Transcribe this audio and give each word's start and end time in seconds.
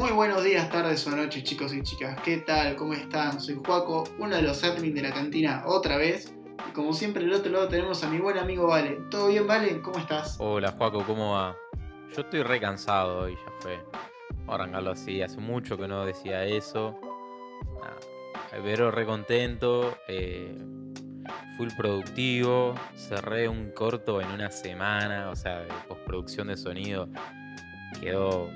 Muy 0.00 0.12
buenos 0.12 0.42
días, 0.42 0.70
tardes 0.70 1.06
o 1.06 1.10
noches, 1.10 1.44
chicos 1.44 1.74
y 1.74 1.82
chicas. 1.82 2.18
¿Qué 2.22 2.38
tal? 2.38 2.74
¿Cómo 2.74 2.94
están? 2.94 3.38
Soy 3.38 3.60
Juaco, 3.62 4.04
uno 4.18 4.34
de 4.34 4.40
los 4.40 4.64
admin 4.64 4.94
de 4.94 5.02
la 5.02 5.12
cantina 5.12 5.62
otra 5.66 5.98
vez. 5.98 6.34
Y 6.66 6.72
como 6.72 6.94
siempre, 6.94 7.22
del 7.22 7.34
otro 7.34 7.52
lado 7.52 7.68
tenemos 7.68 8.02
a 8.02 8.08
mi 8.08 8.18
buen 8.18 8.38
amigo 8.38 8.66
Vale. 8.66 8.98
¿Todo 9.10 9.28
bien, 9.28 9.46
Vale? 9.46 9.82
¿Cómo 9.82 9.98
estás? 9.98 10.38
Hola, 10.40 10.72
Juaco, 10.72 11.04
¿cómo 11.04 11.34
va? 11.34 11.54
Yo 12.16 12.22
estoy 12.22 12.42
re 12.42 12.58
cansado 12.58 13.24
hoy, 13.24 13.34
ya 13.34 13.52
fue. 13.60 13.78
Vamos 14.30 14.48
a 14.48 14.54
arrancarlo 14.54 14.90
así, 14.92 15.20
hace 15.20 15.36
mucho 15.38 15.76
que 15.76 15.86
no 15.86 16.06
decía 16.06 16.46
eso. 16.46 16.98
Nada, 17.74 17.98
Pero 18.64 18.90
re 18.90 19.04
contento, 19.04 19.98
eh, 20.08 20.56
full 21.58 21.68
productivo, 21.76 22.74
cerré 22.96 23.50
un 23.50 23.70
corto 23.72 24.22
en 24.22 24.30
una 24.30 24.50
semana, 24.50 25.28
o 25.28 25.36
sea, 25.36 25.58
de 25.58 25.68
postproducción 25.86 26.48
de 26.48 26.56
sonido. 26.56 27.06
Quedó, 28.00 28.48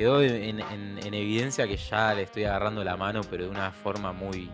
quedó 0.00 0.22
en, 0.22 0.60
en- 0.60 0.98
en 0.98 1.12
evidencia 1.12 1.68
que 1.68 1.76
ya 1.76 2.14
le 2.14 2.22
estoy 2.22 2.44
agarrando 2.44 2.82
la 2.82 2.96
mano, 2.96 3.20
pero 3.30 3.44
de 3.44 3.50
una 3.50 3.70
forma 3.70 4.12
muy, 4.14 4.48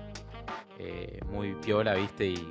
eh, 0.77 1.21
muy 1.31 1.55
piola, 1.65 1.95
¿viste? 1.95 2.27
Y, 2.31 2.49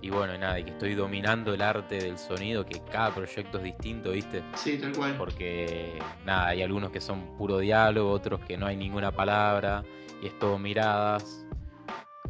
y 0.00 0.08
bueno, 0.08 0.32
nada, 0.38 0.58
y 0.58 0.64
que 0.64 0.70
estoy 0.70 0.94
dominando 0.94 1.52
el 1.52 1.60
arte 1.60 2.00
del 2.00 2.16
sonido, 2.16 2.64
que 2.64 2.80
cada 2.90 3.14
proyecto 3.14 3.58
es 3.58 3.64
distinto, 3.64 4.12
¿viste? 4.12 4.42
Sí, 4.54 4.78
tal 4.78 4.92
cual. 4.92 5.14
Porque 5.18 5.98
nada, 6.24 6.46
hay 6.46 6.62
algunos 6.62 6.90
que 6.90 7.02
son 7.02 7.36
puro 7.36 7.58
diálogo, 7.58 8.10
otros 8.10 8.40
que 8.40 8.56
no 8.56 8.64
hay 8.64 8.78
ninguna 8.78 9.12
palabra 9.12 9.84
y 10.22 10.28
es 10.28 10.38
todo 10.38 10.58
miradas. 10.58 11.44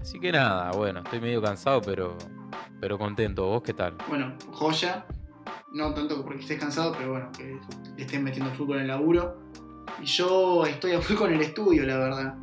Así 0.01 0.19
que 0.19 0.33
nada, 0.33 0.73
bueno, 0.73 0.99
estoy 1.05 1.21
medio 1.21 1.41
cansado, 1.41 1.81
pero, 1.81 2.17
pero 2.81 2.99
contento. 2.99 3.47
¿Vos 3.47 3.63
qué 3.63 3.73
tal? 3.73 3.95
Bueno, 4.09 4.35
joya. 4.51 5.07
No 5.71 5.95
tanto 5.95 6.25
porque 6.25 6.41
estés 6.41 6.59
cansado, 6.59 6.93
pero 6.99 7.11
bueno, 7.13 7.31
que 7.39 7.61
estés 8.03 8.21
metiendo 8.21 8.51
fútbol 8.53 8.79
en 8.79 8.83
el 8.83 8.89
laburo. 8.89 9.47
Y 10.03 10.07
yo 10.07 10.67
estoy 10.67 10.93
a 10.93 11.01
full 11.01 11.17
con 11.17 11.33
el 11.33 11.41
estudio, 11.41 11.85
la 11.85 11.99
verdad. 11.99 12.35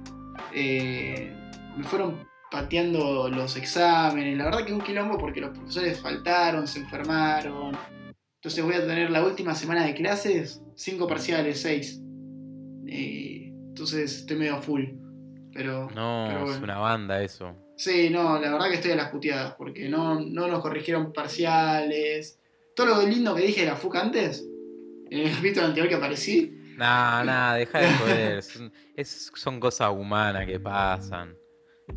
Eh, 0.53 1.33
me 1.77 1.83
fueron 1.83 2.27
pateando 2.52 3.30
los 3.30 3.55
exámenes. 3.58 4.38
La 4.38 4.45
verdad 4.45 4.66
que 4.66 4.73
un 4.73 4.81
quilombo 4.81 5.17
porque 5.17 5.41
los 5.41 5.52
profesores 5.52 6.00
faltaron, 6.00 6.67
se 6.67 6.80
enfermaron. 6.80 7.77
Entonces 8.35 8.63
voy 8.63 8.75
a 8.75 8.85
tener 8.85 9.09
la 9.09 9.23
última 9.23 9.55
semana 9.55 9.85
de 9.85 9.95
clases, 9.95 10.61
cinco 10.75 11.08
parciales, 11.08 11.61
seis. 11.61 12.00
Eh, 12.88 13.47
entonces 13.50 14.19
estoy 14.19 14.38
medio 14.38 14.55
a 14.55 14.61
full. 14.61 14.83
Pero, 15.53 15.89
No, 15.95 16.25
pero 16.28 16.52
es 16.52 16.61
una 16.61 16.78
banda 16.78 17.22
eso. 17.23 17.55
Sí, 17.75 18.09
no, 18.09 18.39
la 18.39 18.52
verdad 18.52 18.69
que 18.69 18.75
estoy 18.75 18.91
a 18.91 18.95
las 18.95 19.09
puteadas, 19.09 19.55
porque 19.55 19.89
no, 19.89 20.19
no 20.19 20.47
nos 20.47 20.61
corrigieron 20.61 21.11
parciales. 21.11 22.39
Todo 22.75 22.88
lo 22.88 23.02
lindo 23.07 23.35
que 23.35 23.44
dije 23.44 23.61
de 23.61 23.67
la 23.67 23.75
FUC 23.75 23.95
antes, 23.95 24.45
en 25.09 25.19
el 25.19 25.35
capítulo 25.35 25.67
anterior 25.67 25.89
que 25.89 25.95
aparecí, 25.95 26.55
Nah, 26.77 27.23
nah, 27.25 27.53
deja 27.55 27.79
de 27.79 27.93
joder. 27.97 28.43
Son, 28.43 28.71
es- 28.95 29.31
son 29.35 29.59
cosas 29.59 29.91
humanas 29.91 30.45
que 30.45 30.59
pasan. 30.59 31.35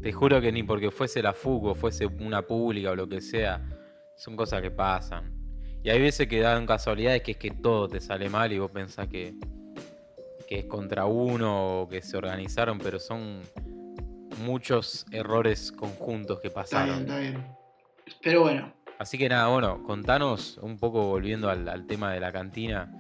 Te 0.03 0.13
juro 0.13 0.41
que 0.41 0.51
ni 0.53 0.63
porque 0.63 0.91
fuese 0.91 1.23
la 1.23 1.33
FUC 1.33 1.65
o 1.65 1.75
fuese 1.75 2.07
una 2.07 2.43
pública 2.43 2.91
o 2.91 2.97
lo 2.97 3.09
que 3.09 3.21
sea, 3.21 3.63
son 4.17 4.37
cosas 4.37 4.61
que 4.61 4.71
pasan. 4.71 5.33
Y 5.83 5.91
hay 5.91 6.01
veces 6.01 6.27
que 6.27 6.41
dan 6.41 6.67
casualidades 6.67 7.23
que 7.23 7.33
es 7.33 7.37
que 7.37 7.51
todo 7.53 7.87
te 7.89 8.01
sale 8.01 8.29
mal 8.29 8.53
y 8.53 8.59
vos 8.59 8.71
pensás 8.73 9.07
que, 9.07 9.35
que 10.49 10.59
es 10.61 10.65
contra 10.65 11.05
uno 11.07 11.83
o 11.83 11.89
que 11.89 12.03
se 12.03 12.17
organizaron, 12.17 12.79
pero 12.79 12.99
son 12.99 13.41
muchos 14.39 15.07
errores 15.13 15.71
conjuntos 15.73 16.41
que 16.41 16.49
está 16.49 16.61
bien, 16.63 16.65
pasaron. 16.65 17.01
está 17.03 17.19
bien. 17.19 17.47
Pero 18.23 18.41
bueno, 18.43 18.73
Así 18.99 19.19
que 19.19 19.29
nada, 19.29 19.49
bueno, 19.49 19.83
contanos 19.85 20.59
un 20.63 20.79
poco 20.79 21.07
volviendo 21.07 21.51
al, 21.51 21.69
al 21.69 21.87
tema 21.87 22.13
de 22.13 22.21
la 22.21 22.33
cantina. 22.33 22.91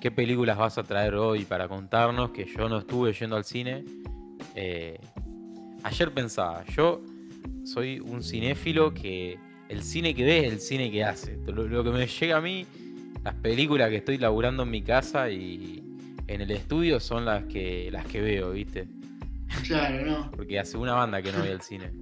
¿Qué 0.00 0.10
películas 0.10 0.56
vas 0.56 0.78
a 0.78 0.82
traer 0.82 1.14
hoy 1.14 1.44
para 1.44 1.68
contarnos? 1.68 2.30
Que 2.30 2.44
yo 2.44 2.68
no 2.68 2.78
estuve 2.78 3.12
yendo 3.12 3.36
al 3.36 3.44
cine. 3.44 3.84
Eh, 4.54 4.98
ayer 5.82 6.12
pensaba, 6.12 6.64
yo 6.66 7.02
soy 7.64 8.00
un 8.00 8.22
cinéfilo 8.22 8.92
que 8.92 9.38
el 9.68 9.82
cine 9.82 10.14
que 10.14 10.24
ve 10.24 10.46
es 10.46 10.52
el 10.52 10.60
cine 10.60 10.90
que 10.90 11.04
hace. 11.04 11.36
Lo, 11.46 11.66
lo 11.66 11.84
que 11.84 11.90
me 11.90 12.06
llega 12.06 12.36
a 12.38 12.40
mí, 12.40 12.66
las 13.22 13.34
películas 13.34 13.90
que 13.90 13.96
estoy 13.96 14.18
laburando 14.18 14.62
en 14.64 14.70
mi 14.70 14.82
casa 14.82 15.30
y 15.30 15.82
en 16.26 16.40
el 16.40 16.50
estudio 16.50 17.00
son 17.00 17.24
las 17.24 17.44
que, 17.44 17.90
las 17.90 18.06
que 18.06 18.20
veo, 18.20 18.52
¿viste? 18.52 18.88
claro, 19.66 20.06
no. 20.06 20.30
Porque 20.36 20.58
hace 20.58 20.76
una 20.76 20.94
banda 20.94 21.20
que 21.20 21.32
no 21.32 21.40
voy 21.40 21.50
al 21.50 21.62
cine. 21.62 21.92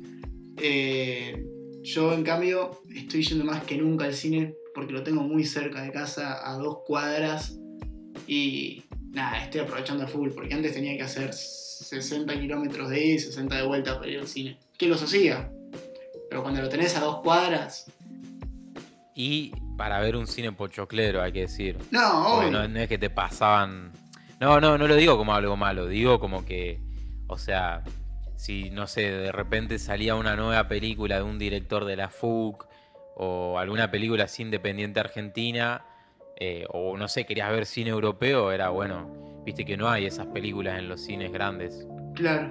Eh, 0.61 1.47
yo 1.85 2.13
en 2.13 2.25
cambio 2.25 2.83
estoy 2.93 3.23
yendo 3.23 3.45
más 3.45 3.63
que 3.63 3.77
nunca 3.77 4.07
al 4.07 4.15
cine, 4.15 4.57
porque 4.75 4.93
lo 4.93 5.05
tengo 5.05 5.23
muy 5.23 5.45
cerca 5.45 5.83
de 5.83 5.93
casa, 5.93 6.51
a 6.51 6.57
dos 6.57 6.79
cuadras. 6.85 7.61
Y 8.29 8.85
nada, 9.11 9.43
estoy 9.43 9.63
aprovechando 9.63 10.05
a 10.05 10.07
full, 10.07 10.31
porque 10.31 10.53
antes 10.53 10.75
tenía 10.75 10.95
que 10.99 11.03
hacer 11.03 11.33
60 11.33 12.39
kilómetros 12.39 12.91
de 12.91 13.03
ida 13.03 13.15
y 13.15 13.19
60 13.19 13.57
de 13.57 13.67
vuelta 13.67 13.99
para 13.99 14.11
ir 14.11 14.19
al 14.19 14.29
cine. 14.29 14.59
Que 14.77 14.87
los 14.87 15.03
hacía. 15.03 15.51
Pero 16.29 16.43
cuando 16.43 16.61
lo 16.61 16.69
tenés 16.69 16.95
a 16.97 17.01
dos 17.01 17.23
cuadras, 17.23 17.91
Y 19.15 19.53
para 19.79 19.99
ver 20.01 20.15
un 20.15 20.27
cine 20.27 20.53
pochoclero, 20.53 21.23
hay 21.23 21.33
que 21.33 21.41
decir. 21.41 21.79
no, 21.91 22.37
obvio. 22.37 22.51
no, 22.51 22.69
no 22.69 22.81
es 22.81 22.89
que 22.89 22.99
te 22.99 23.09
pasaban. 23.09 23.93
No, 24.41 24.61
no, 24.61 24.77
no 24.77 24.87
lo 24.87 24.95
digo 24.95 25.17
como 25.17 25.35
algo 25.35 25.57
malo, 25.57 25.87
digo 25.87 26.21
como 26.21 26.45
que. 26.45 26.81
O 27.29 27.39
sea, 27.39 27.83
si 28.37 28.71
no 28.71 28.87
sé, 28.87 29.11
de 29.11 29.33
repente 29.33 29.79
salía 29.79 30.15
una 30.15 30.37
nueva 30.37 30.69
película 30.69 31.17
de 31.17 31.23
un 31.23 31.39
director 31.39 31.87
de 31.87 31.97
la 31.97 32.11
FUC 32.11 32.67
o 33.17 33.59
alguna 33.59 33.91
película 33.91 34.25
así 34.25 34.43
independiente 34.43 35.01
argentina, 35.01 35.83
eh, 36.41 36.65
o 36.71 36.97
no 36.97 37.09
sé, 37.09 37.25
querías 37.25 37.51
ver 37.51 37.67
cine 37.67 37.91
europeo, 37.91 38.53
era 38.53 38.71
bueno. 38.71 39.43
Viste 39.45 39.65
que 39.65 39.77
no 39.77 39.89
hay 39.89 40.07
esas 40.07 40.27
películas 40.27 40.79
en 40.79 40.89
los 40.89 41.01
cines 41.01 41.33
grandes. 41.33 41.87
Claro. 42.15 42.51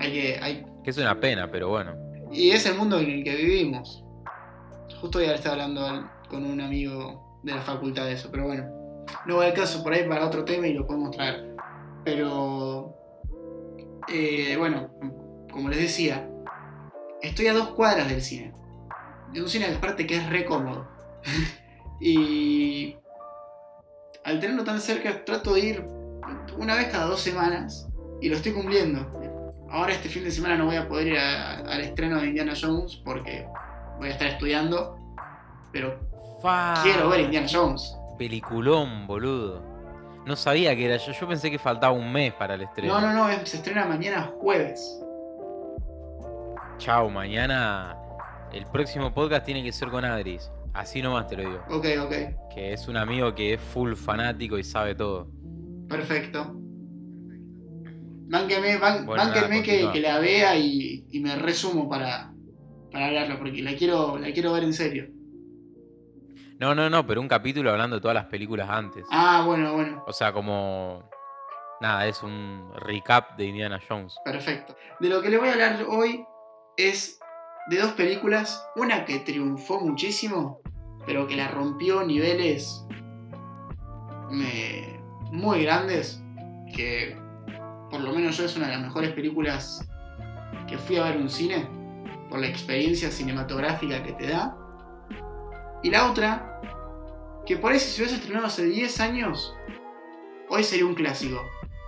Hay 0.00 0.12
que. 0.12 0.38
Hay... 0.40 0.66
Que 0.82 0.90
es 0.90 0.98
una 0.98 1.18
pena, 1.20 1.50
pero 1.50 1.68
bueno. 1.68 1.94
Y 2.32 2.50
es 2.50 2.66
el 2.66 2.76
mundo 2.76 2.98
en 2.98 3.10
el 3.10 3.24
que 3.24 3.36
vivimos. 3.36 4.04
Justo 5.00 5.18
hoy 5.18 5.26
estaba 5.26 5.54
hablando 5.54 6.08
con 6.28 6.44
un 6.44 6.60
amigo 6.60 7.40
de 7.42 7.52
la 7.52 7.60
facultad 7.60 8.04
de 8.06 8.12
eso, 8.12 8.28
pero 8.30 8.44
bueno. 8.44 8.64
No 9.26 9.36
va 9.36 9.48
el 9.48 9.54
caso 9.54 9.82
por 9.82 9.92
ahí 9.92 10.08
para 10.08 10.26
otro 10.26 10.44
tema 10.44 10.66
y 10.66 10.74
lo 10.74 10.86
podemos 10.86 11.10
traer. 11.12 11.54
Pero. 12.04 12.94
eh, 14.08 14.56
bueno, 14.58 14.90
como 15.52 15.68
les 15.68 15.80
decía, 15.80 16.28
estoy 17.22 17.48
a 17.48 17.52
dos 17.52 17.68
cuadras 17.68 18.08
del 18.08 18.22
cine. 18.22 18.52
De 19.32 19.42
un 19.42 19.48
cine 19.48 19.66
aparte 19.66 20.06
que 20.06 20.16
es 20.16 20.28
re 20.30 20.44
cómodo. 20.44 20.95
Y. 22.00 22.96
Al 24.24 24.40
tenerlo 24.40 24.64
tan 24.64 24.80
cerca, 24.80 25.24
trato 25.24 25.54
de 25.54 25.60
ir 25.60 25.84
una 26.58 26.74
vez 26.74 26.88
cada 26.88 27.04
dos 27.06 27.20
semanas 27.20 27.88
y 28.20 28.28
lo 28.28 28.36
estoy 28.36 28.52
cumpliendo. 28.52 29.06
Ahora 29.70 29.92
este 29.92 30.08
fin 30.08 30.24
de 30.24 30.30
semana 30.32 30.56
no 30.56 30.66
voy 30.66 30.76
a 30.76 30.88
poder 30.88 31.06
ir 31.08 31.18
a- 31.18 31.58
al 31.58 31.80
estreno 31.80 32.20
de 32.20 32.28
Indiana 32.28 32.54
Jones 32.60 32.96
porque 33.04 33.46
voy 33.98 34.08
a 34.08 34.10
estar 34.12 34.26
estudiando, 34.26 34.98
pero 35.72 36.00
quiero 36.82 37.08
ver 37.08 37.20
Indiana 37.20 37.46
Jones. 37.50 37.96
Peliculón, 38.18 39.06
boludo. 39.06 39.62
No 40.24 40.34
sabía 40.34 40.74
que 40.74 40.86
era 40.86 40.96
yo. 40.96 41.12
Yo 41.12 41.28
pensé 41.28 41.48
que 41.50 41.58
faltaba 41.60 41.92
un 41.92 42.10
mes 42.12 42.32
para 42.34 42.54
el 42.54 42.62
estreno. 42.62 43.00
No, 43.00 43.12
no, 43.12 43.28
no, 43.28 43.46
se 43.46 43.58
estrena 43.58 43.84
mañana 43.86 44.32
jueves. 44.40 45.00
Chao, 46.78 47.08
mañana 47.10 47.96
el 48.52 48.66
próximo 48.66 49.12
podcast 49.14 49.44
tiene 49.44 49.62
que 49.62 49.72
ser 49.72 49.88
con 49.88 50.04
Adris. 50.04 50.50
Así 50.76 51.00
nomás 51.00 51.26
te 51.26 51.36
lo 51.36 51.42
digo. 51.42 51.64
Ok, 51.70 51.86
ok, 52.04 52.12
Que 52.54 52.72
es 52.74 52.86
un 52.86 52.96
amigo 52.98 53.34
que 53.34 53.54
es 53.54 53.60
full 53.60 53.94
fanático 53.94 54.58
y 54.58 54.64
sabe 54.64 54.94
todo. 54.94 55.30
perfecto. 55.88 56.52
Bánquenme, 58.28 58.76
ban- 58.78 59.06
Bueno, 59.06 59.24
nada, 59.24 59.62
que 59.62 60.00
la 60.00 60.18
vea 60.18 60.56
y, 60.56 61.06
y 61.10 61.20
me 61.20 61.36
resumo 61.36 61.88
para, 61.88 62.32
para 62.90 63.06
hablarlo, 63.06 63.38
porque 63.38 63.62
la 63.62 63.74
quiero, 63.76 64.18
la 64.18 64.32
quiero 64.32 64.52
ver 64.52 64.64
en 64.64 64.72
serio. 64.72 65.08
No, 66.58 66.74
no, 66.74 66.90
no, 66.90 67.06
pero 67.06 67.20
un 67.20 67.28
capítulo 67.28 67.70
hablando 67.70 67.96
de 67.96 68.02
todas 68.02 68.14
las 68.14 68.26
películas 68.26 68.68
antes. 68.68 69.04
Ah, 69.10 69.44
bueno, 69.46 69.74
bueno, 69.74 70.02
O 70.06 70.12
sea, 70.12 70.32
como. 70.32 71.08
Nada, 71.80 72.06
es 72.06 72.22
un 72.22 72.70
recap 72.76 73.36
de 73.36 73.44
Indiana 73.44 73.78
Jones. 73.86 74.16
perfecto. 74.24 74.74
De 74.98 75.08
lo 75.10 75.20
que 75.20 75.28
le 75.28 75.36
voy 75.38 75.48
a 75.48 75.52
hablar 75.52 75.84
hoy 75.88 76.24
es 76.78 77.18
de 77.68 77.78
dos 77.78 77.92
películas, 77.92 78.64
una 78.76 79.04
que 79.04 79.18
triunfó 79.20 79.80
muchísimo, 79.80 80.60
pero 81.04 81.26
que 81.26 81.36
la 81.36 81.48
rompió 81.48 82.04
niveles 82.04 82.84
me- 84.30 85.00
muy 85.32 85.62
grandes, 85.64 86.22
que 86.74 87.16
por 87.90 88.00
lo 88.00 88.12
menos 88.12 88.36
yo 88.36 88.44
es 88.44 88.56
una 88.56 88.66
de 88.66 88.72
las 88.72 88.82
mejores 88.82 89.10
películas 89.12 89.86
que 90.68 90.78
fui 90.78 90.96
a 90.96 91.04
ver 91.04 91.16
un 91.16 91.28
cine, 91.28 91.68
por 92.28 92.40
la 92.40 92.48
experiencia 92.48 93.10
cinematográfica 93.10 94.02
que 94.02 94.12
te 94.12 94.28
da. 94.28 94.56
Y 95.82 95.90
la 95.90 96.10
otra, 96.10 96.60
que 97.46 97.56
por 97.56 97.72
ahí 97.72 97.78
si 97.78 97.90
se 97.90 98.02
hubiese 98.02 98.16
estrenado 98.16 98.46
hace 98.46 98.64
10 98.64 98.98
años, 99.00 99.54
hoy 100.48 100.64
sería 100.64 100.86
un 100.86 100.94
clásico. 100.94 101.40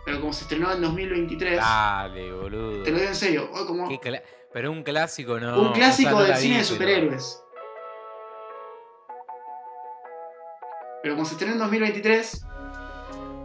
Pero 0.04 0.20
como 0.20 0.32
se 0.32 0.42
estrenó 0.44 0.72
en 0.72 0.80
2023, 0.80 1.56
Dale, 1.58 2.32
boludo. 2.32 2.82
te 2.82 2.90
lo 2.92 2.96
digo 2.98 3.08
en 3.08 3.14
serio, 3.14 3.50
hoy 3.52 3.66
como 3.66 3.88
Pero 4.52 4.72
un 4.72 4.82
clásico 4.82 5.38
no. 5.38 5.60
un 5.60 5.72
clásico 5.72 6.10
no 6.10 6.22
del 6.22 6.36
cine 6.36 6.54
vi, 6.54 6.60
de 6.60 6.64
pero- 6.64 6.64
superhéroes. 6.74 7.44
Pero 11.02 11.14
como 11.14 11.26
se 11.26 11.32
estrenó 11.34 11.52
en 11.54 11.58
2023, 11.60 12.44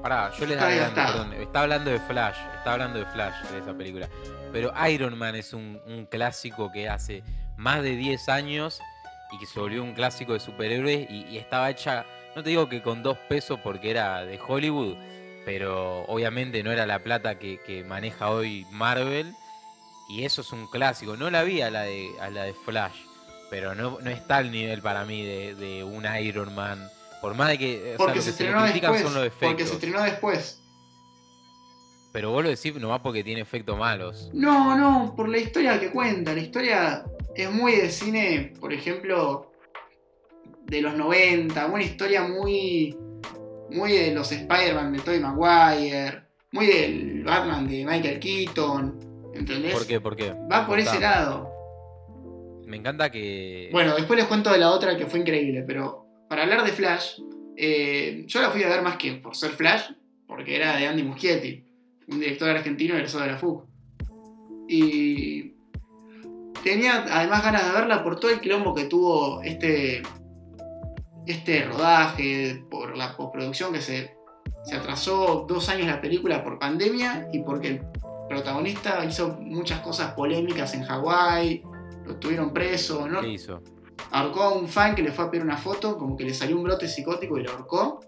Pará, 0.02 0.32
yo 0.38 0.46
les 0.46 0.58
adelanto, 0.60 0.96
perdón. 0.96 1.34
Está 1.34 1.62
hablando 1.62 1.92
de 1.92 2.00
Flash, 2.00 2.36
está 2.58 2.74
hablando 2.74 3.00
de 3.00 3.06
Flash 3.06 3.42
de 3.52 3.60
esa 3.60 3.74
película. 3.74 4.10
Pero 4.52 4.74
Iron 4.90 5.18
Man 5.18 5.36
es 5.36 5.54
un, 5.54 5.80
un 5.86 6.06
clásico 6.08 6.72
que 6.74 6.90
hace 6.90 7.24
más 7.58 7.82
de 7.84 7.96
10 7.96 8.28
años 8.30 8.82
y 9.32 9.40
que 9.40 9.46
se 9.46 9.60
volvió 9.60 9.82
un 9.84 9.94
clásico 9.94 10.34
de 10.34 10.40
superhéroes 10.42 11.10
y, 11.10 11.26
y 11.30 11.38
estaba 11.38 11.70
hecha, 11.70 12.06
no 12.36 12.44
te 12.44 12.50
digo 12.50 12.68
que 12.68 12.82
con 12.82 13.02
dos 13.02 13.18
pesos 13.30 13.60
porque 13.64 13.92
era 13.92 14.26
de 14.26 14.40
Hollywood, 14.46 14.98
pero 15.46 16.02
obviamente 16.08 16.64
no 16.64 16.72
era 16.72 16.86
la 16.86 17.00
plata 17.00 17.40
que, 17.40 17.62
que 17.66 17.84
maneja 17.86 18.30
hoy 18.30 18.66
Marvel 18.72 19.34
y 20.10 20.24
eso 20.24 20.42
es 20.42 20.52
un 20.52 20.68
clásico. 20.68 21.16
No 21.18 21.30
la 21.30 21.44
vi 21.44 21.62
a 21.62 21.72
la 21.72 21.84
de, 21.84 22.12
a 22.20 22.30
la 22.30 22.44
de 22.44 22.54
Flash, 22.54 22.96
pero 23.50 23.76
no, 23.76 24.00
no 24.02 24.10
está 24.10 24.38
al 24.38 24.52
nivel 24.52 24.82
para 24.82 25.06
mí 25.06 25.24
de, 25.26 25.56
de 25.56 25.84
un 25.84 26.06
Iron 26.22 26.54
Man. 26.56 26.90
Por 27.22 27.36
más 27.36 27.50
de 27.50 27.58
que 27.58 27.82
o 27.82 27.86
sea, 27.86 27.98
Porque 27.98 28.20
se 28.22 28.26
se 28.26 28.30
estrenó 28.32 28.64
después. 28.64 29.02
son 29.02 29.14
los 29.14 29.26
efectos. 29.26 29.50
Porque 29.50 29.66
se 29.66 29.74
estrenó 29.74 30.02
después. 30.04 30.60
Pero 32.12 32.32
vos 32.32 32.44
lo 32.44 32.50
decís 32.50 32.76
nomás 32.76 33.00
porque 33.00 33.24
tiene 33.24 33.42
efectos 33.42 33.78
malos. 33.78 34.30
No, 34.34 34.78
no, 34.78 35.16
por 35.16 35.30
la 35.30 35.40
historia 35.40 35.80
que 35.80 35.90
cuenta. 35.90 36.34
La 36.34 36.42
historia 36.42 37.06
es 37.36 37.52
muy 37.52 37.76
de 37.76 37.90
cine, 37.90 38.54
por 38.60 38.72
ejemplo, 38.72 39.52
de 40.66 40.82
los 40.82 40.96
90. 40.96 41.66
Una 41.68 41.84
historia 41.84 42.24
muy. 42.28 42.96
Muy 43.72 43.94
de 43.94 44.14
los 44.14 44.32
Spider-Man 44.32 44.94
de 44.94 45.00
Tobey 45.00 45.20
Maguire. 45.20 46.24
Muy 46.52 46.68
del 46.68 47.24
Batman 47.24 47.68
de 47.68 47.84
Michael 47.86 48.20
Keaton. 48.20 49.13
¿Entendés? 49.34 49.74
¿Por 49.74 49.88
qué? 49.88 50.00
¿Por 50.00 50.16
qué? 50.16 50.34
Va 50.52 50.66
por 50.68 50.80
ese 50.80 51.00
lado. 51.00 51.52
Me 52.66 52.78
encanta 52.78 53.12
que. 53.12 53.70
Bueno, 53.72 53.96
después 53.96 54.18
les 54.18 54.28
cuento 54.28 54.52
de 54.52 54.58
la 54.58 54.72
otra 54.72 54.98
que 54.98 55.06
fue 55.06 55.20
increíble, 55.20 55.64
pero 55.66 56.08
para 56.30 56.44
hablar 56.44 56.64
de 56.64 56.72
Flash, 56.72 57.20
eh, 57.56 58.24
yo 58.28 58.42
la 58.42 58.50
fui 58.50 58.64
a 58.64 58.70
ver 58.70 58.82
más 58.82 58.98
que 58.98 59.14
por 59.14 59.36
ser 59.36 59.52
Flash, 59.52 59.92
porque 60.28 60.56
era 60.56 60.78
de 60.78 60.88
Andy 60.88 61.04
Muschietti, 61.04 61.66
un 62.08 62.20
director 62.20 62.50
argentino 62.50 62.96
egresado 62.96 63.24
de 63.26 63.32
la 63.32 63.38
FUC. 63.38 63.66
Y 64.68 65.54
tenía 66.64 67.06
además 67.10 67.44
ganas 67.44 67.66
de 67.66 67.74
verla 67.74 68.04
por 68.04 68.20
todo 68.20 68.32
el 68.32 68.40
quilombo 68.40 68.74
que 68.74 68.86
tuvo 68.86 69.42
este, 69.44 70.02
este 71.28 71.66
rodaje, 71.66 72.66
por 72.70 72.98
la 72.98 73.16
postproducción 73.16 73.74
que 73.74 73.82
se, 73.82 74.16
se 74.64 74.76
atrasó 74.76 75.46
dos 75.48 75.70
años 75.70 75.88
la 75.88 76.02
película 76.02 76.44
por 76.44 76.60
pandemia 76.60 77.28
y 77.32 77.40
porque 77.40 77.68
el 77.68 77.82
protagonista 78.34 79.06
hizo 79.06 79.38
muchas 79.40 79.80
cosas 79.80 80.14
polémicas 80.14 80.74
en 80.74 80.84
Hawái, 80.84 81.64
lo 82.06 82.18
tuvieron 82.18 82.54
preso, 82.54 83.08
¿no? 83.08 83.22
¿Qué 83.22 83.30
hizo? 83.30 83.62
ahorcó 84.12 84.44
a 84.44 84.54
un 84.54 84.68
fan 84.68 84.96
que 84.96 85.02
le 85.02 85.12
fue 85.12 85.26
a 85.26 85.32
pedir 85.32 85.44
una 85.44 85.58
foto, 85.58 85.98
como 85.98 86.16
que 86.16 86.24
le 86.24 86.34
salió 86.34 86.56
un 86.56 86.64
brote 86.64 86.88
psicótico 86.88 87.38
y 87.38 87.44
lo 87.44 87.52
ahorcó. 87.52 88.00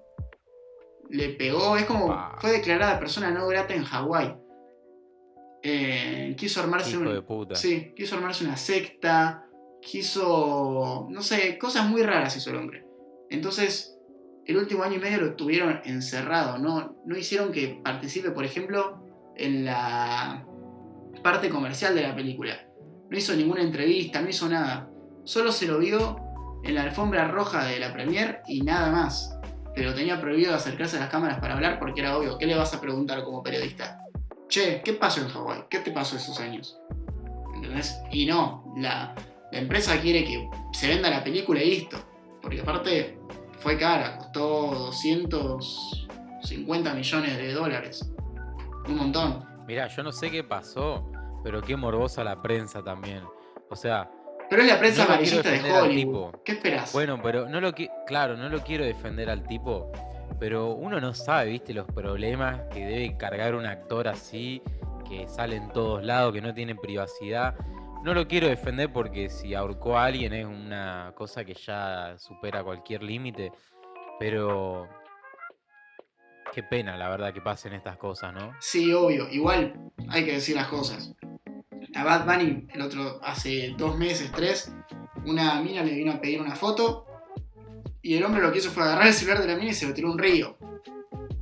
Le 1.09 1.29
pegó, 1.29 1.77
es 1.77 1.85
como 1.85 2.15
fue 2.39 2.51
declarada 2.51 2.99
persona 2.99 3.31
no 3.31 3.47
grata 3.47 3.73
en 3.73 3.83
Hawái. 3.83 4.35
Eh, 5.61 6.35
quiso 6.37 6.61
armarse 6.61 6.91
Hijo 6.91 7.01
un, 7.01 7.13
de 7.13 7.21
puta. 7.21 7.55
Sí, 7.55 7.93
quiso 7.95 8.15
armarse 8.15 8.43
una 8.43 8.57
secta, 8.57 9.45
quiso, 9.81 11.07
no 11.09 11.21
sé, 11.21 11.57
cosas 11.57 11.87
muy 11.87 12.03
raras 12.03 12.35
hizo 12.37 12.49
el 12.51 12.57
hombre. 12.57 12.85
Entonces, 13.29 13.97
el 14.45 14.57
último 14.57 14.83
año 14.83 14.97
y 14.97 14.99
medio 14.99 15.21
lo 15.21 15.35
tuvieron 15.35 15.81
encerrado, 15.85 16.59
no, 16.59 16.97
no 17.05 17.17
hicieron 17.17 17.51
que 17.51 17.79
participe, 17.83 18.29
por 18.29 18.45
ejemplo, 18.45 19.04
en 19.37 19.65
la 19.65 20.45
parte 21.23 21.49
comercial 21.49 21.95
de 21.95 22.03
la 22.03 22.15
película. 22.15 22.67
No 23.09 23.17
hizo 23.17 23.35
ninguna 23.35 23.61
entrevista, 23.61 24.21
no 24.21 24.29
hizo 24.29 24.47
nada. 24.47 24.89
Solo 25.23 25.51
se 25.51 25.67
lo 25.67 25.79
vio 25.79 26.17
en 26.63 26.75
la 26.75 26.83
alfombra 26.83 27.27
roja 27.27 27.65
de 27.65 27.79
la 27.79 27.91
premier 27.93 28.41
y 28.47 28.61
nada 28.61 28.91
más. 28.91 29.37
Pero 29.75 29.93
tenía 29.93 30.21
prohibido 30.21 30.55
acercarse 30.55 30.97
a 30.97 31.01
las 31.01 31.09
cámaras 31.09 31.39
para 31.39 31.55
hablar 31.55 31.79
porque 31.79 32.01
era 32.01 32.17
obvio, 32.17 32.37
¿qué 32.37 32.45
le 32.45 32.55
vas 32.55 32.73
a 32.73 32.81
preguntar 32.81 33.23
como 33.23 33.43
periodista? 33.43 33.99
Che, 34.47 34.81
¿qué 34.83 34.93
pasó 34.93 35.21
en 35.21 35.29
Hawái? 35.29 35.63
¿Qué 35.69 35.79
te 35.79 35.91
pasó 35.91 36.15
esos 36.15 36.39
años? 36.39 36.79
Y 38.11 38.25
no, 38.25 38.73
la, 38.77 39.13
la 39.51 39.59
empresa 39.59 39.99
quiere 39.99 40.23
que 40.23 40.49
se 40.71 40.87
venda 40.87 41.09
la 41.09 41.23
película 41.23 41.61
y 41.61 41.71
listo. 41.71 41.97
Porque 42.41 42.61
aparte 42.61 43.17
fue 43.59 43.77
cara, 43.77 44.17
costó 44.17 44.75
250 44.75 46.93
millones 46.93 47.37
de 47.37 47.53
dólares. 47.53 48.09
Un 48.87 48.97
montón. 48.97 49.43
Mirá, 49.67 49.87
yo 49.87 50.03
no 50.03 50.11
sé 50.11 50.29
qué 50.29 50.43
pasó, 50.43 51.09
pero 51.43 51.61
qué 51.61 51.75
morbosa 51.75 52.23
la 52.23 52.41
prensa 52.41 52.83
también. 52.83 53.23
O 53.69 53.75
sea, 53.75 54.09
Pero 54.49 54.61
es 54.61 54.67
la 54.67 54.77
prensa 54.79 55.03
No 55.05 55.13
amarillista 55.13 55.49
de 55.49 55.59
Hollywood. 55.73 55.95
tipo. 56.31 56.41
¿Qué 56.45 56.51
esperás? 56.53 56.93
bueno, 56.93 57.19
pero 57.21 57.49
no 57.49 57.59
lo 57.61 57.73
que, 57.73 57.89
claro, 58.05 58.37
no 58.37 58.47
lo 58.49 58.59
quiero 58.61 58.85
defender 58.85 59.29
al 59.29 59.43
tipo, 59.47 59.91
pero 60.39 60.73
uno 60.73 60.99
no 61.01 61.13
sabe, 61.15 61.49
viste, 61.51 61.73
los 61.73 61.85
problemas 61.87 62.61
que 62.71 62.85
debe 62.85 63.17
cargar 63.17 63.55
un 63.55 63.65
actor 63.65 64.07
así, 64.07 64.61
que 65.09 65.27
sale 65.27 65.55
en 65.55 65.69
todos 65.69 66.03
lados, 66.03 66.31
que 66.33 66.41
no 66.41 66.53
tiene 66.53 66.75
privacidad. 66.75 67.55
No 68.03 68.13
lo 68.13 68.27
quiero 68.27 68.47
defender 68.47 68.93
porque 68.93 69.29
si 69.31 69.55
ahorcó 69.55 69.97
a 69.97 70.05
alguien 70.05 70.31
es 70.33 70.45
una 70.45 71.11
cosa 71.15 71.43
que 71.43 71.55
ya 71.55 72.15
supera 72.19 72.63
cualquier 72.63 73.01
límite, 73.01 73.51
pero 74.19 74.87
qué 76.53 76.63
pena, 76.63 76.97
la 76.97 77.09
verdad, 77.09 77.33
que 77.33 77.41
pasen 77.41 77.73
estas 77.73 77.97
cosas, 77.97 78.33
¿no? 78.33 78.53
Sí, 78.59 78.93
obvio. 78.93 79.29
Igual 79.29 79.91
hay 80.09 80.25
que 80.25 80.33
decir 80.33 80.55
las 80.55 80.67
cosas. 80.67 81.13
A 81.95 82.03
Bad 82.03 82.25
Bunny, 82.25 82.67
el 82.73 82.81
otro, 82.81 83.19
hace 83.23 83.73
dos 83.77 83.97
meses, 83.97 84.31
tres, 84.31 84.73
una 85.25 85.61
mina 85.61 85.83
le 85.83 85.93
vino 85.93 86.11
a 86.11 86.19
pedir 86.19 86.41
una 86.41 86.55
foto 86.55 87.05
y 88.01 88.15
el 88.15 88.23
hombre 88.23 88.41
lo 88.41 88.51
que 88.51 88.59
hizo 88.59 88.69
fue 88.69 88.83
agarrar 88.83 89.07
el 89.07 89.13
celular 89.13 89.41
de 89.41 89.47
la 89.47 89.55
mina 89.55 89.71
y 89.71 89.73
se 89.73 89.87
lo 89.87 89.93
tiró 89.93 90.11
un 90.11 90.19
río. 90.19 90.57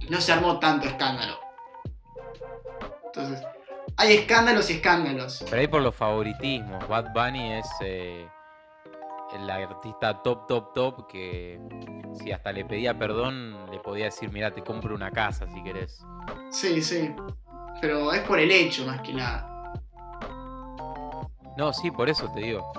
No 0.09 0.21
se 0.21 0.31
armó 0.31 0.59
tanto 0.59 0.87
escándalo. 0.87 1.39
Entonces, 3.05 3.43
hay 3.97 4.15
escándalos 4.15 4.69
y 4.69 4.73
escándalos. 4.73 5.43
Pero 5.49 5.61
ahí 5.61 5.67
por 5.67 5.81
los 5.81 5.95
favoritismos, 5.95 6.87
Bad 6.87 7.13
Bunny 7.13 7.53
es 7.53 7.67
eh, 7.81 8.27
el 9.33 9.49
artista 9.49 10.21
top, 10.21 10.47
top, 10.47 10.73
top 10.73 11.07
que 11.07 11.59
si 12.13 12.31
hasta 12.31 12.51
le 12.51 12.65
pedía 12.65 12.97
perdón, 12.97 13.69
le 13.71 13.79
podía 13.79 14.05
decir, 14.05 14.31
mira, 14.31 14.51
te 14.51 14.61
compro 14.61 14.95
una 14.95 15.11
casa 15.11 15.47
si 15.47 15.63
querés. 15.63 16.05
Sí, 16.49 16.81
sí. 16.81 17.13
Pero 17.81 18.11
es 18.13 18.21
por 18.21 18.39
el 18.39 18.51
hecho 18.51 18.85
más 18.85 19.01
que 19.01 19.13
nada. 19.13 19.73
No, 21.57 21.73
sí, 21.73 21.91
por 21.91 22.09
eso 22.09 22.31
te 22.31 22.41
digo. 22.41 22.71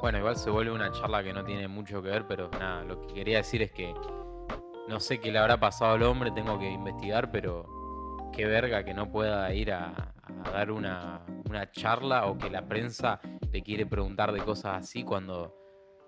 Bueno, 0.00 0.18
igual 0.18 0.36
se 0.36 0.50
vuelve 0.50 0.72
una 0.72 0.92
charla 0.92 1.22
que 1.22 1.32
no 1.32 1.44
tiene 1.44 1.68
mucho 1.68 2.02
que 2.02 2.08
ver, 2.10 2.26
pero 2.26 2.48
nada, 2.50 2.84
lo 2.84 3.00
que 3.00 3.14
quería 3.14 3.38
decir 3.38 3.62
es 3.62 3.72
que 3.72 3.94
no 4.88 5.00
sé 5.00 5.20
qué 5.20 5.30
le 5.32 5.38
habrá 5.38 5.58
pasado 5.58 5.92
al 5.94 6.02
hombre, 6.02 6.30
tengo 6.30 6.58
que 6.58 6.70
investigar, 6.70 7.30
pero 7.30 7.66
qué 8.32 8.46
verga 8.46 8.84
que 8.84 8.94
no 8.94 9.10
pueda 9.10 9.52
ir 9.52 9.72
a, 9.72 10.12
a 10.44 10.50
dar 10.50 10.70
una, 10.70 11.24
charla 11.72 12.26
o 12.26 12.38
que 12.38 12.50
la 12.50 12.66
prensa 12.66 13.20
le 13.52 13.62
quiere 13.62 13.86
preguntar 13.86 14.32
de 14.32 14.40
cosas 14.40 14.82
así 14.82 15.02
cuando 15.02 15.54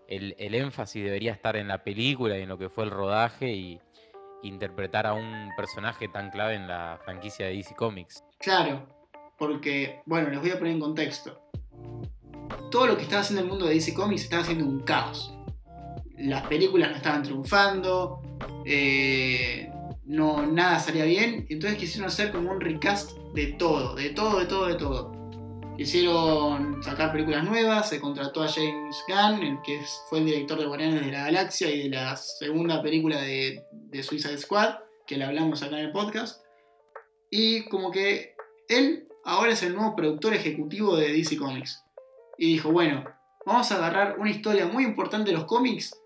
el, 0.07 0.35
el 0.39 0.55
énfasis 0.55 1.05
debería 1.05 1.33
estar 1.33 1.57
en 1.57 1.69
la 1.69 1.83
película 1.83 2.39
y 2.39 2.43
en 2.43 2.49
lo 2.49 2.59
que 2.59 2.69
fue 2.69 2.85
el 2.85 2.91
rodaje 2.91 3.53
y 3.53 3.81
interpretar 4.43 5.07
a 5.07 5.15
un 5.15 5.51
personaje 5.57 6.09
tan 6.09 6.31
clave 6.31 6.55
en 6.55 6.69
la 6.69 6.99
franquicia 7.05 7.47
de 7.47 7.53
DC 7.55 7.75
Comics. 7.75 8.25
Claro, 8.39 8.87
porque, 9.39 10.01
bueno, 10.07 10.31
les 10.31 10.41
voy 10.41 10.51
a 10.51 10.59
poner 10.59 10.75
en 10.75 10.81
contexto. 10.81 11.41
Todo 12.71 12.87
lo 12.87 12.97
que 12.97 13.03
estaba 13.03 13.23
haciendo 13.23 13.43
el 13.43 13.49
mundo 13.49 13.67
de 13.67 13.75
DC 13.75 13.95
Comics 13.95 14.23
estaba 14.23 14.43
haciendo 14.43 14.67
un 14.67 14.81
caos. 14.81 15.35
Las 16.19 16.47
películas 16.47 16.91
no 16.91 16.97
estaban 16.97 17.23
triunfando, 17.23 18.21
eh, 18.67 19.71
no, 20.05 20.47
nada 20.47 20.79
salía 20.79 21.05
bien, 21.05 21.47
entonces 21.49 21.79
quisieron 21.79 22.09
hacer 22.09 22.33
como 22.33 22.51
un 22.51 22.61
recast 22.61 23.17
de 23.35 23.47
todo, 23.59 23.95
de 23.95 24.11
todo, 24.11 24.39
de 24.39 24.47
todo, 24.47 24.67
de 24.67 24.75
todo. 24.75 25.13
Quisieron 25.77 26.83
sacar 26.83 27.13
películas 27.13 27.45
nuevas, 27.45 27.89
se 27.89 28.01
contrató 28.01 28.43
a 28.43 28.49
James 28.49 29.03
Gunn, 29.09 29.43
el 29.43 29.63
que 29.63 29.81
fue 30.09 30.19
el 30.19 30.27
director 30.27 30.59
de 30.59 30.67
Guardianes 30.67 31.07
de 31.07 31.13
la 31.13 31.25
Galaxia 31.25 31.71
y 31.71 31.85
de 31.85 31.89
la 31.89 32.17
segunda 32.17 32.83
película 32.83 33.21
de, 33.21 33.65
de 33.73 34.03
Suicide 34.03 34.37
Squad, 34.37 34.75
que 35.07 35.17
la 35.17 35.29
hablamos 35.29 35.63
acá 35.63 35.79
en 35.79 35.87
el 35.87 35.93
podcast. 35.93 36.45
Y 37.31 37.65
como 37.69 37.91
que 37.91 38.35
él 38.69 39.09
ahora 39.25 39.53
es 39.53 39.63
el 39.63 39.75
nuevo 39.75 39.97
productor 39.97 40.35
ejecutivo 40.35 40.97
de 40.97 41.13
DC 41.13 41.37
Comics. 41.37 41.83
Y 42.37 42.53
dijo, 42.53 42.71
bueno, 42.73 43.05
vamos 43.47 43.71
a 43.73 43.77
agarrar 43.77 44.19
una 44.19 44.31
historia 44.31 44.67
muy 44.67 44.85
importante 44.85 45.31
de 45.31 45.37
los 45.37 45.47
cómics 45.47 45.99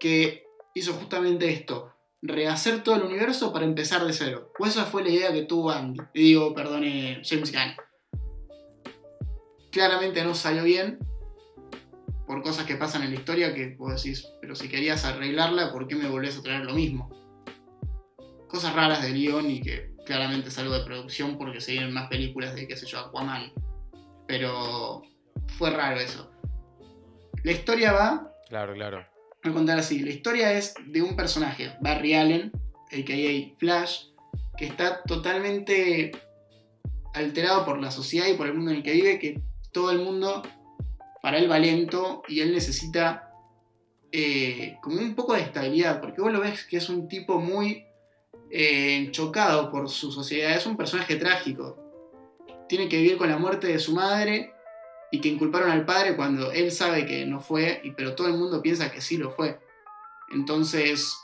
que 0.00 0.44
hizo 0.74 0.92
justamente 0.94 1.50
esto. 1.50 1.93
Rehacer 2.26 2.82
todo 2.82 2.96
el 2.96 3.02
universo 3.02 3.52
para 3.52 3.66
empezar 3.66 4.04
de 4.06 4.14
cero. 4.14 4.50
Pues 4.56 4.72
esa 4.72 4.86
fue 4.86 5.02
la 5.02 5.10
idea 5.10 5.32
que 5.32 5.42
tuvo 5.42 5.70
Andy. 5.70 6.00
Digo, 6.14 6.54
perdone, 6.54 7.20
James 7.22 7.52
Gunn. 7.52 7.76
Claramente 9.70 10.24
no 10.24 10.34
salió 10.34 10.64
bien. 10.64 10.98
Por 12.26 12.42
cosas 12.42 12.64
que 12.64 12.76
pasan 12.76 13.02
en 13.02 13.10
la 13.10 13.16
historia 13.16 13.54
que 13.54 13.76
vos 13.76 14.02
decís, 14.02 14.26
pero 14.40 14.54
si 14.54 14.70
querías 14.70 15.04
arreglarla, 15.04 15.70
¿por 15.70 15.86
qué 15.86 15.96
me 15.96 16.08
volvés 16.08 16.38
a 16.38 16.42
traer 16.42 16.64
lo 16.64 16.72
mismo? 16.72 17.10
Cosas 18.48 18.74
raras 18.74 19.02
del 19.02 19.12
guion 19.12 19.50
y 19.50 19.60
que 19.60 19.94
claramente 20.06 20.48
es 20.48 20.58
algo 20.58 20.72
de 20.72 20.84
producción 20.84 21.36
porque 21.36 21.60
se 21.60 21.72
vienen 21.72 21.92
más 21.92 22.08
películas 22.08 22.54
de, 22.54 22.66
qué 22.66 22.76
sé 22.76 22.86
yo, 22.86 23.00
Aquaman. 23.00 23.52
Pero 24.26 25.02
fue 25.58 25.68
raro 25.68 26.00
eso. 26.00 26.30
La 27.42 27.52
historia 27.52 27.92
va 27.92 28.30
Claro, 28.48 28.72
claro. 28.74 29.13
Voy 29.44 29.50
a 29.50 29.56
contar 29.56 29.78
así. 29.78 29.98
La 29.98 30.10
historia 30.10 30.54
es 30.54 30.72
de 30.86 31.02
un 31.02 31.16
personaje, 31.16 31.72
Barry 31.82 32.14
Allen, 32.14 32.50
a.k.a. 32.90 33.58
Flash, 33.58 34.06
que 34.56 34.64
está 34.64 35.02
totalmente 35.02 36.12
alterado 37.12 37.66
por 37.66 37.78
la 37.78 37.90
sociedad 37.90 38.26
y 38.26 38.38
por 38.38 38.46
el 38.46 38.54
mundo 38.54 38.70
en 38.70 38.78
el 38.78 38.82
que 38.82 38.92
vive, 38.92 39.18
que 39.18 39.42
todo 39.70 39.90
el 39.90 39.98
mundo 39.98 40.42
para 41.20 41.36
él 41.36 41.50
va 41.50 41.58
lento 41.58 42.22
y 42.26 42.40
él 42.40 42.54
necesita 42.54 43.34
eh, 44.12 44.78
como 44.82 44.96
un 44.96 45.14
poco 45.14 45.34
de 45.34 45.42
estabilidad, 45.42 46.00
porque 46.00 46.22
vos 46.22 46.32
lo 46.32 46.40
ves 46.40 46.64
que 46.64 46.78
es 46.78 46.88
un 46.88 47.06
tipo 47.06 47.38
muy 47.38 47.84
eh, 48.50 49.08
chocado 49.10 49.70
por 49.70 49.90
su 49.90 50.10
sociedad, 50.10 50.56
es 50.56 50.64
un 50.64 50.78
personaje 50.78 51.16
trágico. 51.16 51.76
Tiene 52.66 52.88
que 52.88 52.96
vivir 52.96 53.18
con 53.18 53.28
la 53.28 53.36
muerte 53.36 53.66
de 53.66 53.78
su 53.78 53.92
madre 53.92 54.53
y 55.14 55.20
que 55.20 55.28
inculparon 55.28 55.70
al 55.70 55.84
padre 55.84 56.16
cuando 56.16 56.50
él 56.50 56.72
sabe 56.72 57.06
que 57.06 57.24
no 57.24 57.38
fue, 57.38 57.80
pero 57.96 58.16
todo 58.16 58.26
el 58.26 58.36
mundo 58.36 58.60
piensa 58.60 58.90
que 58.90 59.00
sí 59.00 59.16
lo 59.16 59.30
fue. 59.30 59.60
Entonces, 60.32 61.16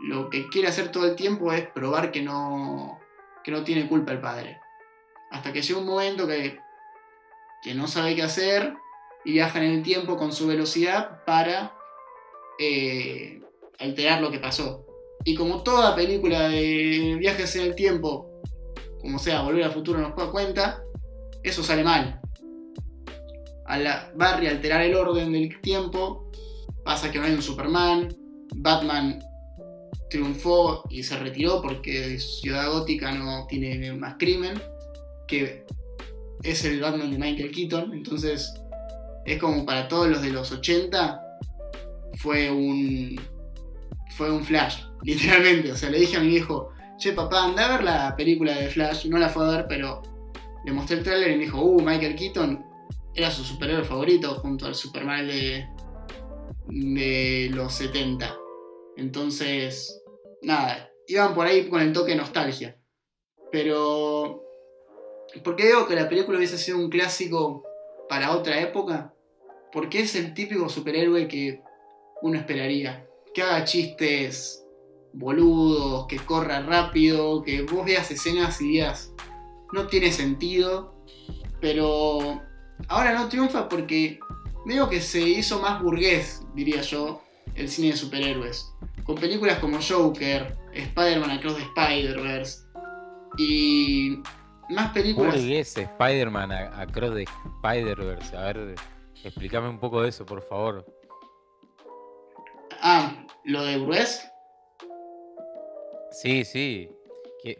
lo 0.00 0.30
que 0.30 0.46
quiere 0.48 0.68
hacer 0.68 0.92
todo 0.92 1.06
el 1.06 1.16
tiempo 1.16 1.52
es 1.52 1.66
probar 1.66 2.12
que 2.12 2.22
no, 2.22 3.00
que 3.42 3.50
no 3.50 3.64
tiene 3.64 3.88
culpa 3.88 4.12
el 4.12 4.20
padre. 4.20 4.60
Hasta 5.32 5.52
que 5.52 5.60
llega 5.60 5.80
un 5.80 5.86
momento 5.86 6.28
que, 6.28 6.60
que 7.64 7.74
no 7.74 7.88
sabe 7.88 8.14
qué 8.14 8.22
hacer 8.22 8.74
y 9.24 9.32
viaja 9.32 9.58
en 9.58 9.72
el 9.72 9.82
tiempo 9.82 10.16
con 10.16 10.30
su 10.30 10.46
velocidad 10.46 11.24
para 11.24 11.76
eh, 12.60 13.42
alterar 13.80 14.20
lo 14.20 14.30
que 14.30 14.38
pasó. 14.38 14.86
Y 15.24 15.34
como 15.34 15.64
toda 15.64 15.96
película 15.96 16.48
de 16.48 17.16
viajes 17.18 17.56
en 17.56 17.62
el 17.62 17.74
tiempo, 17.74 18.40
como 19.00 19.18
sea, 19.18 19.42
Volver 19.42 19.64
al 19.64 19.72
Futuro 19.72 19.98
nos 19.98 20.14
da 20.14 20.30
cuenta, 20.30 20.84
eso 21.42 21.64
sale 21.64 21.82
mal. 21.82 22.20
A 23.66 23.78
la 23.78 24.12
Barry 24.14 24.46
alterar 24.46 24.82
el 24.82 24.94
orden 24.94 25.32
del 25.32 25.60
tiempo, 25.60 26.30
pasa 26.84 27.10
que 27.10 27.18
no 27.18 27.24
hay 27.24 27.32
un 27.32 27.42
Superman, 27.42 28.16
Batman 28.54 29.18
triunfó 30.08 30.84
y 30.88 31.02
se 31.02 31.18
retiró 31.18 31.60
porque 31.60 32.18
Ciudad 32.18 32.70
Gótica 32.70 33.12
no 33.12 33.46
tiene 33.46 33.92
más 33.92 34.16
crimen, 34.18 34.60
que 35.26 35.66
es 36.42 36.64
el 36.64 36.80
Batman 36.80 37.10
de 37.10 37.18
Michael 37.18 37.50
Keaton, 37.50 37.92
entonces 37.92 38.54
es 39.24 39.38
como 39.38 39.66
para 39.66 39.88
todos 39.88 40.08
los 40.08 40.22
de 40.22 40.30
los 40.30 40.52
80 40.52 41.20
fue 42.18 42.50
un 42.50 43.20
fue 44.16 44.30
un 44.30 44.44
flash, 44.44 44.82
literalmente, 45.02 45.72
o 45.72 45.76
sea, 45.76 45.90
le 45.90 45.98
dije 45.98 46.16
a 46.16 46.20
mi 46.20 46.28
viejo, 46.28 46.70
"Che, 46.98 47.12
papá, 47.12 47.44
anda 47.44 47.66
a 47.66 47.76
ver 47.76 47.84
la 47.84 48.16
película 48.16 48.54
de 48.54 48.68
Flash." 48.68 49.06
No 49.06 49.18
la 49.18 49.28
fue 49.28 49.44
a 49.44 49.50
ver, 49.50 49.66
pero 49.68 50.02
le 50.64 50.72
mostré 50.72 50.98
el 50.98 51.02
trailer 51.02 51.32
y 51.32 51.36
me 51.36 51.44
dijo, 51.44 51.60
"Uh, 51.60 51.82
Michael 51.82 52.14
Keaton 52.14 52.64
era 53.16 53.30
su 53.30 53.42
superhéroe 53.42 53.84
favorito 53.84 54.34
junto 54.36 54.66
al 54.66 54.74
Superman 54.74 55.26
de 55.26 55.66
de 56.68 57.50
los 57.52 57.72
70." 57.74 58.36
Entonces, 58.96 60.02
nada, 60.42 60.90
iban 61.06 61.34
por 61.34 61.46
ahí 61.46 61.68
con 61.68 61.80
el 61.80 61.92
toque 61.92 62.12
de 62.12 62.18
nostalgia. 62.18 62.78
Pero, 63.52 64.42
¿por 65.44 65.56
qué 65.56 65.66
digo 65.66 65.86
que 65.86 65.94
la 65.94 66.08
película 66.08 66.38
hubiese 66.38 66.58
sido 66.58 66.78
un 66.78 66.90
clásico 66.90 67.62
para 68.08 68.36
otra 68.36 68.60
época? 68.60 69.14
Porque 69.72 70.00
es 70.00 70.14
el 70.16 70.34
típico 70.34 70.68
superhéroe 70.68 71.28
que 71.28 71.62
uno 72.22 72.38
esperaría. 72.38 73.06
Que 73.34 73.42
haga 73.42 73.64
chistes 73.64 74.64
boludos, 75.12 76.06
que 76.06 76.18
corra 76.18 76.60
rápido, 76.62 77.42
que 77.42 77.62
vos 77.62 77.84
veas 77.84 78.10
escenas 78.10 78.60
y 78.60 78.68
digas, 78.68 79.12
no 79.72 79.86
tiene 79.86 80.12
sentido. 80.12 80.94
Pero 81.60 82.42
ahora 82.88 83.14
no 83.14 83.28
triunfa 83.28 83.68
porque 83.68 84.18
veo 84.64 84.88
que 84.88 85.00
se 85.00 85.20
hizo 85.20 85.60
más 85.60 85.82
burgués, 85.82 86.42
diría 86.54 86.82
yo, 86.82 87.22
el 87.54 87.68
cine 87.68 87.92
de 87.92 87.96
superhéroes 87.96 88.72
con 89.06 89.14
películas 89.14 89.58
como 89.60 89.78
Joker, 89.80 90.56
Spider-Man 90.72 91.30
Across 91.30 91.56
the 91.56 91.62
Spider-Verse 91.62 92.64
y 93.38 94.18
más 94.68 94.92
películas. 94.92 95.36
es 95.36 95.76
Spider-Man 95.76 96.50
Across 96.50 97.14
the 97.14 97.24
Spider-Verse? 97.62 98.36
A 98.36 98.52
ver, 98.52 98.74
explícame 99.22 99.68
un 99.68 99.78
poco 99.78 100.02
de 100.02 100.08
eso, 100.08 100.26
por 100.26 100.42
favor. 100.42 100.84
Ah, 102.82 103.24
¿lo 103.44 103.62
de 103.62 103.78
Bruce? 103.78 104.28
Sí, 106.10 106.44
sí. 106.44 106.90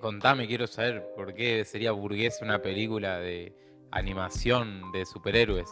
contame, 0.01 0.49
quiero 0.49 0.67
saber 0.67 1.13
por 1.15 1.33
qué 1.33 1.65
sería 1.65 1.93
burgués 1.93 2.41
una 2.43 2.61
película 2.61 3.19
de 3.19 3.55
animación 3.93 4.93
de 4.93 5.05
superhéroes. 5.07 5.71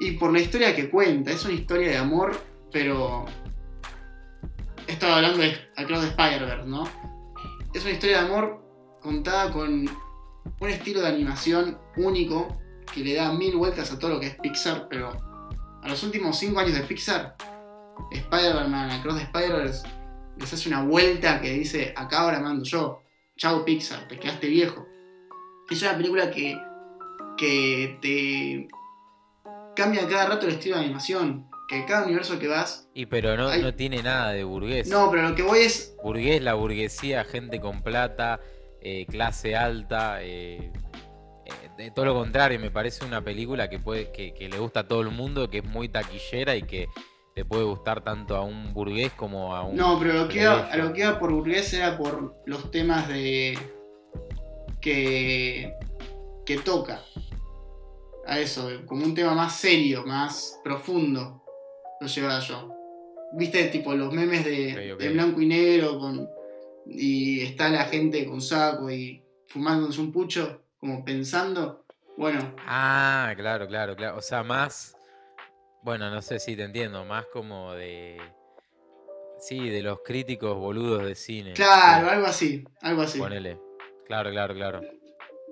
Y 0.00 0.12
por 0.12 0.32
la 0.32 0.40
historia 0.40 0.74
que 0.74 0.90
cuenta, 0.90 1.30
es 1.30 1.44
una 1.44 1.54
historia 1.54 1.88
de 1.88 1.96
amor, 1.96 2.36
pero 2.72 3.26
estaba 4.86 5.16
hablando 5.16 5.38
de 5.38 5.56
Across 5.76 6.00
the 6.00 6.08
Spider-Verse, 6.08 6.66
¿no? 6.66 6.84
Es 7.72 7.82
una 7.82 7.92
historia 7.92 8.20
de 8.20 8.26
amor 8.26 8.62
contada 9.00 9.52
con 9.52 9.88
un 10.60 10.68
estilo 10.68 11.00
de 11.00 11.08
animación 11.08 11.78
único 11.96 12.58
que 12.92 13.00
le 13.00 13.14
da 13.14 13.32
mil 13.32 13.56
vueltas 13.56 13.92
a 13.92 13.98
todo 13.98 14.14
lo 14.14 14.20
que 14.20 14.28
es 14.28 14.34
Pixar, 14.36 14.88
pero 14.88 15.10
a 15.82 15.88
los 15.88 16.02
últimos 16.02 16.38
cinco 16.38 16.60
años 16.60 16.74
de 16.74 16.82
Pixar, 16.82 17.36
Spider-Man 18.10 18.90
Across 18.90 19.16
the 19.16 19.22
Spider-Verse 19.24 19.86
les 20.38 20.52
hace 20.52 20.68
una 20.68 20.82
vuelta 20.82 21.40
que 21.40 21.52
dice, 21.52 21.94
acá 21.96 22.20
ahora 22.20 22.40
mando 22.40 22.64
yo, 22.64 23.02
chao 23.36 23.64
Pixar, 23.64 24.08
te 24.08 24.18
quedaste 24.18 24.48
viejo. 24.48 24.86
Es 25.70 25.82
una 25.82 25.96
película 25.96 26.30
que, 26.30 26.58
que 27.36 27.98
te 28.00 28.68
cambia 29.74 30.06
cada 30.08 30.26
rato 30.26 30.46
el 30.46 30.52
estilo 30.52 30.76
de 30.76 30.84
animación 30.84 31.48
que 31.68 31.84
cada 31.86 32.04
universo 32.04 32.38
que 32.38 32.48
vas. 32.48 32.88
Y 32.94 33.06
pero 33.06 33.36
no, 33.36 33.54
no 33.56 33.74
tiene 33.74 34.02
nada 34.02 34.32
de 34.32 34.44
burgués. 34.44 34.88
No, 34.88 35.10
pero 35.10 35.28
lo 35.28 35.34
que 35.34 35.42
voy 35.42 35.60
es. 35.60 35.96
Burgués, 36.02 36.42
la 36.42 36.54
burguesía, 36.54 37.24
gente 37.24 37.60
con 37.60 37.82
plata, 37.82 38.40
eh, 38.80 39.06
clase 39.06 39.56
alta. 39.56 40.22
Eh, 40.22 40.72
eh, 41.46 41.70
de 41.76 41.90
todo 41.90 42.04
lo 42.04 42.14
contrario, 42.14 42.58
me 42.60 42.70
parece 42.70 43.04
una 43.04 43.22
película 43.22 43.68
que, 43.68 43.78
puede, 43.78 44.12
que, 44.12 44.48
le 44.48 44.58
gusta 44.58 44.80
a 44.80 44.88
todo 44.88 45.00
el 45.00 45.10
mundo, 45.10 45.48
que 45.48 45.58
es 45.58 45.64
muy 45.64 45.88
taquillera 45.88 46.56
y 46.56 46.62
que 46.62 46.88
le 47.34 47.44
puede 47.44 47.64
gustar 47.64 48.02
tanto 48.02 48.36
a 48.36 48.42
un 48.42 48.72
burgués 48.74 49.12
como 49.12 49.56
a 49.56 49.62
un. 49.62 49.76
No, 49.76 49.98
pero 49.98 50.12
lo 50.12 50.28
que 50.28 50.42
iba, 50.42 50.66
a 50.66 50.76
lo 50.76 50.92
que 50.92 51.00
iba 51.00 51.18
por 51.18 51.32
burgués 51.32 51.72
era 51.72 51.96
por 51.96 52.42
los 52.46 52.70
temas 52.70 53.08
de. 53.08 53.58
que. 54.80 55.74
Que 56.44 56.58
toca. 56.58 57.02
A 58.26 58.38
eso, 58.38 58.70
como 58.86 59.04
un 59.04 59.14
tema 59.14 59.34
más 59.34 59.56
serio, 59.56 60.04
más 60.06 60.60
profundo 60.64 61.42
lo 62.00 62.06
llevaba 62.06 62.40
yo. 62.40 62.70
¿Viste? 63.32 63.64
Tipo 63.64 63.94
los 63.94 64.12
memes 64.12 64.44
de, 64.44 64.94
blanco 65.12 65.40
y 65.40 65.46
negro 65.46 65.98
con, 65.98 66.28
y 66.86 67.40
está 67.42 67.68
la 67.68 67.84
gente 67.84 68.24
con 68.26 68.40
saco 68.40 68.90
y 68.90 69.22
fumándose 69.48 70.00
un 70.00 70.12
pucho, 70.12 70.62
como 70.78 71.04
pensando. 71.04 71.84
Bueno. 72.16 72.54
Ah, 72.66 73.32
claro, 73.36 73.66
claro, 73.66 73.96
claro. 73.96 74.16
O 74.16 74.22
sea, 74.22 74.42
más. 74.42 74.96
Bueno, 75.82 76.08
no 76.10 76.22
sé 76.22 76.38
si 76.38 76.56
te 76.56 76.62
entiendo, 76.62 77.04
más 77.04 77.26
como 77.32 77.72
de. 77.74 78.18
Sí, 79.38 79.68
de 79.68 79.82
los 79.82 79.98
críticos 80.02 80.56
boludos 80.56 81.04
de 81.04 81.14
cine. 81.14 81.52
Claro, 81.52 82.08
algo 82.08 82.26
así, 82.26 82.64
algo 82.80 83.02
así. 83.02 83.18
Ponele. 83.18 83.58
Claro, 84.06 84.30
claro, 84.30 84.54
claro. 84.54 84.80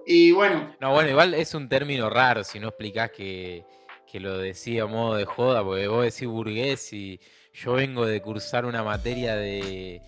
Y 0.07 0.33
bueno. 0.33 0.75
No, 0.81 0.93
bueno, 0.93 1.11
igual 1.11 1.35
es 1.35 1.55
un 1.55 1.69
término 1.69 2.11
raro 2.11 2.45
si 2.45 2.59
no 2.61 2.69
explicás 2.69 3.11
que 3.11 3.65
que 4.13 4.21
lo 4.21 4.37
decía 4.37 4.83
a 4.83 4.87
modo 4.87 5.17
de 5.17 5.25
joda, 5.25 5.65
porque 5.65 5.89
vos 5.89 6.05
decís 6.05 6.29
burgués 6.29 6.93
y 6.93 7.19
yo 7.55 7.73
vengo 7.73 8.05
de 8.05 8.21
cursar 8.21 8.67
una 8.67 8.83
materia 8.83 9.37
de, 9.37 10.03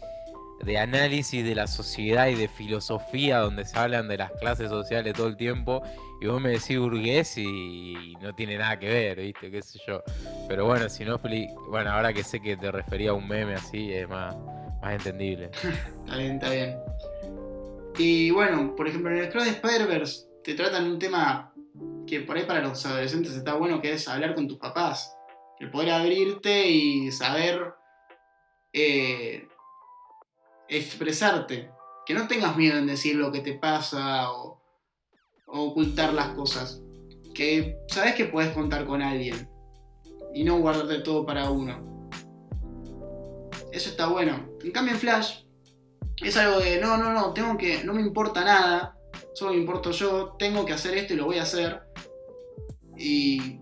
de 0.61 0.79
análisis 0.79 1.43
de 1.43 1.55
la 1.55 1.67
sociedad 1.67 2.29
y 2.29 2.35
de 2.35 2.47
filosofía 2.47 3.39
donde 3.39 3.65
se 3.65 3.79
hablan 3.79 4.07
de 4.07 4.19
las 4.19 4.31
clases 4.33 4.69
sociales 4.69 5.15
todo 5.15 5.29
el 5.29 5.39
tiempo 5.39 5.83
y 6.21 6.27
vos 6.27 6.39
me 6.39 6.51
decís 6.51 6.79
burgués 6.79 7.39
y, 7.39 8.13
no 8.21 8.35
tiene 8.35 8.59
nada 8.59 8.79
que 8.79 8.89
ver, 8.91 9.21
¿viste? 9.21 9.51
¿Qué 9.51 9.63
sé 9.63 9.79
yo? 9.87 10.03
Pero 10.49 10.67
bueno, 10.67 10.91
si 10.91 11.07
no, 11.07 11.19
bueno, 11.71 11.91
ahora 11.91 12.13
que 12.13 12.25
sé 12.25 12.41
que 12.41 12.59
te 12.59 12.71
refería 12.71 13.11
a 13.11 13.15
un 13.15 13.27
meme 13.27 13.55
así, 13.55 13.91
es 13.91 14.07
más, 14.07 14.37
más 14.83 14.95
entendible. 14.95 15.51
está 16.05 16.17
bien, 16.19 16.35
está 16.35 16.51
bien. 16.51 16.77
Y 17.97 18.31
bueno, 18.31 18.75
por 18.75 18.89
ejemplo, 18.89 19.11
en 19.11 19.19
el 19.19 19.31
Cross 19.31 19.45
de 19.45 19.51
Spider-Verse 19.51 20.27
te 20.43 20.55
tratan 20.55 20.87
un 20.87 20.99
tema 20.99 21.53
que 22.07 22.21
por 22.21 22.37
ahí 22.37 22.45
para 22.45 22.61
los 22.61 22.85
adolescentes 22.85 23.33
está 23.35 23.55
bueno, 23.55 23.81
que 23.81 23.93
es 23.93 24.09
hablar 24.09 24.35
con 24.35 24.49
tus 24.49 24.59
papás. 24.59 25.17
El 25.61 25.71
poder 25.71 25.91
abrirte 25.91 26.69
y 26.69 27.13
saber 27.13 27.75
eh, 28.73 29.47
expresarte. 30.69 31.71
Que 32.05 32.15
no 32.15 32.29
tengas 32.29 32.57
miedo 32.57 32.77
en 32.77 32.87
decir 32.87 33.17
lo 33.17 33.33
que 33.33 33.41
te 33.41 33.55
pasa 33.55 34.31
o, 34.31 34.61
ocultar 35.47 36.13
las 36.13 36.31
cosas. 36.31 36.83
Que 37.33 37.79
sabes 37.89 38.15
que 38.15 38.27
puedes 38.27 38.53
contar 38.53 38.85
con 38.85 39.03
alguien 39.03 39.49
y 40.35 40.45
no 40.45 40.59
guardarte 40.59 40.99
todo 40.99 41.25
para 41.25 41.49
uno. 41.51 42.09
Eso 43.73 43.91
está 43.91 44.09
bueno. 44.09 44.49
En 44.63 44.73
cambio 44.73 44.95
en 44.95 45.01
Flash 45.01 45.44
es 46.23 46.37
algo 46.37 46.61
de 46.61 46.81
no, 46.81 46.97
no, 46.97 47.13
no, 47.13 47.33
tengo 47.33 47.57
que, 47.57 47.85
no 47.85 47.93
me 47.95 48.01
importa 48.01 48.45
nada, 48.45 48.97
solo 49.35 49.53
me 49.53 49.59
importo 49.59 49.91
yo, 49.91 50.37
tengo 50.39 50.65
que 50.65 50.73
hacer 50.73 50.97
esto 50.97 51.15
y 51.15 51.17
lo 51.17 51.27
voy 51.27 51.39
a 51.39 51.43
hacer. 51.43 51.83
Y 52.97 53.61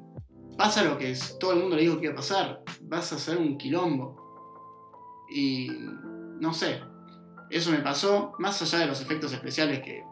pasa 0.56 0.84
lo 0.84 0.98
que 0.98 1.16
todo 1.40 1.52
el 1.52 1.60
mundo 1.60 1.76
le 1.76 1.82
dijo 1.82 1.98
que 1.98 2.04
iba 2.06 2.12
a 2.12 2.16
pasar, 2.16 2.62
vas 2.82 3.12
a 3.12 3.16
hacer 3.16 3.38
un 3.38 3.56
quilombo. 3.56 4.16
Y 5.34 5.68
no 6.40 6.52
sé, 6.52 6.80
eso 7.50 7.70
me 7.70 7.78
pasó, 7.78 8.34
más 8.38 8.60
allá 8.62 8.78
de 8.78 8.86
los 8.86 9.00
efectos 9.00 9.32
especiales 9.32 9.80
que 9.80 10.04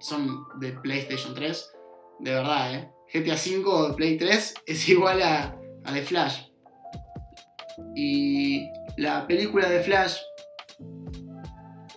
son 0.00 0.46
de 0.60 0.72
PlayStation 0.72 1.34
3, 1.34 1.72
de 2.20 2.30
verdad, 2.30 2.74
¿eh? 2.74 2.90
GTA 3.12 3.34
V 3.34 3.88
de 3.88 3.94
Play 3.94 4.18
3 4.18 4.54
es 4.66 4.88
igual 4.88 5.22
a, 5.22 5.58
a 5.84 5.92
The 5.92 6.02
Flash. 6.02 6.48
Y 7.94 8.68
la 8.96 9.26
película 9.26 9.68
de 9.68 9.80
Flash, 9.80 10.18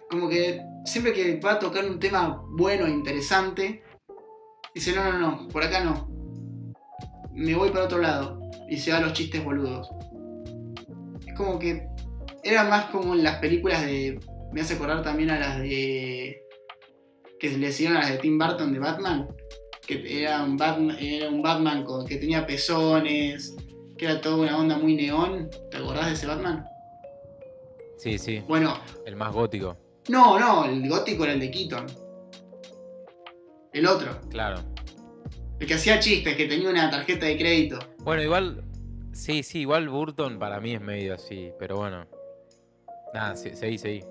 como 0.09 0.29
que 0.29 0.61
siempre 0.85 1.13
que 1.13 1.39
va 1.39 1.53
a 1.53 1.59
tocar 1.59 1.85
un 1.85 1.99
tema 1.99 2.41
bueno 2.57 2.85
e 2.85 2.89
interesante, 2.89 3.83
dice, 4.73 4.95
no, 4.95 5.11
no, 5.11 5.19
no, 5.19 5.47
por 5.49 5.63
acá 5.63 5.83
no. 5.83 6.07
Me 7.33 7.55
voy 7.55 7.69
para 7.69 7.85
otro 7.85 7.99
lado. 7.99 8.39
Y 8.69 8.77
se 8.77 8.91
da 8.91 8.99
los 8.99 9.13
chistes 9.13 9.43
boludos. 9.43 9.89
Es 11.25 11.33
como 11.35 11.59
que 11.59 11.87
era 12.43 12.63
más 12.63 12.85
como 12.85 13.13
en 13.13 13.23
las 13.23 13.37
películas 13.39 13.85
de... 13.85 14.19
Me 14.51 14.61
hace 14.61 14.75
acordar 14.75 15.03
también 15.03 15.29
a 15.29 15.39
las 15.39 15.59
de... 15.59 16.41
Que 17.39 17.49
le 17.49 17.67
hicieron 17.67 17.97
a 17.97 18.01
las 18.01 18.11
de 18.11 18.17
Tim 18.17 18.39
Burton 18.39 18.73
de 18.73 18.79
Batman. 18.79 19.27
Que 19.85 20.23
era 20.23 20.43
un 20.43 20.57
Batman, 20.57 20.97
era 20.99 21.29
un 21.29 21.41
Batman 21.41 21.83
con, 21.83 22.07
que 22.07 22.17
tenía 22.17 22.47
pezones. 22.47 23.55
Que 23.97 24.05
era 24.05 24.21
toda 24.21 24.37
una 24.37 24.57
onda 24.57 24.77
muy 24.77 24.95
neón. 24.95 25.49
¿Te 25.69 25.77
acordás 25.77 26.07
de 26.07 26.13
ese 26.13 26.27
Batman? 26.27 26.65
Sí, 27.97 28.17
sí. 28.17 28.41
Bueno, 28.47 28.79
El 29.05 29.15
más 29.15 29.33
gótico. 29.33 29.77
No, 30.09 30.39
no, 30.39 30.65
el 30.65 30.87
gótico 30.87 31.23
era 31.23 31.33
el 31.33 31.39
de 31.39 31.51
Keaton. 31.51 31.85
El 33.73 33.85
otro. 33.85 34.19
Claro. 34.29 34.61
El 35.59 35.67
que 35.67 35.73
hacía 35.73 35.99
chistes, 35.99 36.35
que 36.35 36.45
tenía 36.45 36.69
una 36.69 36.89
tarjeta 36.89 37.25
de 37.25 37.37
crédito. 37.37 37.79
Bueno, 37.99 38.21
igual. 38.23 38.63
Sí, 39.11 39.41
sí, 39.43 39.59
igual 39.61 39.89
Burton 39.89 40.37
para 40.37 40.59
mí 40.59 40.73
es 40.75 40.81
medio 40.81 41.15
así, 41.15 41.51
pero 41.59 41.77
bueno. 41.77 42.05
Nada, 43.13 43.35
se- 43.35 43.55
seguí, 43.55 43.77
seguí. 43.77 44.03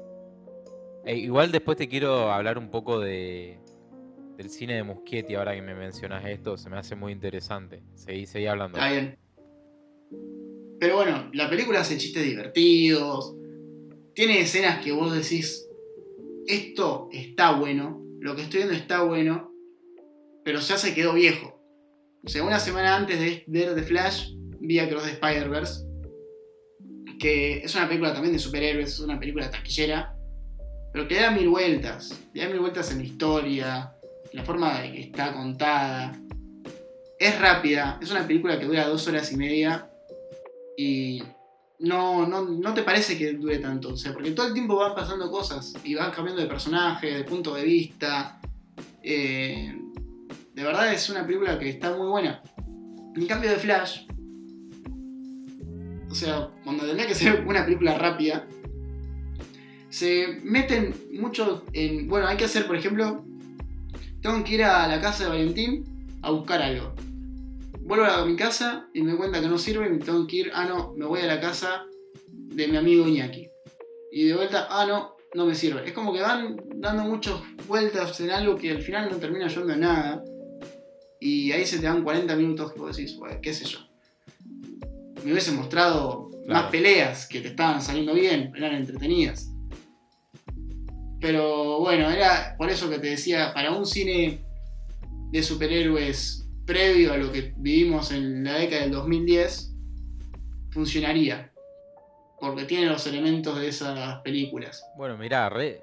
Eh, 1.04 1.16
igual 1.16 1.52
después 1.52 1.76
te 1.76 1.88
quiero 1.88 2.32
hablar 2.32 2.58
un 2.58 2.70
poco 2.70 2.98
de 2.98 3.58
del 4.36 4.50
cine 4.50 4.74
de 4.74 4.82
Muschietti, 4.82 5.34
ahora 5.34 5.54
que 5.54 5.62
me 5.62 5.74
mencionas 5.74 6.22
esto, 6.26 6.58
se 6.58 6.68
me 6.68 6.76
hace 6.76 6.94
muy 6.94 7.10
interesante. 7.12 7.82
Seguí, 7.94 8.26
seguí 8.26 8.46
hablando. 8.46 8.76
Está 8.76 8.90
bien. 8.90 9.16
Pero 10.78 10.96
bueno, 10.96 11.30
la 11.32 11.48
película 11.48 11.80
hace 11.80 11.96
chistes 11.96 12.22
divertidos. 12.22 13.34
Tiene 14.14 14.40
escenas 14.40 14.84
que 14.84 14.92
vos 14.92 15.14
decís, 15.14 15.65
esto 16.46 17.08
está 17.12 17.52
bueno, 17.52 18.02
lo 18.20 18.34
que 18.36 18.42
estoy 18.42 18.58
viendo 18.58 18.74
está 18.74 19.02
bueno, 19.02 19.52
pero 20.44 20.60
ya 20.60 20.78
se 20.78 20.94
quedó 20.94 21.14
viejo. 21.14 21.60
O 22.24 22.28
sea, 22.28 22.42
una 22.42 22.58
semana 22.58 22.96
antes 22.96 23.18
de 23.20 23.44
ver 23.46 23.74
The 23.74 23.82
Flash, 23.82 24.30
vi 24.60 24.78
Across 24.78 25.04
the 25.04 25.10
Spider-Verse, 25.12 25.84
que 27.18 27.58
es 27.58 27.74
una 27.74 27.86
película 27.86 28.12
también 28.12 28.32
de 28.32 28.38
superhéroes, 28.38 28.94
es 28.94 29.00
una 29.00 29.18
película 29.18 29.50
taquillera, 29.50 30.16
pero 30.92 31.08
que 31.08 31.16
da 31.16 31.30
mil 31.30 31.48
vueltas, 31.48 32.20
da 32.34 32.48
mil 32.48 32.60
vueltas 32.60 32.90
en 32.90 32.98
la 32.98 33.04
historia, 33.04 33.92
en 34.30 34.38
la 34.38 34.44
forma 34.44 34.80
de 34.80 34.92
que 34.92 35.00
está 35.00 35.32
contada. 35.32 36.18
Es 37.18 37.40
rápida, 37.40 37.98
es 38.02 38.10
una 38.10 38.26
película 38.26 38.58
que 38.58 38.66
dura 38.66 38.88
dos 38.88 39.06
horas 39.08 39.32
y 39.32 39.36
media 39.36 39.90
y 40.76 41.22
no, 41.80 42.26
no, 42.26 42.42
no 42.42 42.74
te 42.74 42.82
parece 42.82 43.18
que 43.18 43.32
dure 43.34 43.58
tanto, 43.58 43.90
o 43.90 43.96
sea, 43.96 44.12
porque 44.12 44.30
todo 44.30 44.48
el 44.48 44.54
tiempo 44.54 44.76
van 44.76 44.94
pasando 44.94 45.30
cosas 45.30 45.74
y 45.84 45.94
van 45.94 46.10
cambiando 46.10 46.42
de 46.42 46.48
personaje, 46.48 47.14
de 47.14 47.24
punto 47.24 47.54
de 47.54 47.64
vista. 47.64 48.40
eh, 49.02 49.74
de 50.54 50.62
verdad 50.64 50.90
es 50.92 51.10
una 51.10 51.26
película 51.26 51.58
que 51.58 51.68
está 51.68 51.94
muy 51.94 52.08
buena. 52.08 52.42
En 53.14 53.26
cambio 53.26 53.50
de 53.50 53.56
Flash, 53.56 54.06
o 56.10 56.14
sea, 56.14 56.48
cuando 56.64 56.86
tendría 56.86 57.06
que 57.06 57.14
ser 57.14 57.44
una 57.46 57.64
película 57.64 57.98
rápida, 57.98 58.46
se 59.90 60.40
meten 60.44 60.94
mucho 61.12 61.64
en. 61.74 62.08
Bueno, 62.08 62.26
hay 62.26 62.38
que 62.38 62.46
hacer, 62.46 62.66
por 62.66 62.76
ejemplo, 62.76 63.24
tengo 64.22 64.42
que 64.44 64.54
ir 64.54 64.64
a 64.64 64.88
la 64.88 65.00
casa 65.00 65.24
de 65.24 65.30
Valentín 65.30 65.84
a 66.22 66.30
buscar 66.30 66.62
algo. 66.62 66.94
Vuelvo 67.86 68.04
a 68.04 68.26
mi 68.26 68.34
casa 68.34 68.88
y 68.92 69.00
me 69.02 69.10
doy 69.10 69.18
cuenta 69.18 69.40
que 69.40 69.46
no 69.46 69.58
sirve 69.58 69.86
y 69.86 69.90
me 69.90 69.98
tengo 69.98 70.26
que 70.26 70.36
ir. 70.38 70.50
Ah, 70.52 70.64
no, 70.64 70.92
me 70.96 71.06
voy 71.06 71.20
a 71.20 71.26
la 71.26 71.40
casa 71.40 71.84
de 72.32 72.66
mi 72.66 72.76
amigo 72.76 73.06
Iñaki. 73.06 73.48
Y 74.10 74.24
de 74.24 74.34
vuelta, 74.34 74.66
ah, 74.68 74.84
no, 74.86 75.14
no 75.34 75.46
me 75.46 75.54
sirve. 75.54 75.86
Es 75.86 75.92
como 75.92 76.12
que 76.12 76.20
van 76.20 76.56
dando 76.80 77.04
muchas 77.04 77.34
vueltas 77.68 78.18
en 78.20 78.32
algo 78.32 78.56
que 78.56 78.72
al 78.72 78.82
final 78.82 79.08
no 79.08 79.18
termina 79.18 79.46
yendo 79.46 79.72
a 79.72 79.76
nada. 79.76 80.24
Y 81.20 81.52
ahí 81.52 81.64
se 81.64 81.78
te 81.78 81.86
dan 81.86 82.02
40 82.02 82.34
minutos 82.34 82.72
que 82.72 82.80
vos 82.80 82.96
decís, 82.96 83.16
"Bueno, 83.18 83.38
qué 83.40 83.54
sé 83.54 83.64
yo. 83.66 83.78
Me 85.24 85.30
hubiese 85.30 85.52
mostrado 85.52 86.30
Claro. 86.44 86.62
más 86.62 86.70
peleas 86.72 87.28
que 87.28 87.40
te 87.40 87.48
estaban 87.48 87.80
saliendo 87.80 88.14
bien, 88.14 88.52
eran 88.56 88.74
entretenidas. 88.74 89.48
Pero 91.20 91.78
bueno, 91.78 92.10
era 92.10 92.56
por 92.58 92.68
eso 92.68 92.90
que 92.90 92.98
te 92.98 93.10
decía, 93.10 93.52
para 93.54 93.70
un 93.70 93.86
cine 93.86 94.44
de 95.30 95.42
superhéroes 95.42 96.45
previo 96.66 97.12
a 97.12 97.16
lo 97.16 97.32
que 97.32 97.54
vivimos 97.56 98.10
en 98.10 98.44
la 98.44 98.54
década 98.54 98.82
del 98.82 98.90
2010, 98.90 99.72
funcionaría. 100.70 101.52
Porque 102.38 102.64
tiene 102.64 102.86
los 102.86 103.06
elementos 103.06 103.58
de 103.58 103.68
esas 103.68 104.20
películas. 104.20 104.84
Bueno, 104.96 105.16
mirá, 105.16 105.48
re, 105.48 105.80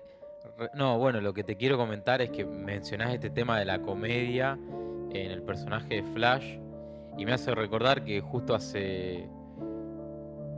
No, 0.76 1.00
bueno, 1.00 1.20
lo 1.22 1.34
que 1.34 1.44
te 1.44 1.56
quiero 1.56 1.78
comentar 1.78 2.22
es 2.22 2.30
que 2.30 2.46
mencionás 2.46 3.14
este 3.14 3.32
tema 3.32 3.58
de 3.58 3.66
la 3.66 3.82
comedia 3.82 4.60
en 5.12 5.32
el 5.32 5.42
personaje 5.42 5.96
de 5.96 6.04
Flash 6.04 6.58
y 7.18 7.26
me 7.26 7.34
hace 7.34 7.56
recordar 7.56 8.04
que 8.04 8.22
justo 8.22 8.54
hace 8.54 9.28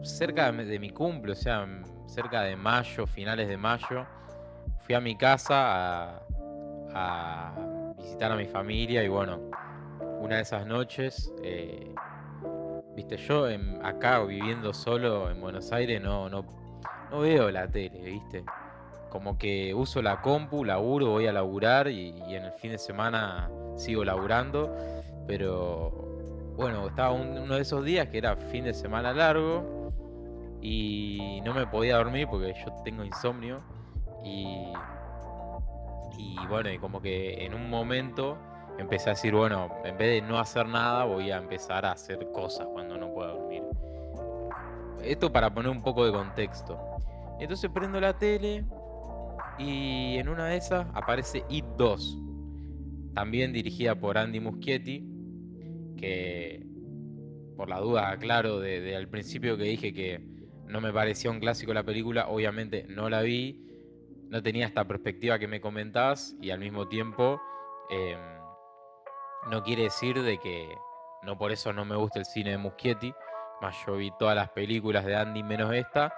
cerca 0.01 0.51
de, 0.51 0.79
mi 0.79 0.89
cumple, 0.89 1.31
o 1.31 1.35
sea, 1.35 1.65
cerca 2.07 2.41
de 2.41 2.55
mayo, 2.55 3.07
finales 3.07 3.47
de 3.47 3.57
mayo, 3.57 4.05
fui 4.81 4.95
a 4.95 4.99
mi 4.99 5.15
casa 5.17 6.19
a 6.93 7.93
visitar 7.97 8.31
a 8.31 8.35
mi 8.35 8.45
familia 8.45 9.03
y 9.03 9.07
bueno, 9.07 9.39
una 10.25 10.37
de 10.37 10.41
esas 10.41 10.65
noches, 10.65 11.31
eh, 11.43 11.93
viste, 12.95 13.15
yo 13.17 13.47
en- 13.47 13.79
acá 13.85 14.23
viviendo 14.23 14.73
solo 14.73 15.29
en 15.29 15.39
Buenos 15.39 15.71
Aires 15.71 16.01
no, 16.01 16.29
no, 16.29 16.43
no 17.11 17.19
veo 17.19 17.51
la 17.51 17.67
tele, 17.67 17.99
viste. 18.01 18.43
Como 19.11 19.37
que 19.37 19.73
uso 19.75 20.01
la 20.01 20.21
compu, 20.23 20.65
laburo, 20.65 21.11
voy 21.11 21.27
a 21.27 21.31
laburar 21.31 21.87
y, 21.89 22.09
y 22.27 22.35
en 22.35 22.45
el 22.45 22.51
fin 22.53 22.71
de 22.71 22.79
semana 22.79 23.49
sigo 23.77 24.03
laburando. 24.03 24.75
Pero 25.27 25.91
bueno, 26.57 26.87
estaba 26.87 27.11
un- 27.11 27.37
uno 27.37 27.55
de 27.55 27.61
esos 27.61 27.85
días 27.85 28.07
que 28.07 28.17
era 28.17 28.35
fin 28.35 28.63
de 28.65 28.73
semana 28.73 29.13
largo 29.13 29.91
y 30.59 31.39
no 31.45 31.53
me 31.53 31.67
podía 31.67 31.97
dormir 31.97 32.27
porque 32.29 32.53
yo 32.65 32.73
tengo 32.83 33.03
insomnio. 33.05 33.61
Y, 34.23 34.73
y 36.17 36.35
bueno, 36.49 36.71
y 36.71 36.79
como 36.79 36.99
que 36.99 37.45
en 37.45 37.53
un 37.53 37.69
momento 37.69 38.37
empecé 38.77 39.09
a 39.09 39.13
decir, 39.13 39.33
bueno, 39.33 39.69
en 39.83 39.97
vez 39.97 40.21
de 40.21 40.27
no 40.27 40.39
hacer 40.39 40.67
nada, 40.67 41.05
voy 41.05 41.31
a 41.31 41.37
empezar 41.37 41.85
a 41.85 41.91
hacer 41.91 42.31
cosas 42.31 42.67
cuando 42.71 42.97
no 42.97 43.13
pueda 43.13 43.31
dormir. 43.31 43.63
Esto 45.03 45.31
para 45.31 45.53
poner 45.53 45.71
un 45.71 45.81
poco 45.81 46.05
de 46.05 46.11
contexto. 46.11 46.79
Entonces 47.39 47.69
prendo 47.73 47.99
la 47.99 48.17
tele 48.17 48.65
y 49.57 50.17
en 50.17 50.29
una 50.29 50.47
de 50.47 50.57
esas 50.57 50.87
aparece 50.93 51.43
It 51.49 51.65
2, 51.77 52.19
también 53.13 53.53
dirigida 53.53 53.95
por 53.95 54.17
Andy 54.17 54.39
Muschietti, 54.39 55.05
que 55.97 56.65
por 57.55 57.69
la 57.69 57.79
duda, 57.79 58.09
aclaro, 58.09 58.59
de, 58.59 58.81
de 58.81 58.95
al 58.95 59.07
principio 59.07 59.57
que 59.57 59.63
dije 59.63 59.93
que 59.93 60.19
no 60.67 60.81
me 60.81 60.91
parecía 60.91 61.31
un 61.31 61.39
clásico 61.39 61.73
la 61.73 61.83
película, 61.83 62.27
obviamente 62.27 62.85
no 62.89 63.09
la 63.09 63.21
vi, 63.21 63.65
no 64.29 64.41
tenía 64.41 64.65
esta 64.65 64.85
perspectiva 64.85 65.39
que 65.39 65.47
me 65.47 65.61
comentabas 65.61 66.35
y 66.41 66.49
al 66.49 66.59
mismo 66.59 66.87
tiempo 66.87 67.39
em, 67.89 68.19
no 69.49 69.63
quiere 69.63 69.83
decir 69.83 70.21
de 70.21 70.37
que 70.37 70.77
no 71.23 71.37
por 71.37 71.51
eso 71.51 71.73
no 71.73 71.85
me 71.85 71.95
gusta 71.95 72.19
el 72.19 72.25
cine 72.25 72.51
de 72.51 72.57
Muschietti, 72.57 73.13
más 73.61 73.75
yo 73.85 73.95
vi 73.95 74.11
todas 74.17 74.35
las 74.35 74.49
películas 74.49 75.05
de 75.05 75.15
Andy 75.15 75.43
menos 75.43 75.73
esta 75.73 76.13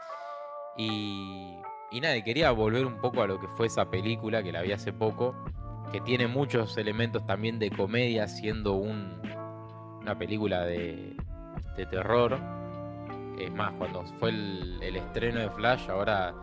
y, 0.76 1.58
y 1.92 2.02
nada, 2.02 2.22
quería 2.24 2.52
volver 2.52 2.86
un 2.86 3.00
poco 3.02 3.22
a 3.24 3.28
lo 3.28 3.40
que 3.40 3.48
fue 3.48 3.68
esa 3.68 3.90
película 3.90 4.44
que 4.44 4.52
la 4.52 4.62
vi 4.62 4.72
hace 4.72 4.94
poco, 4.94 5.36
que 5.92 6.02
tiene 6.02 6.28
muchos 6.28 6.78
elementos 6.78 7.26
también 7.26 7.58
de 7.60 7.72
comedia, 7.72 8.28
siendo 8.28 8.74
un, 8.74 9.22
una 10.02 10.18
película 10.18 10.66
de, 10.66 11.16
de 11.76 11.86
terror. 11.88 12.38
Es 13.40 13.52
más, 13.52 13.74
cuando 13.74 14.04
fue 14.20 14.30
el, 14.30 14.80
el 14.82 14.96
estreno 14.98 15.40
de 15.40 15.50
Flash, 15.50 15.90
ahora 15.90 16.34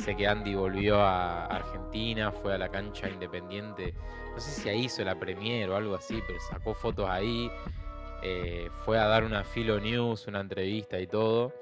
sé 0.00 0.16
que 0.16 0.26
Andy 0.26 0.54
volvió 0.54 1.00
a 1.00 1.46
Argentina, 1.46 2.32
fue 2.32 2.54
a 2.54 2.58
la 2.58 2.70
cancha 2.70 3.08
independiente. 3.08 3.94
No 4.32 4.40
sé 4.40 4.50
si 4.50 4.68
ahí 4.68 4.84
hizo 4.84 5.04
la 5.04 5.18
premiere 5.18 5.70
o 5.70 5.76
algo 5.76 5.94
así, 5.94 6.22
pero 6.26 6.40
sacó 6.40 6.74
fotos 6.74 7.08
ahí. 7.08 7.50
eh, 8.22 8.68
fue 8.84 8.98
a 8.98 9.06
dar 9.06 9.24
una 9.24 9.44
Filo 9.44 9.80
News, 9.80 10.26
una 10.26 10.40
entrevista 10.40 10.98
y 10.98 11.06
todo. 11.06 11.52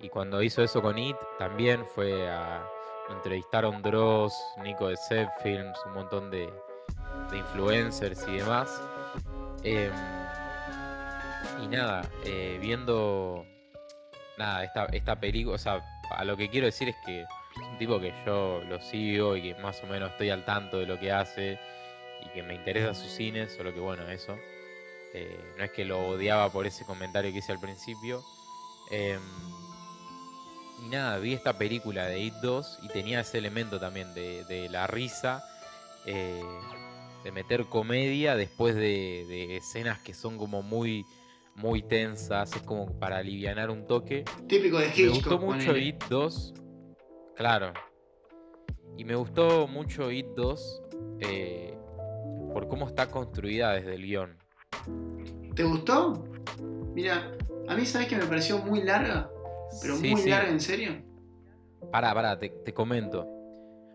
Y 0.00 0.08
cuando 0.08 0.42
hizo 0.42 0.62
eso 0.62 0.80
con 0.80 0.98
It, 0.98 1.16
también 1.38 1.84
fue 1.86 2.28
a. 2.28 2.64
Lo 3.08 3.14
entrevistaron 3.14 3.82
Dross, 3.82 4.34
Nico 4.62 4.88
de 4.88 4.96
Zep 5.08 5.30
Films, 5.42 5.78
un 5.86 5.94
montón 5.94 6.30
de, 6.30 6.52
influencers 7.32 8.26
y 8.28 8.36
demás. 8.36 8.82
Em, 9.62 9.92
y 11.62 11.68
nada, 11.68 12.02
eh, 12.24 12.58
viendo 12.60 13.46
nada, 14.36 14.62
esta, 14.62 14.84
esta 14.86 15.18
película, 15.18 15.56
o 15.56 15.58
sea, 15.58 15.80
a 16.10 16.24
lo 16.24 16.36
que 16.36 16.48
quiero 16.48 16.66
decir 16.66 16.90
es 16.90 16.96
que 17.04 17.24
un 17.62 17.78
tipo 17.78 18.00
que 18.00 18.12
yo 18.24 18.62
lo 18.68 18.80
sigo 18.80 19.36
y 19.36 19.42
que 19.42 19.54
más 19.56 19.82
o 19.82 19.86
menos 19.86 20.10
estoy 20.12 20.30
al 20.30 20.44
tanto 20.44 20.78
de 20.78 20.86
lo 20.86 20.98
que 20.98 21.12
hace 21.12 21.58
y 22.24 22.28
que 22.30 22.42
me 22.42 22.54
interesa 22.54 22.94
su 22.94 23.08
cine, 23.08 23.48
solo 23.48 23.72
que 23.72 23.80
bueno, 23.80 24.08
eso. 24.08 24.36
Eh, 25.14 25.38
no 25.56 25.64
es 25.64 25.70
que 25.70 25.84
lo 25.84 26.06
odiaba 26.06 26.50
por 26.50 26.66
ese 26.66 26.84
comentario 26.84 27.32
que 27.32 27.38
hice 27.38 27.52
al 27.52 27.60
principio. 27.60 28.22
Em, 28.90 29.20
y 30.84 30.88
nada, 30.88 31.18
vi 31.18 31.34
esta 31.34 31.58
película 31.58 32.06
de 32.06 32.20
It 32.20 32.34
2 32.42 32.80
y 32.82 32.88
tenía 32.88 33.20
ese 33.20 33.38
elemento 33.38 33.80
también 33.80 34.12
de, 34.14 34.68
la 34.70 34.86
risa, 34.86 35.44
eh, 36.06 36.42
de 37.24 37.32
meter 37.32 37.66
comedia 37.66 38.36
después 38.36 38.74
de, 38.74 39.56
escenas 39.56 39.98
que 40.00 40.14
son 40.14 40.38
como 40.38 40.62
muy, 40.62 41.04
muy 41.54 41.82
tensas, 41.82 42.54
es 42.54 42.62
como 42.62 42.98
para 42.98 43.18
aliviar 43.18 43.70
un 43.70 43.86
toque. 43.86 44.24
Típico 44.46 44.78
de 44.78 44.86
Hitchcock. 44.86 45.04
Me 45.04 45.08
gustó 45.08 45.38
mucho 45.38 45.76
It 45.76 46.04
2, 46.08 46.54
claro. 47.38 47.72
Y 48.96 49.04
me 49.04 49.14
gustó 49.14 49.68
mucho 49.68 50.10
It 50.10 50.26
2 50.36 50.82
eh, 51.20 51.78
por 52.52 52.68
cómo 52.68 52.88
está 52.88 53.08
construida 53.08 53.72
desde 53.72 53.94
el 53.94 54.02
guion. 54.02 54.36
¿Te 55.54 55.62
gustó? 55.62 56.24
Mira, 56.94 57.32
a 57.68 57.76
mí 57.76 57.86
sabes 57.86 58.08
que 58.08 58.16
me 58.16 58.26
pareció 58.26 58.58
muy 58.58 58.82
larga, 58.82 59.30
pero 59.80 59.96
muy 59.96 60.28
larga, 60.28 60.50
¿en 60.50 60.60
serio? 60.60 60.92
Pará, 61.92 62.12
pará, 62.12 62.38
te, 62.38 62.74
comento. 62.74 63.24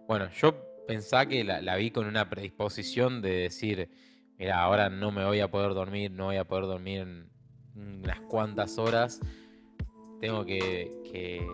Bueno, 0.07 0.29
yo 0.29 0.55
pensaba 0.87 1.25
que 1.25 1.43
la, 1.43 1.75
vi 1.75 1.91
con 1.91 2.07
una 2.07 2.29
predisposición 2.29 3.21
de 3.21 3.29
decir, 3.29 3.89
mira, 4.37 4.61
ahora 4.61 4.89
no 4.89 5.11
me 5.11 5.25
voy 5.25 5.41
a 5.41 5.51
poder 5.51 5.73
dormir, 5.73 6.11
no 6.11 6.25
voy 6.25 6.37
a 6.37 6.45
poder 6.45 6.65
dormir 6.65 7.01
en 7.01 7.29
unas 7.75 8.21
cuantas 8.21 8.77
horas. 8.77 9.19
Tengo 10.21 10.45
que, 10.45 10.89
que 11.11 11.45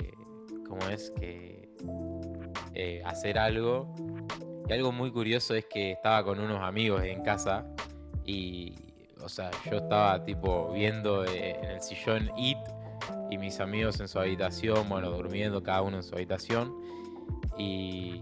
¿cómo 0.67 0.87
es? 0.89 1.11
Que 1.19 1.58
eh, 2.73 3.01
hacer 3.05 3.37
algo. 3.37 3.93
Y 4.67 4.73
algo 4.73 4.91
muy 4.91 5.11
curioso 5.11 5.55
es 5.55 5.65
que 5.65 5.91
estaba 5.93 6.23
con 6.23 6.39
unos 6.39 6.61
amigos 6.61 7.03
en 7.03 7.23
casa 7.23 7.65
y, 8.23 8.75
o 9.21 9.27
sea, 9.27 9.49
yo 9.69 9.77
estaba 9.77 10.23
tipo 10.23 10.71
viendo 10.71 11.25
eh, 11.25 11.57
en 11.61 11.71
el 11.71 11.81
sillón 11.81 12.29
It 12.37 12.57
y 13.29 13.37
mis 13.37 13.59
amigos 13.59 13.99
en 13.99 14.07
su 14.07 14.19
habitación, 14.19 14.87
bueno, 14.89 15.09
durmiendo 15.11 15.61
cada 15.63 15.81
uno 15.81 15.97
en 15.97 16.03
su 16.03 16.15
habitación. 16.15 16.73
Y, 17.57 18.21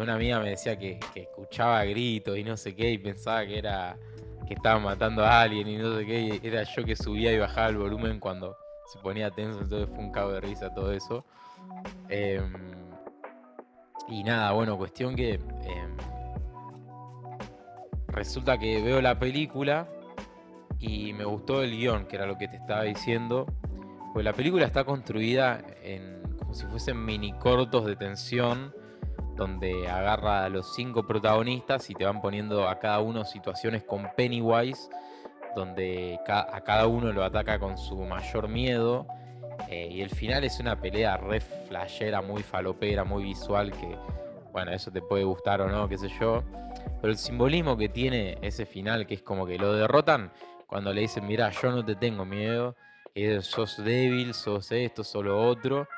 una 0.00 0.14
amiga 0.14 0.40
me 0.40 0.50
decía 0.50 0.78
que, 0.78 0.98
escuchaba 1.14 1.84
gritos 1.84 2.38
y 2.38 2.44
no 2.44 2.56
sé 2.56 2.74
qué, 2.74 2.90
y 2.90 2.98
pensaba 2.98 3.46
que 3.46 3.58
era 3.58 3.98
que 4.46 4.54
estaban 4.54 4.82
matando 4.82 5.22
a 5.22 5.42
alguien 5.42 5.68
y 5.68 5.76
no 5.76 5.96
sé 5.96 6.06
qué, 6.06 6.40
era 6.42 6.62
yo 6.64 6.82
que 6.84 6.96
subía 6.96 7.30
y 7.32 7.38
bajaba 7.38 7.68
el 7.68 7.76
volumen 7.76 8.18
cuando 8.18 8.56
se 8.90 8.98
ponía 9.00 9.30
tenso, 9.30 9.60
entonces 9.60 9.88
fue 9.94 9.98
un 9.98 10.10
cago 10.10 10.32
de 10.32 10.40
risa 10.40 10.72
todo 10.74 10.92
eso. 10.92 11.24
Em, 12.08 12.52
y 14.08 14.22
nada, 14.24 14.52
bueno, 14.52 14.76
cuestión 14.76 15.14
que 15.14 15.34
em, 15.34 15.96
resulta 18.08 18.58
que 18.58 18.82
veo 18.82 19.00
la 19.00 19.18
película 19.18 19.88
y 20.78 21.12
me 21.12 21.24
gustó 21.24 21.62
el 21.62 21.70
guion, 21.70 22.06
que 22.06 22.16
era 22.16 22.26
lo 22.26 22.36
que 22.36 22.48
te 22.48 22.56
estaba 22.56 22.82
diciendo. 22.82 23.46
Pues 24.12 24.24
la 24.24 24.32
película 24.32 24.66
está 24.66 24.84
construida 24.84 25.62
en, 25.82 26.20
como 26.38 26.54
si 26.54 26.66
fuesen 26.66 27.02
mini 27.04 27.32
cortos 27.32 27.86
de 27.86 27.96
tensión, 27.96 28.74
donde 29.36 29.88
agarra 29.88 30.44
a 30.44 30.48
los 30.48 30.74
cinco 30.74 31.06
protagonistas 31.06 31.88
y 31.88 31.94
te 31.94 32.04
van 32.04 32.20
poniendo 32.20 32.68
a 32.68 32.78
cada 32.78 33.00
uno 33.00 33.24
situaciones 33.24 33.84
con 33.84 34.10
Pennywise, 34.16 34.90
donde 35.56 36.18
a 36.26 36.60
cada 36.62 36.86
uno 36.86 37.12
lo 37.12 37.24
ataca 37.24 37.58
con 37.58 37.78
su 37.78 37.96
mayor 38.04 38.48
miedo. 38.48 39.06
Eh, 39.72 39.88
y 39.90 40.02
el 40.02 40.10
final 40.10 40.44
es 40.44 40.60
una 40.60 40.78
pelea 40.78 41.16
re 41.16 41.40
flashera, 41.40 42.20
muy 42.20 42.42
falopera, 42.42 43.04
muy 43.04 43.22
visual, 43.24 43.70
que 43.70 43.96
bueno, 44.52 44.70
eso 44.70 44.90
te 44.90 45.00
puede 45.00 45.24
gustar 45.24 45.62
o 45.62 45.68
no, 45.68 45.88
qué 45.88 45.96
sé 45.96 46.10
yo. 46.20 46.42
Pero 47.00 47.10
el 47.10 47.16
simbolismo 47.16 47.74
que 47.74 47.88
tiene 47.88 48.36
ese 48.42 48.66
final, 48.66 49.06
que 49.06 49.14
es 49.14 49.22
como 49.22 49.46
que 49.46 49.56
lo 49.56 49.72
derrotan, 49.72 50.30
cuando 50.66 50.92
le 50.92 51.00
dicen, 51.00 51.26
mira, 51.26 51.50
yo 51.50 51.70
no 51.70 51.82
te 51.82 51.94
tengo 51.94 52.26
miedo, 52.26 52.76
sos 53.40 53.82
débil, 53.82 54.34
sos 54.34 54.70
esto, 54.72 55.02
sos 55.04 55.24
lo 55.24 55.40
otro, 55.40 55.88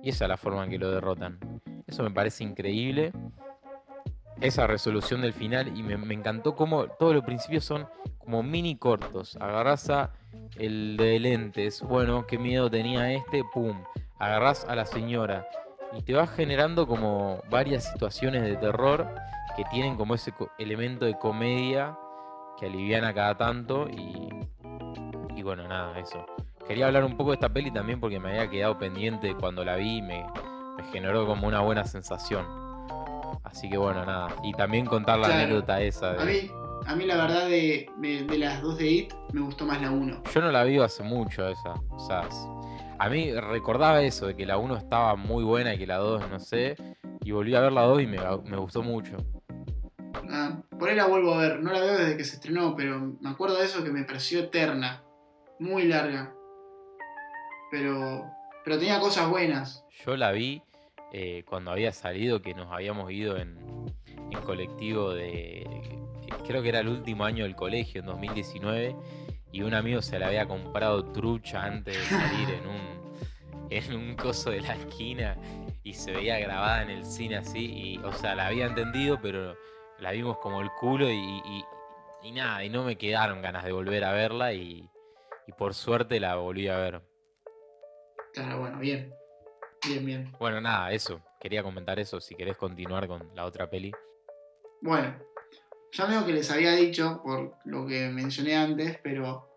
y 0.00 0.10
esa 0.10 0.26
es 0.26 0.28
la 0.28 0.36
forma 0.36 0.62
en 0.62 0.70
que 0.70 0.78
lo 0.78 0.92
derrotan. 0.92 1.40
Eso 1.88 2.04
me 2.04 2.12
parece 2.12 2.44
increíble. 2.44 3.10
Esa 4.40 4.66
resolución 4.66 5.22
del 5.22 5.32
final, 5.32 5.76
y 5.76 5.82
me, 5.82 5.94
encantó 6.14 6.54
cómo 6.54 6.86
todos 6.86 7.14
los 7.14 7.24
principios 7.24 7.64
son 7.64 7.86
como 8.18 8.42
mini 8.42 8.76
cortos. 8.76 9.36
Agarrás 9.40 9.88
a 9.90 10.12
el 10.56 10.96
de 10.96 11.18
lentes, 11.20 11.82
bueno, 11.82 12.26
qué 12.26 12.38
miedo 12.38 12.70
tenía 12.70 13.12
este, 13.12 13.42
pum. 13.52 13.82
Agarrás 14.18 14.64
a 14.64 14.74
la 14.74 14.86
señora, 14.86 15.46
y 15.96 16.02
te 16.02 16.14
vas 16.14 16.30
generando 16.30 16.86
como 16.86 17.42
varias 17.50 17.90
situaciones 17.92 18.42
de 18.42 18.56
terror 18.56 19.08
que 19.56 19.64
tienen 19.66 19.96
como 19.96 20.14
ese 20.14 20.32
elemento 20.58 21.04
de 21.04 21.16
comedia 21.18 21.96
que 22.58 22.66
aliviana 22.66 23.14
cada 23.14 23.36
tanto 23.36 23.88
y, 23.88 24.28
y 25.36 25.42
bueno, 25.42 25.66
nada, 25.68 25.98
eso. 25.98 26.26
Quería 26.66 26.86
hablar 26.86 27.04
un 27.04 27.16
poco 27.16 27.30
de 27.30 27.34
esta 27.34 27.50
peli 27.50 27.70
también 27.70 28.00
porque 28.00 28.18
me 28.18 28.30
había 28.30 28.48
quedado 28.48 28.78
pendiente 28.78 29.34
cuando 29.34 29.64
la 29.64 29.76
vi 29.76 29.98
y 29.98 30.02
me, 30.02 30.26
generó 30.92 31.26
como 31.26 31.46
una 31.46 31.60
buena 31.60 31.84
sensación. 31.84 32.46
Así 33.42 33.68
que 33.68 33.76
bueno, 33.76 34.04
nada. 34.04 34.34
Y 34.42 34.52
también 34.52 34.86
contar 34.86 35.18
la 35.18 35.26
anécdota 35.26 35.80
esa. 35.80 36.20
A, 36.20 36.24
mí, 36.24 36.50
a 36.86 36.96
mí 36.96 37.04
la 37.04 37.16
verdad 37.16 37.46
de, 37.48 37.88
de, 37.98 38.38
las 38.38 38.62
dos 38.62 38.78
de 38.78 38.86
It 38.86 39.14
me 39.32 39.40
gustó 39.40 39.66
más 39.66 39.80
la 39.80 39.90
1. 39.90 40.22
Yo 40.32 40.40
no 40.40 40.50
la 40.50 40.64
vi 40.64 40.78
hace 40.78 41.02
mucho 41.02 41.46
esa. 41.48 41.74
O 41.90 41.98
sea, 41.98 42.28
a 42.98 43.08
mí 43.08 43.32
recordaba 43.32 44.02
eso, 44.02 44.26
de 44.26 44.36
que 44.36 44.46
la 44.46 44.58
1 44.58 44.76
estaba 44.76 45.16
muy 45.16 45.44
buena 45.44 45.74
y 45.74 45.78
que 45.78 45.86
la 45.86 45.96
2 45.96 46.30
no 46.30 46.40
sé. 46.40 46.76
Y 47.22 47.32
volví 47.32 47.54
a 47.54 47.60
ver 47.60 47.72
la 47.72 47.82
2 47.82 48.02
y 48.02 48.06
me, 48.06 48.18
me 48.44 48.56
gustó 48.56 48.82
mucho. 48.82 49.16
Ah, 50.30 50.62
por 50.78 50.88
ahí 50.88 50.96
la 50.96 51.06
vuelvo 51.06 51.34
a 51.34 51.38
ver. 51.38 51.60
No 51.60 51.72
la 51.72 51.80
veo 51.80 51.96
desde 51.96 52.16
que 52.16 52.24
se 52.24 52.36
estrenó, 52.36 52.74
pero 52.76 53.16
me 53.20 53.30
acuerdo 53.30 53.58
de 53.58 53.64
eso 53.64 53.82
que 53.82 53.90
me 53.90 54.04
pareció 54.04 54.40
eterna. 54.40 55.02
Muy 55.58 55.84
larga. 55.84 56.34
Pero, 57.70 58.24
pero 58.64 58.78
tenía 58.78 59.00
cosas 59.00 59.28
buenas. 59.28 59.84
Yo 60.04 60.16
la 60.16 60.32
vi 60.32 60.62
eh, 61.16 61.44
cuando 61.48 61.70
había 61.70 61.92
salido, 61.92 62.42
que 62.42 62.54
nos 62.54 62.72
habíamos 62.72 63.08
ido 63.12 63.36
en, 63.36 63.56
en 64.32 64.40
colectivo 64.40 65.14
de. 65.14 65.64
Creo 66.44 66.60
que 66.60 66.70
era 66.70 66.80
el 66.80 66.88
último 66.88 67.24
año 67.24 67.44
del 67.44 67.54
colegio, 67.54 68.00
en 68.00 68.06
2019. 68.06 68.96
Y 69.52 69.62
un 69.62 69.74
amigo 69.74 70.02
se 70.02 70.18
la 70.18 70.26
había 70.26 70.48
comprado 70.48 71.04
trucha 71.12 71.62
antes 71.62 71.96
de 71.96 72.04
salir 72.16 72.50
en 72.50 72.66
un, 72.66 73.70
en 73.70 73.94
un 73.94 74.16
coso 74.16 74.50
de 74.50 74.60
la 74.62 74.74
esquina 74.74 75.36
y 75.84 75.92
se 75.92 76.10
veía 76.10 76.40
grabada 76.40 76.82
en 76.82 76.90
el 76.90 77.04
cine 77.04 77.36
así. 77.36 77.64
Y, 77.64 77.98
o 77.98 78.10
sea, 78.10 78.34
la 78.34 78.48
había 78.48 78.66
entendido, 78.66 79.20
pero 79.22 79.56
la 80.00 80.10
vimos 80.10 80.38
como 80.38 80.62
el 80.62 80.70
culo 80.80 81.08
y, 81.08 81.64
nada, 82.32 82.64
y 82.64 82.70
no 82.70 82.82
me 82.82 82.98
quedaron 82.98 83.40
ganas 83.40 83.62
de 83.62 83.70
volver 83.70 84.02
a 84.02 84.10
verla 84.10 84.52
y, 84.52 84.90
por 85.56 85.74
suerte 85.74 86.18
la 86.18 86.34
volví 86.34 86.66
a 86.66 86.76
ver. 86.76 87.02
Claro, 88.32 88.58
bueno, 88.58 88.80
bien. 88.80 89.14
Bien, 89.86 90.04
bien. 90.04 90.32
Bueno, 90.38 90.60
nada, 90.60 90.92
eso. 90.92 91.20
Quería 91.40 91.62
comentar 91.62 91.98
eso, 91.98 92.20
si 92.20 92.34
querés 92.34 92.56
continuar 92.56 93.06
con 93.06 93.30
la 93.34 93.44
otra 93.44 93.68
peli. 93.68 93.92
Bueno, 94.80 95.14
ya 95.92 96.06
veo 96.06 96.24
que 96.24 96.32
les 96.32 96.50
había 96.50 96.72
dicho 96.72 97.20
por 97.22 97.56
lo 97.64 97.86
que 97.86 98.08
mencioné 98.08 98.56
antes, 98.56 98.98
pero 99.02 99.48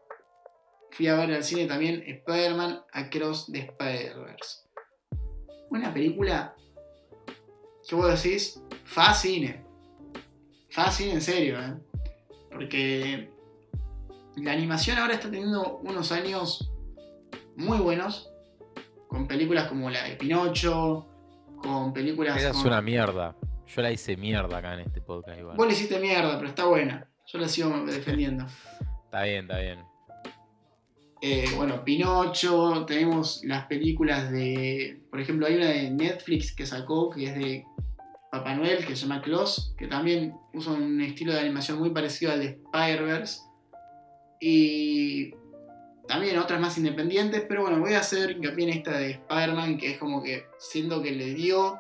fui 0.92 1.08
a 1.08 1.16
ver 1.16 1.34
al 1.34 1.44
cine 1.44 1.66
también 1.66 2.04
Spider-Man 2.06 2.84
Across 2.92 3.52
the 3.52 3.60
Spider-Verse. 3.60 4.68
Una 5.70 5.94
película 5.94 6.56
que 7.88 7.96
vos 7.96 8.22
decís, 8.22 8.62
fascine. 8.84 9.66
Fácil, 10.70 11.10
en 11.10 11.22
serio, 11.22 11.60
¿eh? 11.60 11.74
Porque 12.52 13.32
la 14.36 14.52
animación 14.52 14.98
ahora 14.98 15.14
está 15.14 15.32
teniendo 15.32 15.78
unos 15.78 16.12
años 16.12 16.72
muy 17.56 17.80
buenos, 17.80 18.32
con 19.18 19.28
películas 19.28 19.68
como 19.68 19.90
la 19.90 20.04
de 20.04 20.16
Pinocho, 20.16 21.08
con 21.58 21.92
películas... 21.92 22.38
Esa 22.38 22.52
es 22.52 22.64
una 22.64 22.84
mierda. 22.84 23.36
Yo 23.66 23.82
la 23.82 23.92
hice 23.92 24.16
mierda 24.16 24.60
acá 24.60 24.76
en 24.76 24.82
este 24.82 25.02
podcast 25.02 25.40
igual. 25.40 25.58
Vos 25.58 25.66
la 25.66 25.74
hiciste 25.74 26.00
mierda, 26.00 26.38
pero 26.38 26.50
está 26.50 26.66
buena. 26.66 27.10
Yo 27.26 27.40
la 27.40 27.48
sigo 27.48 27.70
defendiendo. 27.84 28.46
está 29.06 29.24
bien, 29.24 29.46
está 29.46 29.60
bien. 29.60 29.80
Eh, 31.20 31.50
bueno, 31.56 31.84
Pinocho, 31.84 32.86
tenemos 32.86 33.42
las 33.44 33.66
películas 33.66 34.32
de. 34.32 35.02
Por 35.10 35.20
ejemplo, 35.20 35.48
hay 35.48 35.56
una 35.56 35.70
de 35.70 35.90
Netflix 35.90 36.56
que 36.56 36.68
sacó 36.68 37.10
que 37.10 37.24
es 37.24 37.36
de 37.36 37.66
Papá 38.32 38.54
Noel, 38.54 38.86
que 38.86 38.96
se 38.96 39.08
llama 39.08 39.24
Klaus, 39.24 39.74
que 39.80 39.88
también 39.88 40.36
usa 40.54 40.74
un 40.74 41.02
estilo 41.02 41.34
de 41.34 41.40
animación 41.40 41.80
muy 41.80 41.90
parecido 41.90 42.34
al 42.34 42.40
de 42.40 42.60
Spider-Verse. 42.72 43.42
Y 44.40 45.34
también 46.08 46.40
otras 46.40 46.60
más 46.60 46.78
independientes, 46.78 47.44
pero 47.48 47.64
bueno, 47.64 47.80
voy 47.80 47.94
a 47.94 48.00
hacer 48.00 48.32
hincapié 48.32 48.70
en 48.70 48.78
esta 48.78 48.98
de 48.98 49.12
Spider-Man, 49.12 49.78
que 49.78 49.92
es 49.92 49.98
como 49.98 50.24
que 50.24 50.48
siento 50.58 51.02
que 51.02 51.12
le 51.12 51.34
dio 51.34 51.80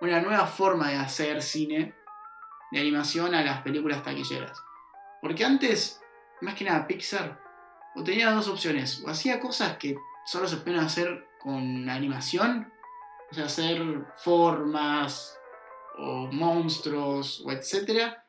una 0.00 0.20
nueva 0.20 0.46
forma 0.46 0.90
de 0.90 0.96
hacer 0.96 1.42
cine 1.42 1.94
de 2.72 2.80
animación 2.80 3.34
a 3.34 3.42
las 3.42 3.62
películas 3.62 4.02
taquilleras. 4.02 4.58
Porque 5.20 5.44
antes, 5.44 6.00
más 6.40 6.54
que 6.54 6.64
nada, 6.64 6.86
Pixar 6.86 7.40
o 7.96 8.04
tenía 8.04 8.30
dos 8.30 8.46
opciones, 8.48 9.02
o 9.04 9.08
hacía 9.08 9.40
cosas 9.40 9.78
que 9.78 9.96
solo 10.26 10.46
se 10.46 10.58
pueden 10.58 10.80
hacer 10.80 11.26
con 11.40 11.88
animación, 11.88 12.70
o 13.30 13.34
sea, 13.34 13.46
hacer 13.46 13.80
formas 14.18 15.38
o 15.98 16.28
monstruos 16.30 17.42
o 17.44 17.52
etcétera, 17.52 18.26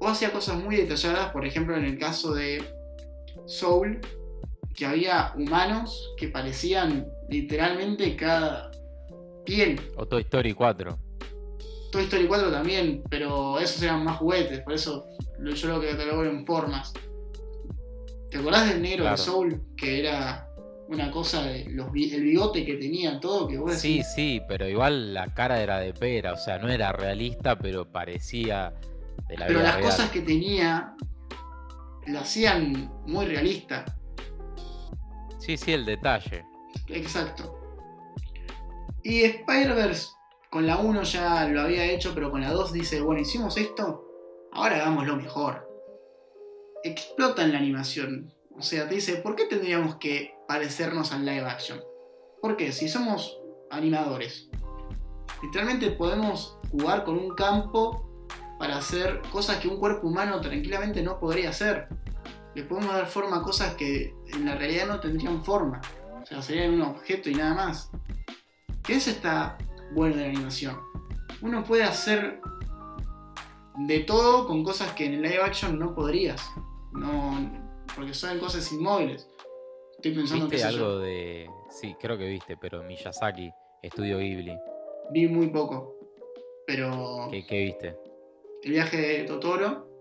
o 0.00 0.08
hacía 0.08 0.32
cosas 0.32 0.56
muy 0.56 0.76
detalladas, 0.76 1.30
por 1.30 1.46
ejemplo 1.46 1.76
en 1.76 1.84
el 1.84 1.98
caso 1.98 2.34
de 2.34 2.64
Soul, 3.46 4.00
que 4.74 4.86
había 4.86 5.32
humanos 5.36 6.14
que 6.16 6.28
parecían 6.28 7.06
literalmente 7.28 8.16
cada 8.16 8.70
piel. 9.44 9.80
O 9.96 10.06
Toy 10.06 10.22
Story 10.22 10.52
4. 10.52 10.98
Toy 11.92 12.04
Story 12.04 12.26
4 12.26 12.50
también, 12.50 13.02
pero 13.08 13.58
esos 13.60 13.82
eran 13.82 14.02
más 14.04 14.18
juguetes, 14.18 14.60
por 14.60 14.72
eso 14.72 15.06
yo 15.38 15.68
lo 15.68 15.80
que 15.80 15.90
catalogo 15.90 16.24
en 16.24 16.44
formas. 16.44 16.92
¿Te 18.30 18.38
acordás 18.38 18.68
del 18.68 18.82
negro 18.82 19.08
de 19.08 19.16
Soul? 19.16 19.62
Que 19.76 20.00
era 20.00 20.48
una 20.88 21.10
cosa 21.10 21.44
de 21.44 21.66
los, 21.70 21.86
el 21.94 22.22
bigote 22.22 22.64
que 22.64 22.74
tenía, 22.74 23.20
todo 23.20 23.46
que 23.46 23.58
vos 23.58 23.74
Sí, 23.74 24.02
sí, 24.02 24.42
pero 24.48 24.68
igual 24.68 25.14
la 25.14 25.32
cara 25.32 25.62
era 25.62 25.78
de 25.78 25.94
pera, 25.94 26.32
o 26.32 26.36
sea, 26.36 26.58
no 26.58 26.68
era 26.68 26.92
realista, 26.92 27.56
pero 27.56 27.90
parecía 27.90 28.74
de 29.28 29.36
la 29.38 29.46
Pero 29.46 29.62
las 29.62 29.78
cosas 29.78 30.10
que 30.10 30.20
tenía 30.20 30.94
lo 32.06 32.18
hacían 32.18 32.90
muy 33.06 33.26
realista. 33.26 33.84
Sí, 35.44 35.58
sí, 35.58 35.72
el 35.74 35.84
detalle. 35.84 36.46
Exacto. 36.88 37.60
Y 39.02 39.24
Spider-Verse 39.24 40.08
con 40.50 40.66
la 40.66 40.78
1 40.78 41.02
ya 41.02 41.46
lo 41.48 41.60
había 41.60 41.84
hecho, 41.84 42.12
pero 42.14 42.30
con 42.30 42.40
la 42.40 42.50
2 42.50 42.72
dice, 42.72 43.02
bueno, 43.02 43.20
hicimos 43.20 43.58
esto, 43.58 44.08
ahora 44.52 44.76
hagámoslo 44.76 45.16
mejor. 45.16 45.68
Explota 46.82 47.42
en 47.42 47.52
la 47.52 47.58
animación. 47.58 48.32
O 48.56 48.62
sea, 48.62 48.88
te 48.88 48.94
dice, 48.94 49.16
¿por 49.16 49.36
qué 49.36 49.44
tendríamos 49.44 49.96
que 49.96 50.34
parecernos 50.48 51.12
al 51.12 51.26
live 51.26 51.44
action? 51.44 51.78
Porque 52.40 52.72
si 52.72 52.88
somos 52.88 53.38
animadores, 53.70 54.48
literalmente 55.42 55.90
podemos 55.90 56.58
jugar 56.70 57.04
con 57.04 57.18
un 57.18 57.34
campo 57.34 58.26
para 58.58 58.78
hacer 58.78 59.20
cosas 59.30 59.58
que 59.58 59.68
un 59.68 59.78
cuerpo 59.78 60.06
humano 60.06 60.40
tranquilamente 60.40 61.02
no 61.02 61.18
podría 61.18 61.50
hacer. 61.50 61.88
Le 62.54 62.62
podemos 62.62 62.94
dar 62.94 63.06
forma 63.06 63.38
a 63.38 63.42
cosas 63.42 63.74
que 63.74 64.14
en 64.32 64.46
la 64.46 64.54
realidad 64.54 64.86
no 64.86 65.00
tendrían 65.00 65.44
forma. 65.44 65.80
O 66.22 66.26
sea, 66.26 66.40
serían 66.40 66.74
un 66.74 66.82
objeto 66.82 67.28
y 67.28 67.34
nada 67.34 67.54
más. 67.54 67.90
¿Qué 68.82 68.94
es 68.96 69.08
esta 69.08 69.58
bueno 69.92 70.16
de 70.16 70.22
la 70.22 70.28
animación? 70.28 70.78
Uno 71.42 71.64
puede 71.64 71.82
hacer 71.82 72.40
de 73.78 74.00
todo 74.00 74.46
con 74.46 74.62
cosas 74.62 74.92
que 74.92 75.06
en 75.06 75.14
el 75.14 75.22
live 75.22 75.42
action 75.42 75.78
no 75.78 75.94
podrías. 75.94 76.42
No, 76.92 77.50
porque 77.94 78.14
son 78.14 78.38
cosas 78.38 78.70
inmóviles. 78.72 79.28
Estoy 79.96 80.14
pensando 80.14 80.48
¿Viste 80.48 80.66
algo 80.66 80.98
de. 80.98 81.48
Sí, 81.70 81.96
creo 82.00 82.16
que 82.16 82.26
viste, 82.26 82.56
pero 82.56 82.82
Miyazaki, 82.82 83.50
Estudio 83.82 84.18
Ghibli. 84.18 84.56
Vi 85.10 85.26
muy 85.28 85.48
poco. 85.48 85.96
Pero. 86.66 87.28
¿Qué, 87.30 87.64
viste? 87.64 87.96
El 88.62 88.72
viaje 88.72 88.96
de 88.96 89.24
Totoro. 89.24 89.93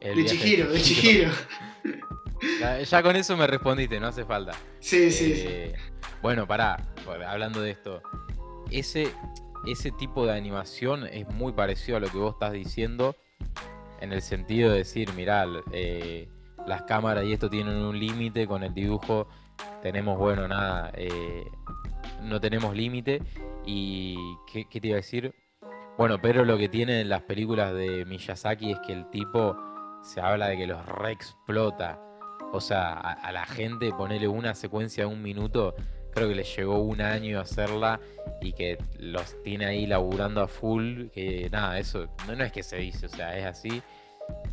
De 0.00 0.24
Chihiro, 0.24 0.72
de 0.72 0.80
Chihiro. 0.80 1.30
Ya, 2.88 3.02
con 3.02 3.16
eso 3.16 3.36
me 3.36 3.46
respondiste, 3.46 4.00
no 4.00 4.06
hace 4.06 4.24
falta. 4.24 4.52
Sí, 4.78 5.10
sí. 5.10 5.34
Eh, 5.36 5.74
bueno, 6.22 6.46
pará, 6.46 6.76
hablando 7.26 7.60
de 7.60 7.70
esto. 7.70 8.02
Ese, 8.70 9.12
ese 9.66 9.90
tipo 9.90 10.24
de 10.24 10.32
animación 10.32 11.06
es 11.06 11.28
muy 11.28 11.52
parecido 11.52 11.98
a 11.98 12.00
lo 12.00 12.08
que 12.08 12.16
vos 12.16 12.32
estás 12.32 12.52
diciendo 12.52 13.14
en 14.00 14.14
el 14.14 14.22
sentido 14.22 14.70
de 14.70 14.78
decir, 14.78 15.12
mirá, 15.12 15.46
eh, 15.72 16.28
las 16.66 16.82
cámaras 16.84 17.26
y 17.26 17.34
esto 17.34 17.50
tienen 17.50 17.76
un 17.76 17.98
límite, 17.98 18.46
con 18.46 18.62
el 18.62 18.72
dibujo 18.72 19.28
tenemos, 19.82 20.18
bueno, 20.18 20.48
nada, 20.48 20.90
eh, 20.94 21.44
no 22.22 22.40
tenemos 22.40 22.74
límite. 22.76 23.22
¿Y 23.66 24.16
¿qué, 24.50 24.64
te 24.64 24.88
iba 24.88 24.96
a 24.96 24.96
decir? 24.96 25.34
Bueno, 25.98 26.20
pero 26.20 26.44
lo 26.44 26.56
que 26.56 26.68
tienen 26.68 27.08
las 27.08 27.22
películas 27.22 27.74
de 27.74 28.04
Miyazaki 28.06 28.72
es 28.72 28.78
que 28.86 28.92
el 28.92 29.08
tipo 29.10 29.56
se 30.02 30.20
habla 30.20 30.48
de 30.48 30.56
que 30.56 30.66
los 30.66 30.84
reexplota. 30.86 32.00
O 32.52 32.60
sea, 32.60 32.94
a, 32.94 33.30
la 33.32 33.46
gente 33.46 33.92
ponerle 33.92 34.26
una 34.26 34.54
secuencia 34.54 35.04
de 35.04 35.12
un 35.12 35.22
minuto 35.22 35.74
creo 36.12 36.28
que 36.28 36.34
les 36.34 36.56
llegó 36.56 36.80
un 36.80 37.00
año 37.00 37.38
hacerla 37.38 38.00
y 38.40 38.52
que 38.52 38.78
los 38.98 39.40
tiene 39.42 39.66
ahí 39.66 39.86
laburando 39.86 40.40
a 40.40 40.48
full, 40.48 41.08
que 41.10 41.48
nada, 41.52 41.78
eso 41.78 42.08
no, 42.26 42.42
es 42.42 42.50
que 42.50 42.64
se 42.64 42.78
dice, 42.78 43.06
o 43.06 43.08
sea, 43.08 43.38
es 43.38 43.46
así. 43.46 43.82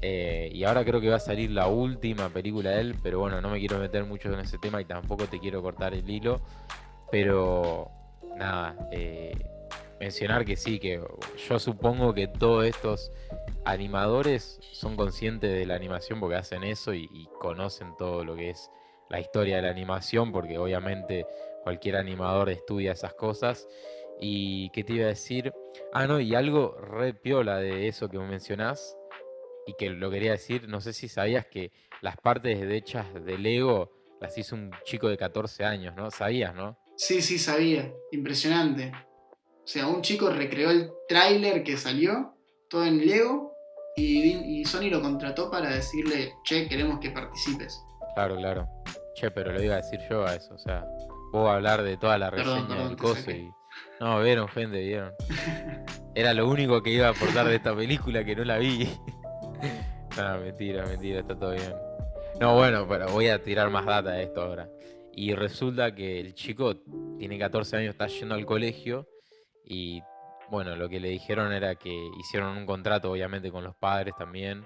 Eh, 0.02 0.50
y 0.54 0.64
ahora 0.64 0.84
creo 0.84 1.02
que 1.02 1.10
va 1.10 1.18
a 1.18 1.20
salir 1.20 1.52
la 1.52 1.68
última 1.68 2.30
película 2.30 2.72
de 2.72 2.82
él, 2.82 2.96
pero 3.02 3.20
bueno, 3.20 3.42
no 3.42 3.50
me 3.50 3.60
quiero 3.60 3.80
meter 3.80 4.06
mucho 4.06 4.32
en 4.32 4.40
ese 4.40 4.58
tema 4.60 4.82
y 4.82 4.86
tampoco 4.86 5.26
te 5.26 5.40
quiero 5.40 5.62
cortar 5.62 5.94
el 5.94 6.08
hilo. 6.10 6.42
Pero 7.12 7.90
nada, 8.38 8.76
eh, 8.92 9.34
mencionar 10.00 10.46
que 10.46 10.56
sí, 10.56 10.80
que 10.80 11.02
yo 11.50 11.60
supongo 11.60 12.14
que 12.14 12.28
todos 12.28 12.66
estos 12.66 13.12
animadores 13.66 14.60
son 14.72 14.96
conscientes 14.96 15.52
de 15.52 15.66
la 15.66 15.76
animación 15.76 16.20
porque 16.20 16.36
hacen 16.36 16.64
eso 16.64 16.94
y 16.94 17.28
conocen 17.40 17.96
todo 17.98 18.24
lo 18.24 18.36
que 18.36 18.52
es 18.52 18.70
la 19.10 19.20
historia 19.20 19.58
de 19.58 19.62
la 19.64 19.70
animación, 19.70 20.32
porque 20.32 20.58
obviamente 20.58 21.26
cualquier 21.64 21.98
animador 21.98 22.50
estudia 22.50 22.92
esas 22.92 23.14
cosas. 23.14 23.68
¿Y 24.20 24.70
qué 24.72 24.84
te 24.84 24.94
iba 24.94 25.06
a 25.06 25.10
decir? 25.10 25.54
Ah, 25.94 26.08
no, 26.08 26.20
y 26.20 26.34
algo 26.34 26.76
re 26.80 27.14
piola 27.14 27.58
de 27.58 27.88
eso 27.88 28.10
que 28.10 28.18
mencionás, 28.18 28.98
y 29.68 29.74
que 29.78 29.90
lo 29.90 30.10
quería 30.10 30.32
decir, 30.32 30.68
no 30.68 30.82
sé 30.82 30.94
si 30.94 31.08
sabías 31.08 31.46
que 31.46 31.72
las 32.02 32.18
partes 32.18 32.60
de 32.60 32.78
hechas 32.78 33.06
de 33.26 33.38
Lego 33.38 33.92
las 34.20 34.38
hizo 34.38 34.56
un 34.56 34.72
chico 34.84 35.10
de 35.10 35.18
14 35.18 35.66
años, 35.66 35.96
¿no? 35.96 36.10
¿Sabías, 36.10 36.56
no? 36.56 36.80
Sí, 36.96 37.22
sí, 37.22 37.38
sabía. 37.38 37.94
Impresionante. 38.12 38.92
O 39.68 39.70
sea, 39.70 39.86
un 39.86 40.02
chico 40.02 40.30
recreó 40.30 40.72
el 40.72 40.94
tráiler 41.10 41.62
que 41.62 41.76
salió, 41.76 42.34
todo 42.70 42.86
en 42.86 43.06
Lego, 43.06 43.52
y, 43.98 44.62
y 44.62 44.64
Sony 44.64 44.90
lo 44.90 45.02
contrató 45.02 45.52
para 45.52 45.76
decirle, 45.76 46.36
che, 46.46 46.70
queremos 46.70 47.02
que 47.02 47.12
participes. 47.12 47.78
Claro, 48.16 48.38
claro. 48.38 48.70
Che, 49.16 49.30
pero 49.30 49.52
lo 49.52 49.62
iba 49.62 49.74
a 49.74 49.82
decir 49.82 50.00
yo 50.10 50.26
a 50.26 50.36
eso, 50.36 50.54
o 50.54 50.58
sea, 50.58 50.86
vos 51.34 51.50
hablar 51.50 51.84
de 51.84 51.98
toda 51.98 52.18
la 52.18 52.30
reseña 52.30 52.88
del 52.88 52.96
coso 52.96 53.30
y. 53.30 53.52
No, 54.00 54.22
vieron, 54.22 54.48
gente, 54.48 54.80
vieron. 54.80 55.12
Era 56.16 56.34
lo 56.34 56.48
único 56.48 56.82
que 56.82 56.92
iba 56.92 57.08
a 57.08 57.10
aportar 57.10 57.46
de 57.50 57.56
esta 57.56 57.76
película 57.76 58.24
que 58.24 58.38
no 58.38 58.46
la 58.46 58.60
vi. 58.60 58.88
no, 60.18 60.38
mentira, 60.40 60.86
mentira, 60.86 61.20
está 61.20 61.38
todo 61.38 61.52
bien. 61.52 61.76
No, 62.40 62.56
bueno, 62.56 62.88
pero 62.88 63.10
voy 63.10 63.28
a 63.28 63.44
tirar 63.44 63.70
más 63.70 63.86
data 63.86 64.12
de 64.12 64.24
esto 64.24 64.44
ahora. 64.44 64.70
Y 65.12 65.34
resulta 65.34 65.94
que 65.94 66.22
el 66.22 66.34
chico 66.36 66.78
tiene 67.18 67.38
14 67.38 67.76
años, 67.76 67.92
está 67.92 68.08
yendo 68.08 68.34
al 68.34 68.46
colegio 68.46 69.10
y 69.68 70.02
bueno, 70.50 70.76
lo 70.76 70.88
que 70.88 71.00
le 71.00 71.10
dijeron 71.10 71.52
era 71.52 71.76
que 71.76 72.10
hicieron 72.20 72.58
un 72.58 72.66
contrato 72.66 73.12
obviamente 73.12 73.52
con 73.52 73.64
los 73.64 73.76
padres 73.76 74.16
también. 74.18 74.66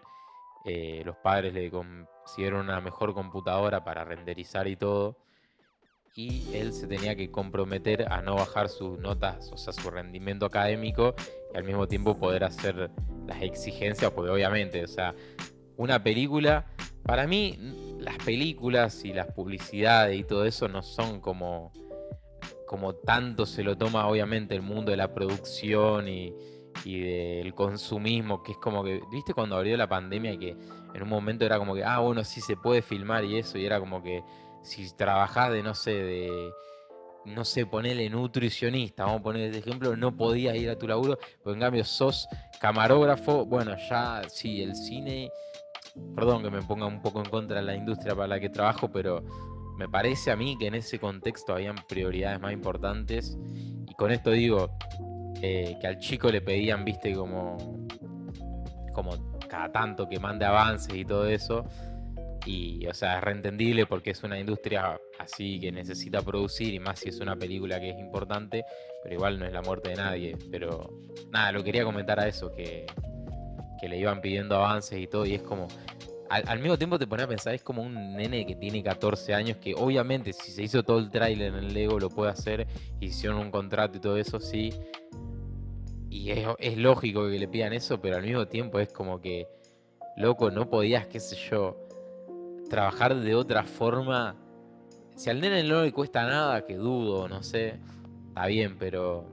Eh, 0.66 1.02
los 1.06 1.18
padres 1.18 1.54
le 1.54 1.72
consiguieron 1.72 2.62
una 2.62 2.80
mejor 2.82 3.14
computadora 3.14 3.84
para 3.84 4.04
renderizar 4.04 4.68
y 4.68 4.76
todo. 4.76 5.18
Y 6.14 6.54
él 6.54 6.74
se 6.74 6.88
tenía 6.88 7.16
que 7.16 7.32
comprometer 7.32 8.12
a 8.12 8.22
no 8.22 8.36
bajar 8.36 8.68
sus 8.70 9.00
notas, 9.00 9.50
o 9.52 9.58
sea, 9.58 9.72
su 9.72 9.90
rendimiento 9.90 10.46
académico 10.46 11.16
y 11.54 11.58
al 11.58 11.64
mismo 11.64 11.88
tiempo 11.88 12.18
poder 12.18 12.44
hacer 12.44 12.92
las 13.26 13.42
exigencias, 13.42 14.12
porque 14.12 14.30
obviamente, 14.30 14.84
o 14.84 14.88
sea, 14.88 15.16
una 15.78 16.04
película, 16.04 16.66
para 17.04 17.26
mí 17.28 17.58
las 18.00 18.18
películas 18.18 19.06
y 19.06 19.14
las 19.14 19.28
publicidades 19.28 20.20
y 20.20 20.24
todo 20.26 20.46
eso 20.46 20.68
no 20.68 20.84
son 20.84 21.22
como, 21.22 21.72
como 22.72 22.96
tanto 22.96 23.46
se 23.46 23.64
lo 23.64 23.78
toma 23.78 24.08
obviamente 24.08 24.56
el 24.56 24.62
mundo 24.62 24.92
de 24.92 24.98
la 24.98 25.14
producción 25.14 26.08
y, 26.08 26.34
y 26.86 27.02
del 27.02 27.54
consumismo, 27.54 28.42
que 28.42 28.54
es 28.54 28.58
como 28.60 28.82
que, 28.82 29.02
¿viste 29.12 29.34
cuando 29.34 29.58
abrió 29.58 29.76
la 29.76 29.90
pandemia 29.90 30.40
que 30.40 30.56
en 30.94 31.04
un 31.04 31.10
momento 31.10 31.46
era 31.46 31.58
como 31.58 31.76
que, 31.76 31.84
ah, 31.84 32.00
bueno, 32.00 32.24
sí 32.24 32.40
se 32.40 32.56
puede 32.56 32.82
filmar 32.82 33.26
y 33.26 33.36
eso, 33.36 33.58
y 33.58 33.66
era 33.66 33.78
como 33.82 34.02
que 34.02 34.24
si 34.64 34.90
trabajás 34.96 35.52
de, 35.52 35.62
no 35.62 35.76
sé, 35.76 35.92
de, 35.92 36.54
no 37.26 37.44
sé, 37.44 37.66
ponerle 37.66 38.10
nutricionista, 38.10 39.04
vamos 39.04 39.20
a 39.20 39.24
poner 39.24 39.54
este 39.54 39.60
ejemplo, 39.60 39.98
no 39.98 40.16
podías 40.16 40.56
ir 40.56 40.70
a 40.70 40.78
tu 40.78 40.88
laburo, 40.88 41.20
pero 41.44 41.54
en 41.54 41.60
cambio 41.60 41.84
sos 41.84 42.26
camarógrafo, 42.62 43.46
bueno, 43.46 43.76
ya 43.90 44.22
sí, 44.30 44.64
el 44.64 44.78
cine, 44.78 45.30
perdón 46.16 46.42
que 46.42 46.50
me 46.50 46.62
ponga 46.62 46.86
un 46.86 47.02
poco 47.02 47.20
en 47.20 47.30
contra 47.30 47.58
de 47.58 47.64
la 47.64 47.76
industria 47.76 48.16
para 48.16 48.30
la 48.30 48.40
que 48.40 48.48
trabajo, 48.48 48.90
pero 48.90 49.51
me 49.82 49.90
parece 49.90 50.30
a 50.30 50.36
mí 50.36 50.58
que 50.60 50.68
en 50.68 50.76
ese 50.76 51.00
contexto 51.00 51.54
habían 51.54 51.76
prioridades 51.90 52.40
más 52.40 52.54
importantes, 52.54 53.36
y 53.90 53.96
con 53.96 54.12
esto 54.12 54.30
digo, 54.30 54.78
eh, 55.42 55.76
que 55.82 55.88
al 55.88 55.98
chico 55.98 56.30
le 56.30 56.42
pedían, 56.42 56.86
viste, 56.86 57.16
como, 57.16 57.58
como 58.94 59.12
cada 59.50 59.72
tanto 59.72 60.08
que 60.08 60.20
mande 60.20 60.46
avances 60.46 60.94
y 60.94 61.04
todo 61.04 61.26
eso. 61.26 61.66
Y, 62.46 62.86
o 62.86 62.94
sea, 62.94 63.18
es 63.18 63.24
reentendible 63.24 63.88
porque 63.88 64.12
es 64.12 64.24
una 64.24 64.40
industria 64.40 65.00
así 65.20 65.60
que 65.60 65.72
necesita 65.72 66.22
producir 66.22 66.74
y 66.74 66.80
más 66.80 67.00
si 67.00 67.10
es 67.10 67.20
una 67.20 67.36
película 67.36 67.80
que 67.80 67.90
es 67.90 68.00
importante, 68.00 68.64
pero 69.04 69.16
igual 69.16 69.40
no 69.40 69.46
es 69.46 69.54
la 69.54 69.64
muerte 69.64 69.90
de 69.90 69.96
nadie. 69.96 70.38
Pero 70.52 70.92
nada, 71.32 71.52
lo 71.52 71.64
quería 71.64 71.84
comentar 71.84 72.20
a 72.20 72.28
eso, 72.28 72.54
que, 72.54 72.86
que 73.80 73.90
le 73.90 73.98
iban 73.98 74.22
pidiendo 74.22 74.56
avances 74.58 75.00
y 75.00 75.08
todo, 75.08 75.26
y 75.26 75.34
es 75.34 75.42
como, 75.42 75.68
al, 76.32 76.60
mismo 76.60 76.78
tiempo 76.78 76.98
te 76.98 77.08
pones 77.08 77.26
a 77.26 77.28
pensar, 77.28 77.54
es 77.54 77.62
como 77.62 77.82
un 77.82 78.14
nene 78.16 78.46
que 78.46 78.56
tiene 78.56 78.82
14 78.82 79.34
años, 79.34 79.58
que 79.58 79.74
obviamente 79.76 80.32
si 80.32 80.52
se 80.52 80.64
hizo 80.64 80.82
todo 80.82 81.00
el 81.00 81.10
tráiler 81.10 81.50
en 81.50 81.56
el 81.56 81.74
Lego 81.74 82.00
lo 82.00 82.10
puede 82.10 82.32
hacer, 82.32 82.68
hicieron 83.02 83.40
un 83.40 83.52
contrato 83.52 83.98
y 83.98 84.00
todo 84.00 84.16
eso, 84.16 84.40
sí. 84.40 84.74
Y 86.10 86.32
es, 86.32 86.78
lógico 86.78 87.30
que 87.30 87.38
le 87.38 87.48
pidan 87.50 87.74
eso, 87.74 88.00
pero 88.00 88.16
al 88.16 88.24
mismo 88.24 88.48
tiempo 88.48 88.80
es 88.80 88.94
como 88.94 89.20
que, 89.20 89.48
loco, 90.16 90.52
no 90.52 90.70
podías, 90.70 91.06
qué 91.08 91.20
sé 91.20 91.36
yo, 91.36 91.78
trabajar 92.70 93.16
de 93.16 93.36
otra 93.36 93.64
forma. 93.64 94.38
Si 95.16 95.30
al 95.30 95.42
nene 95.42 95.64
no 95.64 95.84
le 95.84 95.92
cuesta 95.92 96.26
nada, 96.26 96.66
que 96.66 96.76
dudo, 96.76 97.28
no 97.28 97.44
sé, 97.44 97.80
está 98.30 98.46
bien, 98.48 98.78
pero 98.78 99.26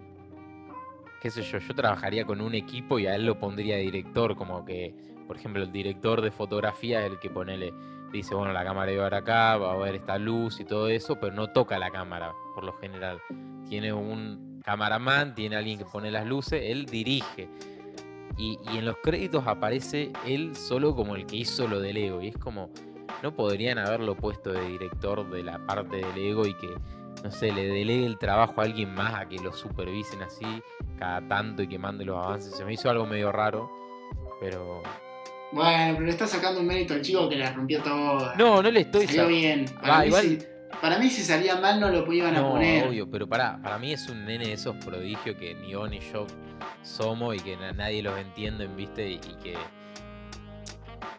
qué 1.23 1.31
sé 1.31 1.43
yo, 1.43 1.59
yo 1.59 1.75
trabajaría 1.75 2.25
con 2.25 2.41
un 2.41 2.55
equipo 2.55 2.99
y 2.99 3.07
a 3.07 3.15
él 3.15 3.25
lo 3.25 3.39
pondría 3.39 3.77
director, 3.77 4.35
como 4.35 4.65
que, 4.65 4.95
por 5.29 5.37
ejemplo, 5.37 5.63
el 5.63 5.71
director 5.71 6.23
de 6.23 6.33
fotografía 6.33 7.05
es 7.05 7.13
el 7.13 7.19
que 7.21 7.29
ponele, 7.29 7.73
dice, 8.11 8.35
bueno, 8.35 8.53
la 8.53 8.65
cámara 8.65 8.91
iba 8.91 9.03
a 9.03 9.11
ver 9.11 9.15
acá, 9.15 9.59
va 9.59 9.75
a 9.75 9.77
ver 9.77 9.97
esta 9.97 10.19
luz 10.19 10.59
y 10.59 10.65
todo 10.65 10.89
eso, 10.89 11.21
pero 11.21 11.35
no 11.35 11.49
toca 11.49 11.79
la 11.79 11.91
cámara, 11.91 12.33
por 12.55 12.65
lo 12.65 12.73
general. 12.79 13.21
Tiene 13.69 13.93
un 13.93 14.63
cameraman, 14.65 15.35
tiene 15.35 15.57
alguien 15.57 15.79
que 15.79 15.85
pone 15.85 16.11
las 16.11 16.27
luces, 16.27 16.63
él 16.65 16.87
dirige. 16.87 17.49
Y, 18.39 18.59
y 18.73 18.79
en 18.79 18.87
los 18.87 18.97
créditos 19.03 19.47
aparece 19.47 20.13
él 20.27 20.57
solo 20.57 20.97
como 20.97 21.15
el 21.15 21.27
que 21.27 21.37
hizo 21.37 21.69
lo 21.69 21.79
del 21.79 21.99
ego. 21.99 22.23
Y 22.23 22.29
es 22.29 22.39
como, 22.39 22.71
no 23.23 23.35
podrían 23.35 23.79
haberlo 23.79 24.17
puesto 24.17 24.53
de 24.53 24.65
director 24.67 25.29
de 25.29 25.43
la 25.43 25.59
parte 25.67 25.97
del 25.97 26.17
ego 26.17 26.47
y 26.47 26.55
que, 26.55 26.75
no 27.23 27.31
sé, 27.31 27.53
le 27.53 27.67
delegue 27.67 28.07
el 28.07 28.17
trabajo 28.19 28.61
a 28.61 28.65
alguien 28.65 28.95
más 28.95 29.15
a 29.15 29.29
que 29.29 29.37
lo 29.39 29.53
supervisen 29.53 30.23
así 30.23 30.63
cada 30.99 31.21
tanto 31.29 31.63
y 31.63 31.69
que 31.69 31.79
mande 31.79 32.05
los 32.05 32.17
avances. 32.17 32.55
Se 32.55 32.65
me 32.65 32.73
hizo 32.73 32.89
algo 32.89 33.05
medio 33.07 33.31
raro, 33.31 33.71
pero... 34.41 34.83
Bueno, 35.53 35.95
pero 35.95 36.05
le 36.07 36.11
está 36.11 36.27
sacando 36.27 36.61
un 36.61 36.67
mérito 36.67 36.95
al 36.95 37.03
chico 37.03 37.29
que 37.29 37.37
la 37.37 37.53
rompió 37.53 37.83
toda. 37.83 38.35
No, 38.37 38.63
no 38.63 38.71
le 38.71 38.81
estoy 38.81 39.07
Salió 39.07 39.23
sa- 39.23 39.29
bien. 39.29 39.65
Para, 39.81 39.93
Va, 39.95 40.01
mí 40.01 40.07
igual- 40.09 40.25
si, 40.25 40.39
para 40.83 40.99
mí 40.99 41.09
si 41.11 41.23
salía 41.23 41.57
mal 41.57 41.81
no 41.81 41.89
lo 41.89 42.13
iban 42.13 42.37
a 42.37 42.41
No, 42.41 42.51
poner. 42.53 42.87
obvio, 42.89 43.11
pero 43.11 43.27
para, 43.27 43.61
para 43.63 43.79
mí 43.79 43.93
es 43.93 44.09
un 44.09 44.25
nene 44.27 44.47
de 44.49 44.53
esos 44.53 44.77
prodigios 44.85 45.37
que 45.37 45.55
ni 45.55 45.75
vos 45.75 45.89
ni 45.89 46.01
yo 46.01 46.27
somos 46.83 47.35
y 47.37 47.41
que 47.41 47.57
na- 47.57 47.73
nadie 47.73 48.03
los 48.03 48.19
entiende, 48.19 48.67
¿viste? 48.67 49.09
Y, 49.09 49.15
y 49.15 49.35
que. 49.43 49.55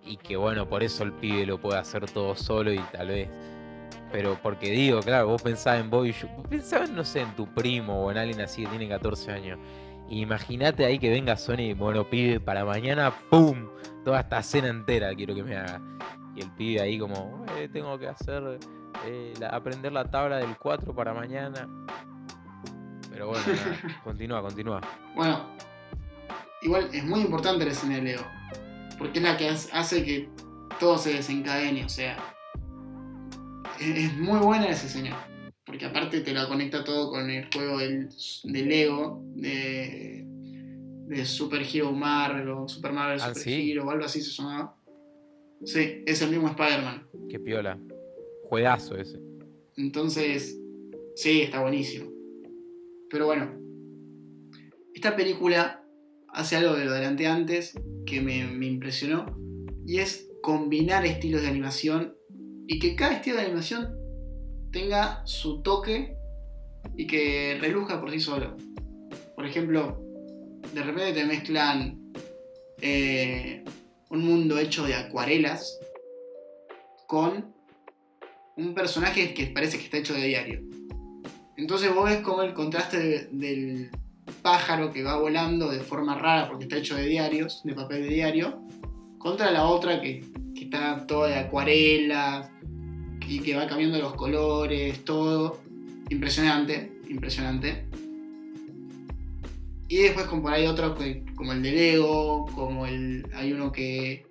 Y 0.05 0.17
que 0.17 0.37
bueno, 0.37 0.67
por 0.67 0.81
eso 0.83 1.03
el 1.03 1.13
pibe 1.13 1.45
lo 1.45 1.59
puede 1.59 1.79
hacer 1.79 2.09
todo 2.09 2.35
solo 2.35 2.71
y 2.73 2.79
tal 2.91 3.07
vez. 3.09 3.29
Pero 4.11 4.39
porque 4.41 4.71
digo, 4.71 5.01
claro, 5.01 5.27
vos 5.27 5.41
pensabas 5.41 5.81
en 5.81 5.89
vos 5.89 6.07
y 6.07 6.13
yo. 6.13 6.27
Vos 6.29 6.47
pensabas, 6.47 6.89
no 6.89 7.03
sé, 7.03 7.21
en 7.21 7.35
tu 7.35 7.45
primo 7.53 8.05
o 8.05 8.11
en 8.11 8.17
alguien 8.17 8.41
así 8.41 8.63
que 8.63 8.69
tiene 8.69 8.87
14 8.89 9.31
años. 9.31 9.59
Imagínate 10.07 10.85
ahí 10.85 10.97
que 10.97 11.09
venga 11.09 11.35
Sony 11.38 11.73
bueno, 11.77 12.09
pibe, 12.09 12.39
para 12.39 12.65
mañana, 12.65 13.13
¡pum! 13.29 13.67
Toda 14.03 14.21
esta 14.21 14.41
cena 14.41 14.69
entera 14.69 15.13
quiero 15.13 15.35
que 15.35 15.43
me 15.43 15.55
haga. 15.57 15.81
Y 16.35 16.41
el 16.41 16.51
pibe 16.51 16.81
ahí 16.81 16.97
como, 16.97 17.45
"Eh, 17.57 17.69
tengo 17.71 17.97
que 17.99 18.07
hacer 18.07 18.59
eh, 19.05 19.33
la- 19.39 19.49
aprender 19.49 19.91
la 19.91 20.09
tabla 20.09 20.38
del 20.38 20.57
4 20.57 20.95
para 20.95 21.13
mañana. 21.13 21.67
Pero 23.12 23.27
bueno, 23.27 23.43
nada, 23.47 23.77
continúa, 24.03 24.41
continúa. 24.41 24.81
Bueno, 25.15 25.45
igual 26.62 26.89
es 26.91 27.03
muy 27.05 27.21
importante 27.21 27.65
la 27.65 27.71
escena 27.71 27.95
de 27.95 28.01
Leo. 28.01 28.21
Porque 28.97 29.19
es 29.19 29.23
la 29.25 29.38
que 29.38 29.49
hace- 29.49 29.71
hace 29.73 30.03
que 30.03 30.29
todo 30.79 30.97
se 30.97 31.13
desencadene. 31.13 31.85
O 31.85 31.89
sea, 31.89 32.17
es, 33.79 33.88
es 33.97 34.17
muy 34.17 34.39
buena 34.39 34.67
esa 34.67 34.88
escena. 34.88 35.15
Porque 35.69 35.86
aparte 35.86 36.21
te 36.21 36.34
la 36.34 36.47
conecta 36.47 36.84
todo 36.84 37.12
con 37.12 37.29
el 37.29 37.45
juego 37.53 37.77
del, 37.77 38.10
de 38.43 38.62
Lego, 38.63 39.21
de, 39.36 40.25
de 40.25 41.25
Super 41.25 41.62
Hero 41.62 41.91
Marvel 41.91 42.49
o 42.49 42.67
Super 42.67 42.91
Marvel 42.91 43.19
Ah, 43.21 43.27
Super 43.27 43.43
¿sí? 43.43 43.71
Hero 43.71 43.86
o 43.86 43.91
algo 43.91 44.03
así 44.03 44.19
se 44.19 44.32
llamaba. 44.32 44.75
Sí, 45.63 46.03
es 46.08 46.23
el 46.23 46.32
mismo 46.32 46.47
Spider-Man. 46.47 47.08
Qué 47.29 47.39
piola. 47.39 47.77
Juegazo 48.45 48.95
ese. 48.97 49.19
Entonces, 49.77 50.60
sí, 51.15 51.41
está 51.41 51.62
buenísimo. 51.62 52.10
Pero 53.12 53.27
bueno, 53.27 53.53
esta 54.95 55.15
película 55.15 55.86
hace 56.29 56.55
algo 56.55 56.75
que 56.75 56.86
lo 56.86 56.93
adelanté 56.93 57.27
antes, 57.27 57.79
que 58.08 58.21
me, 58.21 58.47
me 58.47 58.65
impresionó, 58.65 59.38
y 59.86 59.99
es 59.99 60.32
combinar 60.41 61.05
estilos 61.05 61.43
de 61.43 61.47
animación 61.47 62.15
y 62.65 62.79
que 62.79 62.95
cada 62.95 63.13
estilo 63.13 63.36
de 63.36 63.43
animación 63.43 63.99
tenga 64.71 65.21
su 65.25 65.62
toque 65.62 66.15
y 66.95 67.08
que 67.08 67.58
reluzca 67.60 67.99
por 67.99 68.12
sí 68.12 68.19
solo. 68.19 68.55
Por 69.36 69.45
ejemplo, 69.45 70.01
de 70.73 70.84
repente 70.84 71.13
te 71.13 71.25
mezclan 71.25 71.99
eh, 72.82 73.63
un 74.10 74.25
mundo 74.25 74.58
hecho 74.60 74.86
de 74.86 74.95
acuarelas 74.95 75.79
con 77.08 77.53
un 78.58 78.73
personaje 78.73 79.34
que 79.34 79.47
parece 79.47 79.77
que 79.77 79.86
está 79.86 79.97
hecho 79.97 80.13
de 80.13 80.25
diario. 80.25 80.62
Entonces 81.58 81.93
vos 81.93 82.05
ves 82.05 82.19
como 82.19 82.41
el 82.43 82.53
contraste 82.53 82.97
de- 82.99 83.27
del 83.32 83.89
pájaro 84.41 84.91
que 84.93 85.03
va 85.03 85.17
volando 85.19 85.69
de 85.69 85.79
forma 85.79 86.17
rara 86.17 86.47
porque 86.47 86.65
está 86.65 86.77
hecho 86.77 86.95
de 86.95 87.05
diarios, 87.08 87.62
de 87.63 87.73
papel 87.73 88.03
de 88.03 88.10
diario, 88.10 88.62
contra 89.17 89.51
la 89.51 89.65
otra 89.65 89.99
que, 90.01 90.21
que 90.55 90.65
está 90.65 91.05
toda 91.08 91.27
de 91.29 91.36
acuarela 91.36 92.49
y 93.29 93.39
que 93.39 93.55
va 93.55 93.67
cambiando 93.67 93.99
los 93.99 94.15
colores, 94.15 95.05
todo. 95.05 95.59
Impresionante, 96.09 96.91
impresionante. 97.07 97.85
Y 99.87 99.97
después 99.97 100.25
como 100.25 100.41
por 100.41 100.53
ahí 100.53 100.65
otros 100.65 100.97
como 101.35 101.53
el 101.53 101.61
de 101.61 101.71
Lego, 101.71 102.47
como 102.55 102.87
el. 102.87 103.27
hay 103.33 103.53
uno 103.53 103.71
que, 103.71 104.25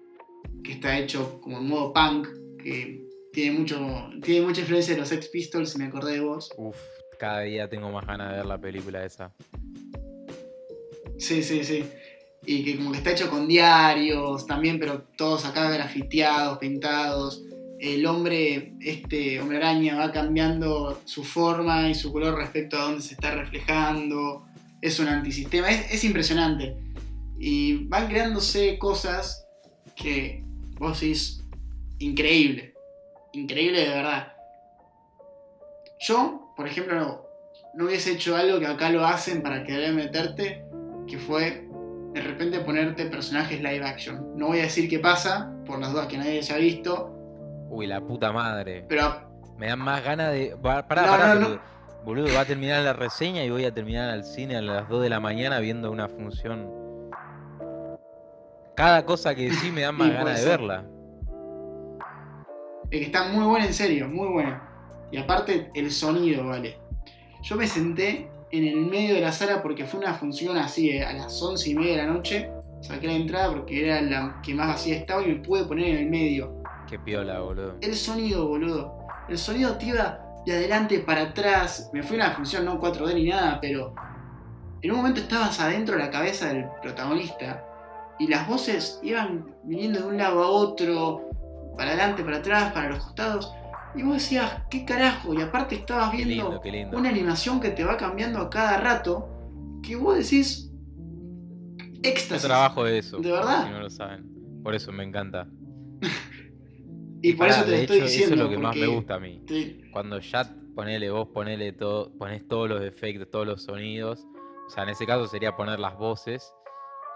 que 0.64 0.72
está 0.72 0.98
hecho 0.98 1.40
como 1.40 1.58
en 1.58 1.68
modo 1.68 1.92
punk, 1.92 2.26
que 2.62 3.06
tiene 3.32 3.56
mucho. 3.56 4.10
tiene 4.22 4.44
mucha 4.44 4.62
influencia 4.62 4.94
de 4.94 5.00
los 5.00 5.08
Sex 5.08 5.28
Pistols, 5.28 5.70
si 5.70 5.78
me 5.78 5.84
acordé 5.84 6.14
de 6.14 6.20
vos. 6.20 6.52
Uf, 6.56 6.76
cada 7.20 7.40
día 7.40 7.68
tengo 7.68 7.90
más 7.92 8.04
ganas 8.04 8.32
de 8.32 8.36
ver 8.38 8.46
la 8.46 8.60
película 8.60 9.04
esa. 9.04 9.32
Sí, 11.18 11.44
sí, 11.44 11.62
sí. 11.62 11.84
Y 12.44 12.64
que 12.64 12.76
como 12.76 12.90
que 12.90 12.98
está 12.98 13.12
hecho 13.12 13.30
con 13.30 13.46
diarios 13.46 14.46
también, 14.46 14.80
pero 14.80 15.02
todos 15.16 15.44
acá 15.44 15.70
grafiteados, 15.70 16.58
pintados. 16.58 17.44
El 17.80 18.06
hombre, 18.06 18.74
este 18.80 19.40
hombre 19.40 19.58
araña, 19.58 19.96
va 19.96 20.12
cambiando 20.12 21.00
su 21.04 21.24
forma 21.24 21.88
y 21.88 21.94
su 21.94 22.12
color 22.12 22.36
respecto 22.36 22.76
a 22.76 22.82
dónde 22.82 23.02
se 23.02 23.14
está 23.14 23.30
reflejando. 23.32 24.46
Es 24.80 24.98
un 24.98 25.08
antisistema, 25.08 25.70
es, 25.70 25.92
es 25.92 26.04
impresionante. 26.04 26.76
Y 27.38 27.84
van 27.86 28.08
creándose 28.08 28.78
cosas 28.78 29.46
que 29.94 30.42
vos 30.78 31.00
decís, 31.00 31.44
increíble. 31.98 32.74
Increíble 33.32 33.80
de 33.80 33.88
verdad. 33.88 34.32
Yo, 36.00 36.52
por 36.56 36.66
ejemplo, 36.66 36.94
no, 36.94 37.22
no 37.74 37.86
hubiese 37.86 38.12
hecho 38.12 38.36
algo 38.36 38.58
que 38.58 38.66
acá 38.66 38.90
lo 38.90 39.04
hacen 39.04 39.42
para 39.42 39.64
querer 39.64 39.92
meterte, 39.94 40.64
que 41.06 41.18
fue 41.18 41.68
de 42.14 42.20
repente 42.20 42.60
ponerte 42.60 43.06
personajes 43.06 43.60
live 43.60 43.84
action. 43.84 44.36
No 44.36 44.48
voy 44.48 44.60
a 44.60 44.62
decir 44.62 44.88
qué 44.88 44.98
pasa, 44.98 45.52
por 45.66 45.78
las 45.78 45.92
dudas 45.92 46.08
que 46.08 46.18
nadie 46.18 46.38
haya 46.38 46.56
visto, 46.56 47.17
Uy, 47.68 47.86
la 47.86 48.00
puta 48.00 48.32
madre. 48.32 48.84
pero 48.88 49.28
Me 49.56 49.68
dan 49.68 49.78
más 49.78 50.02
ganas 50.04 50.32
de. 50.32 50.56
Pará, 50.62 50.82
No, 50.82 50.88
pará, 50.88 51.34
no, 51.34 51.46
pero, 51.46 51.60
boludo, 52.04 52.34
va 52.34 52.40
a 52.40 52.44
terminar 52.44 52.82
la 52.82 52.92
reseña 52.92 53.44
y 53.44 53.50
voy 53.50 53.64
a 53.64 53.72
terminar 53.72 54.10
al 54.10 54.24
cine 54.24 54.56
a 54.56 54.62
las 54.62 54.88
2 54.88 55.02
de 55.02 55.10
la 55.10 55.20
mañana 55.20 55.58
viendo 55.60 55.90
una 55.90 56.08
función. 56.08 56.70
Cada 58.74 59.04
cosa 59.04 59.34
que 59.34 59.50
decís 59.50 59.72
me 59.72 59.80
dan 59.82 59.96
más 59.96 60.12
ganas 60.12 60.40
de 60.40 60.48
verla. 60.48 60.84
es 62.90 63.00
que 63.00 63.06
está 63.06 63.28
muy 63.28 63.44
buena 63.44 63.66
en 63.66 63.74
serio, 63.74 64.08
muy 64.08 64.28
buena. 64.28 64.62
Y 65.10 65.16
aparte 65.16 65.70
el 65.74 65.90
sonido, 65.90 66.46
vale. 66.46 66.78
Yo 67.42 67.56
me 67.56 67.66
senté 67.66 68.30
en 68.50 68.64
el 68.66 68.76
medio 68.86 69.14
de 69.14 69.20
la 69.20 69.32
sala 69.32 69.62
porque 69.62 69.84
fue 69.84 70.00
una 70.00 70.14
función 70.14 70.56
así, 70.56 70.90
eh, 70.90 71.04
a 71.04 71.12
las 71.12 71.42
once 71.42 71.70
y 71.70 71.74
media 71.74 71.96
de 71.96 72.06
la 72.06 72.12
noche. 72.12 72.50
Saqué 72.80 73.08
la 73.08 73.14
entrada 73.14 73.52
porque 73.52 73.84
era 73.84 74.00
la 74.00 74.40
que 74.42 74.54
más 74.54 74.68
vacía 74.68 74.96
estaba 74.96 75.22
y 75.22 75.26
me 75.26 75.34
pude 75.36 75.64
poner 75.64 75.88
en 75.88 75.96
el 75.96 76.10
medio. 76.10 76.57
Qué 76.88 76.98
piola, 76.98 77.40
boludo. 77.40 77.76
El 77.80 77.94
sonido, 77.94 78.46
boludo. 78.48 78.98
El 79.28 79.36
sonido 79.38 79.76
te 79.76 79.86
iba 79.86 80.20
de 80.46 80.52
adelante 80.54 81.00
para 81.00 81.22
atrás. 81.22 81.90
Me 81.92 82.02
fui 82.02 82.18
a 82.20 82.24
una 82.26 82.34
función 82.34 82.64
no 82.64 82.80
4D 82.80 83.14
ni 83.14 83.28
nada, 83.28 83.58
pero 83.60 83.94
en 84.80 84.90
un 84.90 84.96
momento 84.98 85.20
estabas 85.20 85.60
adentro 85.60 85.96
de 85.96 86.04
la 86.04 86.10
cabeza 86.10 86.48
del 86.48 86.66
protagonista 86.80 87.64
y 88.18 88.26
las 88.28 88.48
voces 88.48 89.00
iban 89.02 89.54
viniendo 89.64 90.00
de 90.00 90.06
un 90.06 90.16
lado 90.16 90.42
a 90.42 90.48
otro, 90.48 91.28
para 91.76 91.90
adelante, 91.90 92.24
para 92.24 92.38
atrás, 92.38 92.72
para 92.72 92.88
los 92.90 93.04
costados. 93.04 93.52
Y 93.94 94.02
vos 94.02 94.14
decías, 94.14 94.62
¿qué 94.70 94.84
carajo? 94.84 95.34
Y 95.34 95.42
aparte 95.42 95.74
estabas 95.76 96.10
Qué 96.10 96.18
viendo 96.24 96.44
lindo, 96.44 96.60
qué 96.60 96.70
lindo. 96.72 96.96
una 96.98 97.08
animación 97.08 97.60
que 97.60 97.70
te 97.70 97.84
va 97.84 97.96
cambiando 97.96 98.38
a 98.40 98.50
cada 98.50 98.76
rato, 98.78 99.28
que 99.82 99.96
vos 99.96 100.16
decís, 100.16 100.70
Yo 101.76 102.00
éxtasis. 102.02 102.42
trabajo 102.46 102.84
de 102.84 102.98
eso. 102.98 103.18
¿De 103.18 103.30
verdad? 103.30 103.64
Si 103.66 103.70
no 103.70 103.80
lo 103.80 103.90
saben. 103.90 104.26
Por 104.62 104.74
eso 104.74 104.90
me 104.92 105.04
encanta. 105.04 105.46
Y 107.22 107.32
por 107.34 107.48
Pará, 107.48 107.60
eso 107.60 107.66
te 107.70 107.80
estoy 107.82 108.00
diciendo. 108.00 108.24
Eso 108.24 108.34
es 108.34 108.40
lo 108.40 108.48
que 108.48 108.58
más 108.58 108.76
me 108.76 108.86
gusta 108.86 109.14
a 109.14 109.18
mí. 109.20 109.40
te- 109.46 109.88
Cuando 109.90 110.18
ya 110.20 110.54
ponele 110.74 111.10
vos, 111.10 111.28
ponele 111.28 111.72
todo, 111.72 112.12
pones 112.18 112.46
todos 112.46 112.68
los 112.68 112.82
efectos, 112.82 113.28
todos 113.30 113.46
los 113.46 113.62
sonidos. 113.62 114.26
O 114.66 114.70
sea, 114.70 114.84
en 114.84 114.90
ese 114.90 115.06
caso 115.06 115.26
sería 115.26 115.56
poner 115.56 115.78
las 115.80 115.96
voces. 115.96 116.52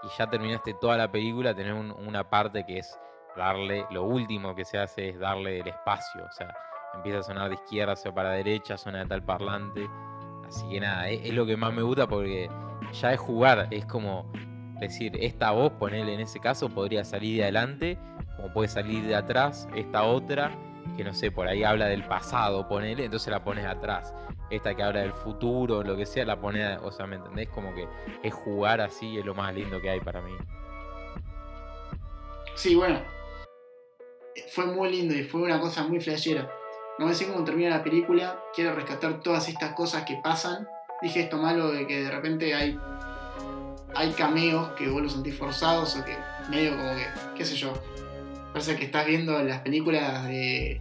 Y 0.03 0.07
ya 0.17 0.29
terminaste 0.29 0.73
toda 0.81 0.97
la 0.97 1.11
película, 1.11 1.55
tener 1.55 1.73
un- 1.73 1.91
una 1.91 2.29
parte 2.29 2.65
que 2.65 2.79
es 2.79 2.99
darle, 3.37 3.85
lo 3.91 4.03
último 4.03 4.53
que 4.53 4.65
se 4.65 4.77
hace 4.77 5.09
es 5.09 5.19
darle 5.19 5.59
el 5.61 5.67
espacio, 5.67 6.23
o 6.25 6.31
sea, 6.31 6.53
empieza 6.93 7.19
a 7.19 7.23
sonar 7.23 7.47
de 7.49 7.55
izquierda 7.55 7.93
hacia 7.93 8.13
para 8.13 8.31
derecha, 8.31 8.77
suena 8.77 8.99
de 8.99 9.05
tal 9.07 9.23
parlante, 9.23 9.87
así 10.45 10.67
que 10.69 10.79
nada, 10.81 11.07
es, 11.09 11.21
es 11.25 11.33
lo 11.33 11.45
que 11.45 11.55
más 11.57 11.73
me 11.73 11.81
gusta 11.81 12.05
porque 12.05 12.47
ya 12.91 13.13
es 13.13 13.19
jugar, 13.19 13.69
es 13.71 13.85
como 13.85 14.29
decir, 14.79 15.13
esta 15.19 15.49
voz, 15.51 15.71
ponerle 15.79 16.13
en 16.13 16.19
ese 16.19 16.39
caso, 16.39 16.69
podría 16.69 17.03
salir 17.05 17.37
de 17.37 17.43
adelante, 17.43 17.97
como 18.43 18.53
puede 18.53 18.67
salir 18.67 19.05
de 19.05 19.15
atrás, 19.15 19.69
esta 19.73 20.03
otra, 20.03 20.51
que 20.97 21.03
no 21.05 21.13
sé, 21.13 21.31
por 21.31 21.47
ahí 21.47 21.63
habla 21.63 21.85
del 21.85 22.03
pasado, 22.03 22.67
ponele, 22.67 23.05
entonces 23.05 23.31
la 23.31 23.41
pones 23.41 23.65
atrás. 23.65 24.13
Esta 24.49 24.75
que 24.75 24.83
habla 24.83 24.99
del 24.99 25.13
futuro, 25.13 25.81
lo 25.81 25.95
que 25.95 26.05
sea, 26.05 26.25
la 26.25 26.41
pones, 26.41 26.77
o 26.83 26.91
sea, 26.91 27.07
¿me 27.07 27.15
entendés? 27.15 27.47
Como 27.47 27.73
que 27.73 27.87
es 28.21 28.33
jugar 28.33 28.81
así, 28.81 29.17
es 29.17 29.23
lo 29.23 29.33
más 29.33 29.55
lindo 29.55 29.79
que 29.79 29.91
hay 29.91 30.01
para 30.01 30.21
mí. 30.21 30.33
Sí, 32.55 32.75
bueno. 32.75 33.01
Fue 34.51 34.65
muy 34.65 34.91
lindo 34.91 35.15
y 35.15 35.23
fue 35.23 35.41
una 35.41 35.61
cosa 35.61 35.87
muy 35.87 36.01
flashera. 36.01 36.51
No 36.99 37.13
sé 37.13 37.31
cómo 37.31 37.45
termina 37.45 37.69
la 37.69 37.81
película, 37.81 38.43
quiero 38.53 38.75
rescatar 38.75 39.21
todas 39.21 39.47
estas 39.47 39.71
cosas 39.71 40.03
que 40.03 40.19
pasan. 40.21 40.67
Dije 41.01 41.21
esto 41.21 41.37
malo 41.37 41.71
de 41.71 41.87
que 41.87 42.03
de 42.03 42.11
repente 42.11 42.53
hay 42.53 42.77
hay 43.95 44.11
cameos 44.11 44.69
que 44.71 44.89
vos 44.89 45.01
los 45.01 45.13
sentís 45.13 45.37
forzados 45.37 45.95
o 45.95 46.03
que 46.03 46.17
medio 46.49 46.71
como 46.71 46.93
que, 46.95 47.05
qué 47.37 47.45
sé 47.45 47.55
yo. 47.55 47.73
Parece 48.53 48.75
que 48.75 48.85
estás 48.85 49.07
viendo 49.07 49.41
las 49.41 49.61
películas 49.61 50.27
de, 50.27 50.79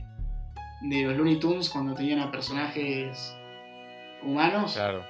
de 0.83 1.03
los 1.05 1.16
Looney 1.16 1.41
Tunes 1.41 1.70
cuando 1.70 1.95
tenían 1.95 2.20
a 2.20 2.31
personajes 2.31 3.35
humanos. 4.23 4.75
Claro. 4.75 5.03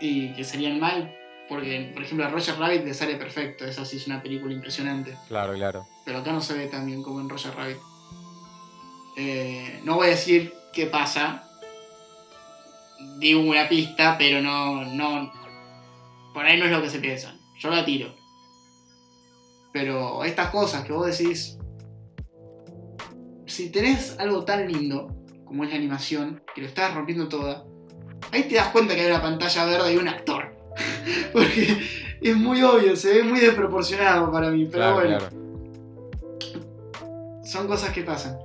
Y 0.00 0.32
que 0.34 0.42
serían 0.42 0.80
mal, 0.80 1.16
porque 1.48 1.92
por 1.94 2.02
ejemplo 2.02 2.26
a 2.26 2.30
Roger 2.30 2.58
Rabbit 2.58 2.84
le 2.84 2.92
sale 2.92 3.14
perfecto, 3.14 3.64
esa 3.64 3.84
sí 3.84 3.98
es 3.98 4.06
una 4.08 4.20
película 4.20 4.52
impresionante. 4.52 5.16
Claro, 5.28 5.54
claro. 5.54 5.86
Pero 6.04 6.18
acá 6.18 6.32
no 6.32 6.40
se 6.40 6.54
ve 6.54 6.66
tan 6.66 6.86
bien 6.86 7.04
como 7.04 7.20
en 7.20 7.28
Roger 7.28 7.54
Rabbit. 7.54 7.78
Eh, 9.16 9.80
no 9.84 9.94
voy 9.94 10.08
a 10.08 10.10
decir 10.10 10.52
qué 10.72 10.86
pasa. 10.86 11.48
Digo 13.18 13.40
una 13.40 13.68
pista, 13.68 14.16
pero 14.18 14.42
no, 14.42 14.84
no, 14.86 15.32
por 16.32 16.44
ahí 16.44 16.58
no 16.58 16.64
es 16.64 16.72
lo 16.72 16.82
que 16.82 16.90
se 16.90 16.98
piensa. 16.98 17.36
Yo 17.60 17.70
la 17.70 17.84
tiro. 17.84 18.23
Pero 19.74 20.22
estas 20.22 20.50
cosas 20.50 20.84
que 20.84 20.92
vos 20.92 21.04
decís, 21.04 21.58
si 23.44 23.70
tenés 23.70 24.16
algo 24.20 24.44
tan 24.44 24.70
lindo 24.70 25.08
como 25.44 25.64
es 25.64 25.70
la 25.70 25.76
animación, 25.76 26.44
que 26.54 26.60
lo 26.60 26.68
estás 26.68 26.94
rompiendo 26.94 27.28
toda, 27.28 27.66
ahí 28.30 28.44
te 28.44 28.54
das 28.54 28.68
cuenta 28.68 28.94
que 28.94 29.00
hay 29.00 29.08
una 29.08 29.20
pantalla 29.20 29.64
verde 29.64 29.94
y 29.94 29.96
un 29.96 30.06
actor. 30.06 30.54
Porque 31.32 31.76
es 32.20 32.36
muy 32.36 32.62
obvio, 32.62 32.94
se 32.94 33.14
ve 33.14 33.24
muy 33.24 33.40
desproporcionado 33.40 34.30
para 34.30 34.52
mí, 34.52 34.68
pero 34.70 34.94
bueno. 34.94 35.18
Son 37.42 37.66
cosas 37.66 37.92
que 37.92 38.02
pasan. 38.02 38.38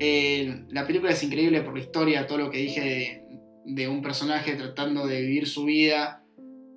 Eh, 0.00 0.64
la 0.70 0.84
película 0.84 1.12
es 1.12 1.22
increíble 1.22 1.60
por 1.60 1.74
la 1.74 1.80
historia, 1.80 2.26
todo 2.26 2.38
lo 2.38 2.50
que 2.50 2.58
dije 2.58 3.22
de 3.64 3.86
un 3.86 4.02
personaje 4.02 4.56
tratando 4.56 5.06
de 5.06 5.20
vivir 5.20 5.46
su 5.46 5.62
vida 5.62 6.24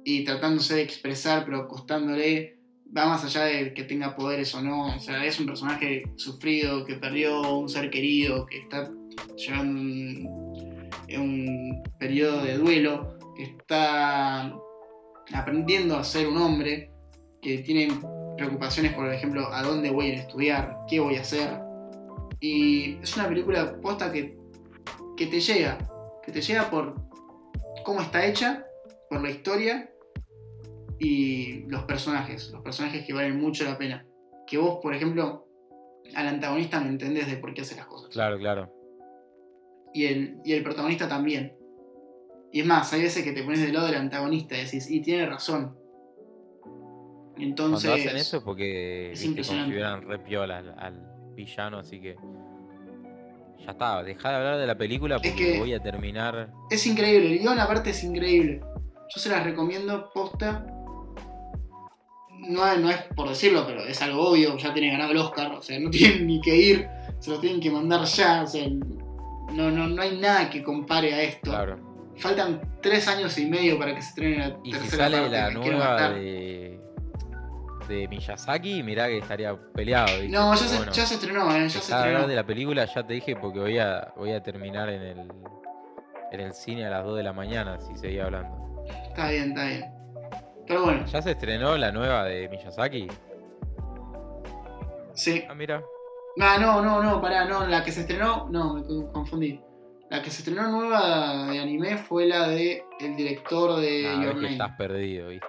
y 0.04 0.26
tratándose 0.26 0.76
de 0.76 0.84
expresar, 0.84 1.44
pero 1.44 1.68
costándole, 1.68 2.59
va 2.96 3.06
más 3.06 3.24
allá 3.24 3.44
de 3.46 3.74
que 3.74 3.84
tenga 3.84 4.16
poderes 4.16 4.54
o 4.56 4.62
no. 4.62 4.96
O 4.96 5.00
sea, 5.00 5.26
es 5.26 5.40
un 5.40 5.46
personaje 5.46 6.04
sufrido, 6.16 6.86
que 6.86 6.96
perdió 6.96 7.58
un 7.58 7.70
ser 7.70 7.90
querido, 7.90 8.46
que 8.46 8.60
está 8.60 8.90
llevando 9.38 9.82
un, 9.82 10.90
un 11.18 11.84
periodo 12.00 12.44
de 12.44 12.58
duelo, 12.58 13.18
que 13.36 13.44
está 13.44 14.54
aprendiendo 15.34 15.98
a 15.98 16.04
ser 16.04 16.28
un 16.28 16.38
hombre, 16.38 16.92
que 17.42 17.60
tiene 17.60 17.88
preocupaciones, 18.38 18.94
por 18.94 19.12
ejemplo, 19.12 19.54
a 19.54 19.64
dónde 19.64 19.92
voy 19.92 20.12
a 20.12 20.16
estudiar, 20.16 20.78
qué 20.88 21.00
voy 21.00 21.16
a 21.16 21.22
hacer. 21.22 21.60
Y 22.40 22.98
es 23.02 23.16
una 23.16 23.28
película 23.28 23.80
posta 23.82 24.12
que, 24.12 24.38
que 25.18 25.28
te 25.28 25.40
llega, 25.40 25.78
que 26.26 26.32
te 26.32 26.42
llega 26.42 26.70
por 26.70 26.96
cómo 27.84 28.02
está 28.02 28.26
hecha 28.26 28.66
por 29.10 29.22
la 29.22 29.30
historia 29.30 29.90
y 31.00 31.62
los 31.68 31.84
personajes, 31.84 32.52
los 32.52 32.62
personajes 32.62 33.06
que 33.06 33.14
valen 33.14 33.40
mucho 33.40 33.64
la 33.64 33.78
pena. 33.78 34.06
Que 34.46 34.58
vos, 34.58 34.80
por 34.82 34.94
ejemplo, 34.94 35.48
al 36.16 36.28
antagonista 36.28 36.80
me 36.80 36.90
entendés 36.90 37.28
de 37.28 37.38
por 37.38 37.54
qué 37.54 37.62
hace 37.62 37.76
las 37.76 37.88
cosas. 37.88 38.10
Claro, 38.10 38.38
claro. 38.38 38.74
Y 39.94 40.06
el, 40.06 40.40
y 40.44 40.54
el 40.54 40.64
protagonista 40.64 41.08
también. 41.08 41.56
Y 42.52 42.62
es 42.62 42.66
más, 42.66 42.92
hay 42.94 43.04
veces 43.04 43.24
que 43.24 43.32
te 43.32 43.44
pones 43.44 43.62
del 43.62 43.74
lado 43.74 43.88
del 43.88 43.96
antagonista 43.96 44.58
y 44.58 44.66
decís, 44.66 44.90
y 44.90 45.02
tiene 45.02 45.26
razón. 45.26 45.78
Entonces. 47.38 47.90
Cuando 47.90 48.08
hacen 48.08 48.18
eso 48.18 48.38
es 48.38 48.44
porque 48.44 49.14
te 49.16 49.36
consideran 49.36 50.02
re 50.02 50.20
piola 50.20 50.58
al, 50.78 51.34
villano, 51.36 51.80
así 51.80 52.02
que. 52.02 52.16
Ya 53.60 53.72
está, 53.72 54.04
dejá 54.04 54.30
de 54.30 54.36
hablar 54.36 54.58
de 54.58 54.68
la 54.68 54.78
película 54.78 55.20
porque 55.20 55.60
voy 55.60 55.74
a 55.74 55.82
terminar. 55.82 56.52
Es 56.70 56.86
increíble, 56.88 57.34
el 57.34 57.40
guion 57.40 57.60
aparte 57.60 57.92
es 57.92 58.04
increíble. 58.04 58.62
Yo 59.14 59.20
se 59.20 59.30
las 59.30 59.44
recomiendo 59.44 60.10
posta. 60.14 60.66
No, 62.50 62.76
no 62.78 62.90
es 62.90 62.98
por 63.16 63.30
decirlo, 63.30 63.64
pero 63.68 63.84
es 63.84 64.02
algo 64.02 64.30
obvio, 64.30 64.58
ya 64.58 64.74
tiene 64.74 64.92
ganado 64.92 65.12
el 65.12 65.18
Oscar, 65.18 65.54
o 65.54 65.62
sea, 65.62 65.80
no 65.80 65.90
tienen 65.92 66.26
ni 66.26 66.42
que 66.42 66.56
ir, 66.56 66.88
se 67.20 67.30
lo 67.30 67.40
tienen 67.40 67.62
que 67.62 67.70
mandar 67.70 68.04
ya, 68.06 68.44
o 68.44 68.48
sea, 68.48 68.68
no, 68.68 69.72
no, 69.72 69.88
no 69.88 70.02
hay 70.02 70.18
nada 70.18 70.50
que 70.50 70.64
compare 70.64 71.14
a 71.14 71.22
esto. 71.22 71.52
Claro. 71.52 71.78
Faltan 72.18 72.60
tres 72.82 73.08
años 73.08 73.38
y 73.38 73.46
medio 73.46 73.80
para 73.80 73.96
que 73.96 74.02
se 74.02 74.10
estrene 74.10 74.38
la 74.40 74.58
y 74.64 74.72
tercera 74.72 74.92
si 74.92 74.98
sale 74.98 75.18
parte, 75.18 75.38
la 75.38 75.52
nueva 75.52 76.10
de, 76.12 76.80
de 77.88 78.08
Miyazaki, 78.08 78.84
mirá 78.84 79.08
que 79.08 79.20
estaría 79.20 79.56
peleado. 79.74 80.20
¿viste? 80.20 80.30
No, 80.30 80.54
ya 80.54 80.68
se, 80.68 80.92
ya 80.92 81.06
se 81.06 81.14
estrenó, 81.14 81.56
eh, 81.56 81.64
ya 81.64 81.70
se 81.70 81.94
estrenó. 81.94 82.28
de 82.28 82.36
la 82.36 82.46
película, 82.46 82.86
ya 82.86 83.06
te 83.06 83.14
dije, 83.14 83.36
porque 83.36 83.60
voy 83.60 83.78
a, 83.78 84.12
voy 84.18 84.34
a 84.34 84.44
terminar 84.44 84.90
en 84.90 85.02
el, 85.02 85.32
en 86.32 86.40
el 86.40 86.54
cine 86.54 86.88
a 86.88 86.90
las 86.90 87.06
2 87.06 87.18
de 87.18 87.24
la 87.24 87.32
mañana, 87.32 87.80
si 87.80 87.96
seguía 87.96 88.26
hablando. 88.26 88.84
Está 89.08 89.30
bien, 89.30 89.50
está 89.50 89.66
bien. 89.66 89.99
Pero 90.70 90.84
bueno, 90.84 91.04
¿Ya 91.08 91.20
se 91.24 91.32
estrenó 91.32 91.76
la 91.78 91.92
nueva 91.92 92.24
de 92.26 92.48
Miyazaki? 92.48 93.08
sí. 95.16 95.44
Ah, 95.50 95.56
mira. 95.56 95.84
Ah, 96.40 96.58
no, 96.62 96.82
no, 96.84 97.02
no, 97.02 97.20
pará, 97.20 97.46
no, 97.46 97.66
la 97.68 97.84
que 97.84 97.92
se 97.92 98.02
estrenó, 98.02 98.48
no, 98.52 98.76
me 98.76 98.84
co- 98.84 99.12
confundí. 99.12 99.60
La 100.12 100.22
que 100.22 100.30
se 100.30 100.42
estrenó 100.44 100.70
nueva 100.70 101.48
de 101.52 101.60
anime 101.60 101.98
fue 101.98 102.28
la 102.28 102.48
de 102.48 102.84
el 103.00 103.16
director 103.16 103.80
de 103.80 104.04
Nah, 104.04 104.24
Your 104.24 104.36
Name. 104.36 104.52
estás 104.54 104.72
perdido, 104.78 105.30
¿viste? 105.30 105.48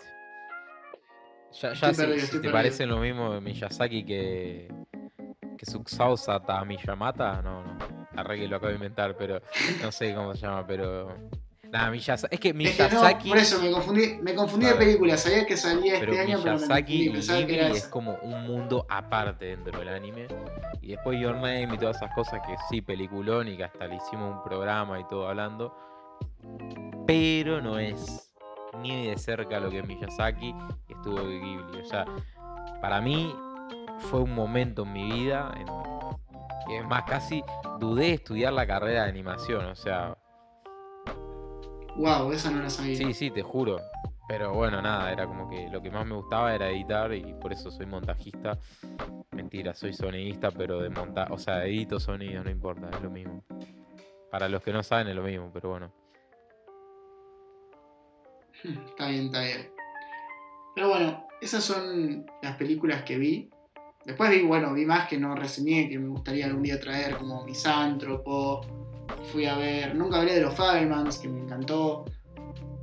Ya, 1.61 1.73
ya 1.75 1.93
si, 1.93 2.01
perdido, 2.01 2.21
si 2.27 2.27
te 2.33 2.37
perdido. 2.39 2.53
parece 2.53 2.87
lo 2.87 2.97
mismo 2.99 3.35
de 3.35 3.41
Miyazaki 3.43 4.05
que, 4.05 4.69
que 5.59 5.67
Suksao 5.67 6.17
Sata 6.17 6.65
Miyamata, 6.65 7.43
no, 7.43 7.63
no. 7.63 7.79
Arre 8.17 8.39
que 8.39 8.49
lo 8.49 8.57
acabo 8.57 8.69
de 8.71 8.75
inventar, 8.77 9.15
pero 9.17 9.41
no 9.83 9.93
sé 9.93 10.15
cómo 10.15 10.35
se 10.35 10.47
llama, 10.47 10.67
pero. 10.67 11.15
Miyazaki. 11.73 12.35
Es 12.35 12.41
que 12.41 12.49
que 12.49 12.53
no, 12.53 12.59
Miyazaki. 12.59 13.29
por 13.29 13.39
eso 13.39 13.61
me 13.63 13.71
confundí, 13.71 14.19
me 14.23 14.35
confundí 14.35 14.67
Claro. 14.67 14.79
de 14.79 14.85
película, 14.87 15.17
sabía 15.17 15.47
que 15.47 15.57
salía 15.57 15.95
este 15.95 16.07
pero 16.07 16.21
año, 16.21 16.39
pero 16.43 16.55
me 16.55 16.59
Miyazaki 16.59 17.09
confundí, 17.11 17.43
y 17.43 17.47
que 17.47 17.55
era 17.59 17.69
es 17.69 17.87
como 17.89 18.15
un 18.23 18.43
mundo 18.47 18.87
aparte 18.89 19.45
dentro 19.47 19.79
del 19.79 19.89
anime. 19.89 20.27
Y 20.81 20.89
después 20.93 21.21
Your 21.21 21.35
Name 21.35 21.69
y 21.75 21.79
todas 21.79 21.97
esas 21.97 22.13
cosas 22.15 22.41
que 22.47 22.55
sí, 22.69 22.81
peliculón 22.81 23.49
y 23.49 23.57
que 23.57 23.65
hasta 23.65 23.87
le 23.87 23.97
hicimos 23.97 24.37
un 24.37 24.43
programa 24.43 24.99
y 24.99 25.05
todo 25.09 25.29
hablando. 25.29 25.75
Pero 27.07 27.61
no 27.61 27.79
es 27.79 28.33
ni 28.83 29.07
de 29.09 29.19
cerca 29.19 29.61
lo 29.61 29.71
que 29.71 29.81
es 29.81 29.87
Miyazaki 29.87 30.55
estuvo 30.89 31.17
Ghibli. 31.25 31.81
O 31.81 31.85
sea, 31.85 32.05
para 32.81 33.01
mí 33.01 33.35
fue 33.99 34.21
un 34.21 34.35
momento 34.35 34.83
en 34.83 34.93
mi 34.93 35.11
vida 35.13 35.53
en 35.57 35.67
que 36.67 36.79
es 36.79 36.85
más, 36.87 37.03
casi 37.05 37.43
dudé 37.81 38.05
de 38.07 38.15
estudiar 38.15 38.53
la 38.53 38.67
carrera 38.67 39.03
de 39.05 39.09
animación. 39.11 39.65
O 39.67 39.75
sea, 39.75 40.17
Wow, 41.97 42.33
esa 42.33 42.51
no 42.51 42.63
la 42.63 42.71
sabía. 42.71 42.97
Sí, 42.97 43.15
sí, 43.15 43.31
te 43.31 43.43
juro. 43.43 43.81
Pero 44.29 44.55
bueno, 44.55 44.81
nada, 44.81 45.11
era 45.11 45.27
como 45.27 45.51
que 45.51 45.69
lo 45.69 45.83
que 45.83 45.91
más 45.91 46.07
me 46.07 46.15
gustaba 46.15 46.55
era 46.55 46.71
editar 46.71 47.13
y 47.13 47.35
por 47.35 47.53
eso 47.53 47.69
soy 47.71 47.87
montajista. 47.87 48.57
Mentira, 49.33 49.75
soy 49.75 49.93
sonidista, 49.93 50.53
pero 50.53 50.81
de 50.81 50.89
montar, 50.89 51.33
o 51.33 51.39
sea, 51.39 51.67
edito 51.67 51.99
sonidos, 51.99 52.45
no 52.45 52.51
importa, 52.51 52.89
es 52.93 53.03
lo 53.03 53.11
mismo. 53.11 53.45
Para 54.31 54.49
los 54.49 54.63
que 54.63 54.73
no 54.73 54.85
saben 54.85 55.09
es 55.09 55.17
lo 55.17 55.25
mismo, 55.25 55.51
pero 55.53 55.71
bueno. 55.71 55.93
Está 58.63 59.09
bien, 59.09 59.27
está 59.27 59.41
bien. 59.41 59.73
Pero 60.75 60.91
bueno, 60.91 61.27
esas 61.41 61.65
son 61.65 62.25
las 62.43 62.57
películas 62.57 63.03
que 63.03 63.19
vi. 63.19 63.51
Después 64.05 64.31
vi, 64.31 64.43
bueno, 64.43 64.73
vi 64.73 64.87
más 64.87 65.09
que 65.09 65.19
no 65.19 65.35
reseñé, 65.35 65.89
que 65.89 65.99
me 65.99 66.09
gustaría 66.09 66.47
algún 66.47 66.63
día 66.63 66.79
traer, 66.79 67.17
como 67.17 67.45
Misántropo. 67.45 68.61
Fui 69.33 69.47
a 69.47 69.57
ver, 69.57 69.95
nunca 69.95 70.19
hablé 70.19 70.35
de 70.35 70.43
los 70.43 70.55
Fabelmans, 70.55 71.19
que 71.19 71.29
me 71.29 71.41
encantó. 71.41 72.05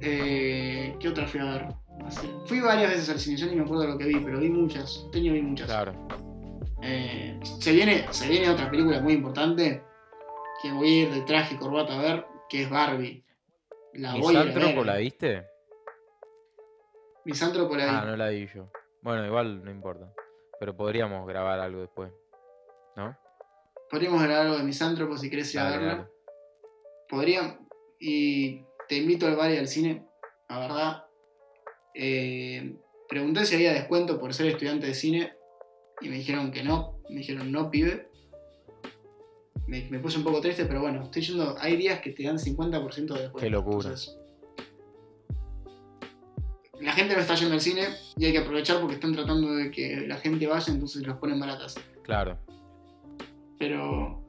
Eh, 0.02 0.96
¿Qué 1.00 1.10
otra 1.10 1.28
fui 1.28 1.40
a 1.40 1.46
ver? 1.46 1.66
Así- 2.06 2.32
Fui 2.46 2.60
varias 2.60 2.92
veces 2.92 3.10
al 3.10 3.20
cine, 3.20 3.38
yo 3.38 3.48
ni 3.48 3.56
me 3.56 3.64
acuerdo 3.64 3.88
lo 3.88 3.98
que 3.98 4.06
vi, 4.06 4.20
pero 4.20 4.40
vi 4.40 4.50
muchas. 4.50 5.08
Año 5.14 5.34
vi 5.34 5.42
muchas. 5.42 5.68
Claro. 5.68 5.94
Eh, 6.84 7.40
se, 7.60 7.72
viene, 7.72 8.06
se 8.12 8.30
viene 8.30 8.50
otra 8.50 8.70
película 8.70 9.02
muy 9.02 9.14
importante 9.14 9.84
que 10.62 10.72
voy 10.72 10.88
a 10.88 11.02
ir 11.04 11.10
de 11.12 11.22
traje 11.22 11.56
y 11.56 11.58
corbata 11.58 11.98
a 11.98 12.02
ver, 12.02 12.26
que 12.50 12.64
es 12.64 12.70
Barbie. 12.70 13.24
La 13.94 14.14
voy 14.16 14.28
a 14.28 14.32
ir 14.32 14.38
a 14.38 14.44
¿Misántropo 14.46 14.78
ver. 14.78 14.86
la 14.86 14.98
viste? 14.98 15.48
Misántropo 17.26 17.76
la 17.76 17.86
vi. 17.86 17.92
Ah, 17.94 18.04
no 18.06 18.16
la 18.16 18.30
vi 18.30 18.48
yo. 18.54 18.70
Bueno, 19.02 19.26
igual 19.26 19.64
no 19.64 19.72
importa. 19.72 20.12
pero 20.60 20.76
podríamos 20.76 21.28
grabar 21.28 21.60
algo 21.60 21.82
después, 21.82 22.12
¿no? 22.96 23.16
Podríamos 23.92 24.22
grabar 24.24 24.48
algo 24.48 24.58
de 24.58 24.64
Misántropo 24.64 25.16
si 25.18 25.30
querés 25.30 25.54
ir 25.54 25.60
a 25.60 25.70
dale. 25.70 26.06
Podría. 27.10 27.60
Y 28.00 28.62
te 28.88 28.98
invito 28.98 29.28
al 29.28 29.36
bar 29.36 29.52
y 29.52 29.58
al 29.58 29.68
cine, 29.68 30.06
la 30.50 30.60
verdad. 30.60 31.04
Eh, 31.94 32.76
pregunté 33.10 33.46
si 33.46 33.56
había 33.56 33.74
descuento 33.74 34.20
por 34.20 34.34
ser 34.34 34.48
estudiante 34.48 34.88
de 34.88 34.94
cine 34.94 35.34
y 36.02 36.10
me 36.10 36.16
dijeron 36.16 36.52
que 36.52 36.64
no. 36.64 37.00
Me 37.10 37.18
dijeron 37.18 37.52
no, 37.52 37.72
pibe. 37.72 38.10
Me, 39.66 39.90
me 39.90 40.00
puse 40.00 40.18
un 40.18 40.24
poco 40.24 40.42
triste, 40.42 40.66
pero 40.66 40.82
bueno, 40.82 41.04
estoy 41.04 41.22
yendo. 41.22 41.56
Hay 41.60 41.76
días 41.76 42.00
que 42.02 42.12
te 42.12 42.24
dan 42.24 42.38
50% 42.38 42.94
de 42.94 43.22
descuento. 43.22 43.40
Qué 43.40 43.50
locura. 43.50 43.90
entonces, 43.90 44.18
la 46.80 46.94
gente 46.94 47.16
no 47.16 47.22
está 47.22 47.36
yendo 47.36 47.56
al 47.56 47.62
cine 47.62 47.88
y 48.18 48.26
hay 48.26 48.32
que 48.32 48.38
aprovechar 48.40 48.80
porque 48.80 48.96
están 48.96 49.14
tratando 49.14 49.54
de 49.56 49.72
que 49.72 50.06
la 50.08 50.18
gente 50.18 50.46
vaya, 50.48 50.72
entonces 50.72 51.06
los 51.06 51.18
ponen 51.18 51.40
baratas. 51.40 51.76
Claro, 52.04 52.38
Pero, 53.58 54.24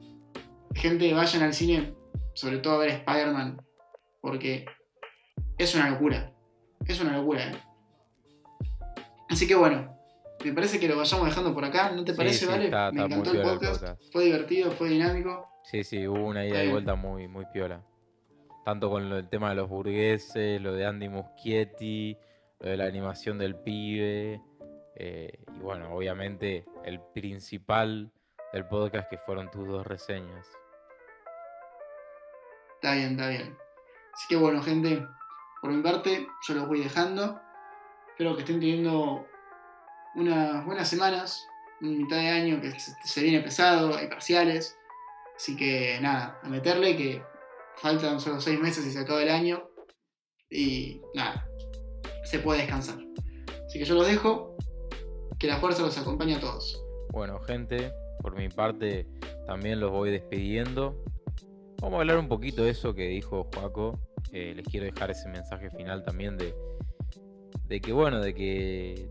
gente, 0.73 1.13
vayan 1.13 1.43
al 1.43 1.53
cine, 1.53 1.93
sobre 2.39 2.59
todo 2.59 2.75
a 2.75 2.77
ver 2.77 2.89
Spider-Man, 2.91 3.61
porque 4.21 4.65
es 5.57 5.75
una 5.75 5.89
locura. 5.89 6.31
Es 6.87 7.01
una 7.01 7.17
locura, 7.17 7.51
¿eh? 7.51 7.55
Así 9.29 9.45
que 9.45 9.55
bueno, 9.55 9.93
me 10.45 10.53
parece 10.53 10.79
que 10.79 10.87
lo 10.87 10.95
vayamos 10.95 11.25
dejando 11.27 11.53
por 11.53 11.65
acá. 11.65 11.91
¿No 11.91 12.05
te 12.05 12.13
parece, 12.13 12.45
sí, 12.45 12.45
Vale? 12.45 12.65
está- 12.65 12.91
me 12.93 13.01
está 13.03 13.15
encantó 13.15 13.31
el 13.31 13.41
podcast. 13.41 14.01
Fue 14.13 14.23
divertido, 14.23 14.71
fue 14.71 14.87
dinámico. 14.89 15.47
sí, 15.65 15.83
sí, 15.83 16.07
hubo 16.07 16.25
una 16.27 16.45
ida 16.45 16.59
y 16.59 16.61
bien. 16.61 16.71
vuelta 16.71 16.95
muy, 16.95 17.27
muy 17.27 17.45
piola. 17.53 17.83
Tanto 18.63 18.89
con 18.89 19.11
el 19.11 19.27
tema 19.27 19.49
de 19.49 19.55
los 19.55 19.67
burgueses, 19.69 20.61
lo 20.61 20.71
de 20.73 20.85
Andy 20.85 21.09
Muschietti, 21.09 22.17
lo 22.61 22.69
de 22.69 22.77
la 22.77 22.85
animación 22.85 23.37
del 23.37 23.55
pibe, 23.55 24.41
eh, 24.95 25.43
y 25.55 25.59
bueno, 25.59 25.93
obviamente 25.93 26.65
el 26.85 27.01
principal 27.13 28.09
del 28.53 28.65
podcast 28.65 29.09
que 29.09 29.17
fueron 29.17 29.51
tus 29.51 29.67
dos 29.67 29.85
reseñas. 29.85 30.47
Está 32.81 32.95
bien, 32.95 33.11
está 33.11 33.27
bien. 33.27 33.57
Así 34.13 34.25
que 34.29 34.37
bueno, 34.37 34.63
gente, 34.63 35.05
por 35.61 35.69
mi 35.69 35.83
parte, 35.83 36.27
yo 36.47 36.53
los 36.53 36.65
voy 36.65 36.79
dejando. 36.79 37.41
Espero 38.11 38.35
que 38.35 38.43
estén 38.43 38.61
teniendo 38.61 39.27
unas 40.15 40.65
buenas 40.65 40.87
semanas, 40.87 41.45
una 41.81 41.91
mitad 41.91 42.15
de 42.15 42.29
año 42.29 42.61
que 42.61 42.73
se 42.79 43.21
viene 43.21 43.41
pesado, 43.41 43.97
hay 43.97 44.07
parciales. 44.07 44.77
Así 45.35 45.57
que 45.57 45.99
nada, 46.01 46.39
a 46.41 46.47
meterle 46.47 46.95
que 46.95 47.21
faltan 47.75 48.21
solo 48.21 48.39
seis 48.39 48.57
meses 48.57 48.85
y 48.85 48.91
se 48.91 48.99
acaba 48.99 49.21
el 49.21 49.29
año. 49.29 49.69
Y 50.49 51.01
nada, 51.13 51.49
se 52.23 52.39
puede 52.39 52.61
descansar. 52.61 52.97
Así 53.65 53.77
que 53.77 53.83
yo 53.83 53.95
los 53.95 54.07
dejo. 54.07 54.55
Que 55.37 55.47
la 55.47 55.57
fuerza 55.57 55.81
los 55.81 55.97
acompañe 55.97 56.35
a 56.35 56.39
todos. 56.39 56.81
Bueno, 57.11 57.41
gente, 57.41 57.91
por 58.21 58.35
mi 58.35 58.47
parte 58.47 59.05
también 59.47 59.81
los 59.81 59.91
voy 59.91 60.11
despidiendo. 60.11 61.03
Vamos 61.81 61.97
a 61.97 62.01
hablar 62.01 62.17
un 62.17 62.27
poquito 62.27 62.63
de 62.63 62.71
eso 62.71 62.93
que 62.93 63.07
dijo 63.07 63.47
Joaco. 63.53 63.99
Eh, 64.31 64.53
les 64.55 64.65
quiero 64.67 64.85
dejar 64.85 65.11
ese 65.11 65.29
mensaje 65.29 65.69
final 65.69 66.03
también 66.03 66.37
de, 66.37 66.53
que, 67.81 67.91
bueno, 67.93 68.19
de 68.19 68.33
que 68.33 69.09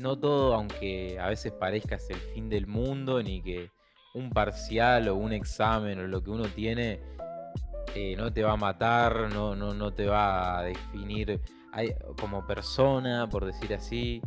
no 0.00 0.18
todo, 0.18 0.54
aunque 0.54 1.18
a 1.20 1.28
veces 1.28 1.52
parezca 1.52 1.96
es 1.96 2.10
el 2.10 2.16
fin 2.16 2.48
del 2.48 2.66
mundo, 2.66 3.22
ni 3.22 3.42
que 3.42 3.70
un 4.14 4.30
parcial 4.30 5.08
o 5.08 5.14
un 5.14 5.32
examen 5.32 6.00
o 6.00 6.06
lo 6.06 6.22
que 6.22 6.30
uno 6.30 6.44
tiene 6.46 7.00
eh, 7.94 8.16
no 8.16 8.32
te 8.32 8.42
va 8.42 8.52
a 8.52 8.56
matar, 8.56 9.32
no, 9.32 9.54
no, 9.54 9.72
no 9.72 9.92
te 9.92 10.06
va 10.06 10.58
a 10.58 10.62
definir 10.64 11.40
como 12.20 12.44
persona, 12.44 13.28
por 13.28 13.44
decir 13.44 13.72
así 13.72 14.20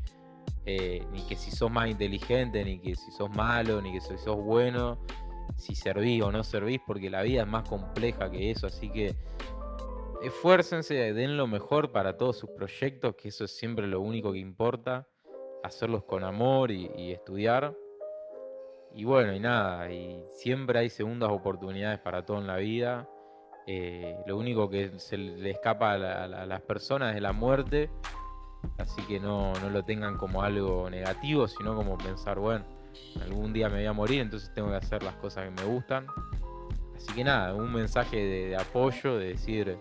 eh, 0.65 1.03
ni 1.11 1.21
que 1.23 1.35
si 1.35 1.49
sos 1.49 1.71
más 1.71 1.89
inteligente, 1.89 2.63
ni 2.63 2.79
que 2.79 2.95
si 2.95 3.11
sos 3.11 3.29
malo, 3.35 3.81
ni 3.81 3.91
que 3.91 3.99
si 3.99 4.17
sos 4.17 4.37
bueno, 4.37 4.99
si 5.57 5.75
servís 5.75 6.23
o 6.23 6.31
no 6.31 6.43
servís, 6.43 6.79
porque 6.85 7.09
la 7.09 7.21
vida 7.21 7.41
es 7.41 7.47
más 7.47 7.67
compleja 7.67 8.29
que 8.29 8.51
eso, 8.51 8.67
así 8.67 8.89
que 8.89 9.15
esfuércense, 10.23 11.13
den 11.13 11.37
lo 11.37 11.47
mejor 11.47 11.91
para 11.91 12.17
todos 12.17 12.37
sus 12.37 12.49
proyectos, 12.51 13.15
que 13.15 13.29
eso 13.29 13.45
es 13.45 13.51
siempre 13.51 13.87
lo 13.87 14.01
único 14.01 14.31
que 14.31 14.39
importa, 14.39 15.07
hacerlos 15.63 16.03
con 16.03 16.23
amor 16.23 16.71
y, 16.71 17.11
estudiar. 17.11 17.75
Y 18.93 19.03
bueno, 19.05 19.33
y 19.33 19.39
nada, 19.39 19.89
y 19.91 20.23
siempre 20.31 20.79
hay 20.79 20.89
segundas 20.89 21.29
oportunidades 21.31 21.99
para 21.99 22.25
todo 22.25 22.37
en 22.39 22.47
la 22.47 22.57
vida. 22.57 23.07
eh, 23.67 24.17
lo 24.25 24.37
único 24.37 24.67
que 24.71 24.97
se 24.97 25.17
le 25.17 25.51
escapa 25.51 25.91
a 25.93 25.97
la- 25.99 26.23
a 26.23 26.45
las 26.47 26.61
personas 26.61 27.15
es 27.15 27.21
la 27.21 27.31
muerte. 27.31 27.91
Así 28.79 29.03
que 29.03 29.19
no, 29.19 29.53
no 29.53 29.69
lo 29.69 29.83
tengan 29.83 30.17
como 30.17 30.41
algo 30.41 30.89
negativo, 30.89 31.47
sino 31.47 31.75
como 31.75 31.95
pensar, 31.97 32.39
bueno, 32.39 32.65
algún 33.21 33.53
día 33.53 33.69
me 33.69 33.77
voy 33.77 33.85
a 33.85 33.93
morir, 33.93 34.21
entonces 34.21 34.51
tengo 34.53 34.69
que 34.69 34.75
hacer 34.75 35.03
las 35.03 35.15
cosas 35.15 35.45
que 35.45 35.51
me 35.51 35.63
gustan. 35.63 36.05
Así 36.95 37.13
que 37.13 37.23
nada, 37.23 37.53
un 37.55 37.71
mensaje 37.73 38.17
de, 38.17 38.55
apoyo, 38.55 39.17
de 39.17 39.29
decir, 39.29 39.77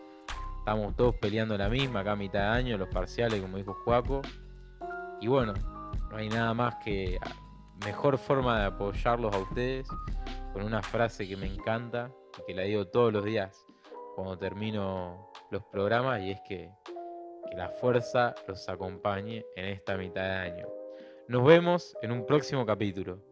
estamos 0.58 0.96
todos 0.96 1.14
peleando 1.16 1.56
la 1.58 1.68
misma 1.68 2.00
acá 2.00 2.16
mitad 2.16 2.40
de 2.40 2.46
año, 2.46 2.78
los 2.78 2.88
parciales, 2.88 3.40
como 3.40 3.56
dijo 3.56 3.74
Juaco. 3.84 4.22
Y 5.20 5.26
bueno, 5.26 5.52
no 6.10 6.16
hay 6.16 6.28
nada 6.28 6.54
más 6.54 6.76
que 6.84 7.18
mejor 7.84 8.18
forma 8.18 8.60
de 8.60 8.66
apoyarlos 8.66 9.34
a 9.34 9.38
ustedes 9.38 9.86
con 10.52 10.62
una 10.62 10.82
frase 10.82 11.28
que 11.28 11.36
me 11.36 11.46
encanta 11.46 12.10
y 12.38 12.46
que 12.46 12.54
la 12.54 12.62
digo 12.62 12.86
todos 12.86 13.12
los 13.12 13.24
días 13.24 13.64
cuando 14.14 14.36
termino 14.38 15.30
los 15.50 15.62
programas 15.64 16.22
y 16.22 16.30
es 16.32 16.40
que 16.46 16.70
que 17.50 17.56
la 17.56 17.68
fuerza 17.68 18.34
los 18.46 18.68
acompañe 18.68 19.44
en 19.56 19.66
esta 19.66 19.96
mitad 19.96 20.22
de 20.22 20.30
año. 20.30 20.79
Nos 21.30 21.44
vemos 21.44 21.96
en 22.02 22.10
un 22.10 22.26
próximo 22.26 22.66
capítulo. 22.66 23.22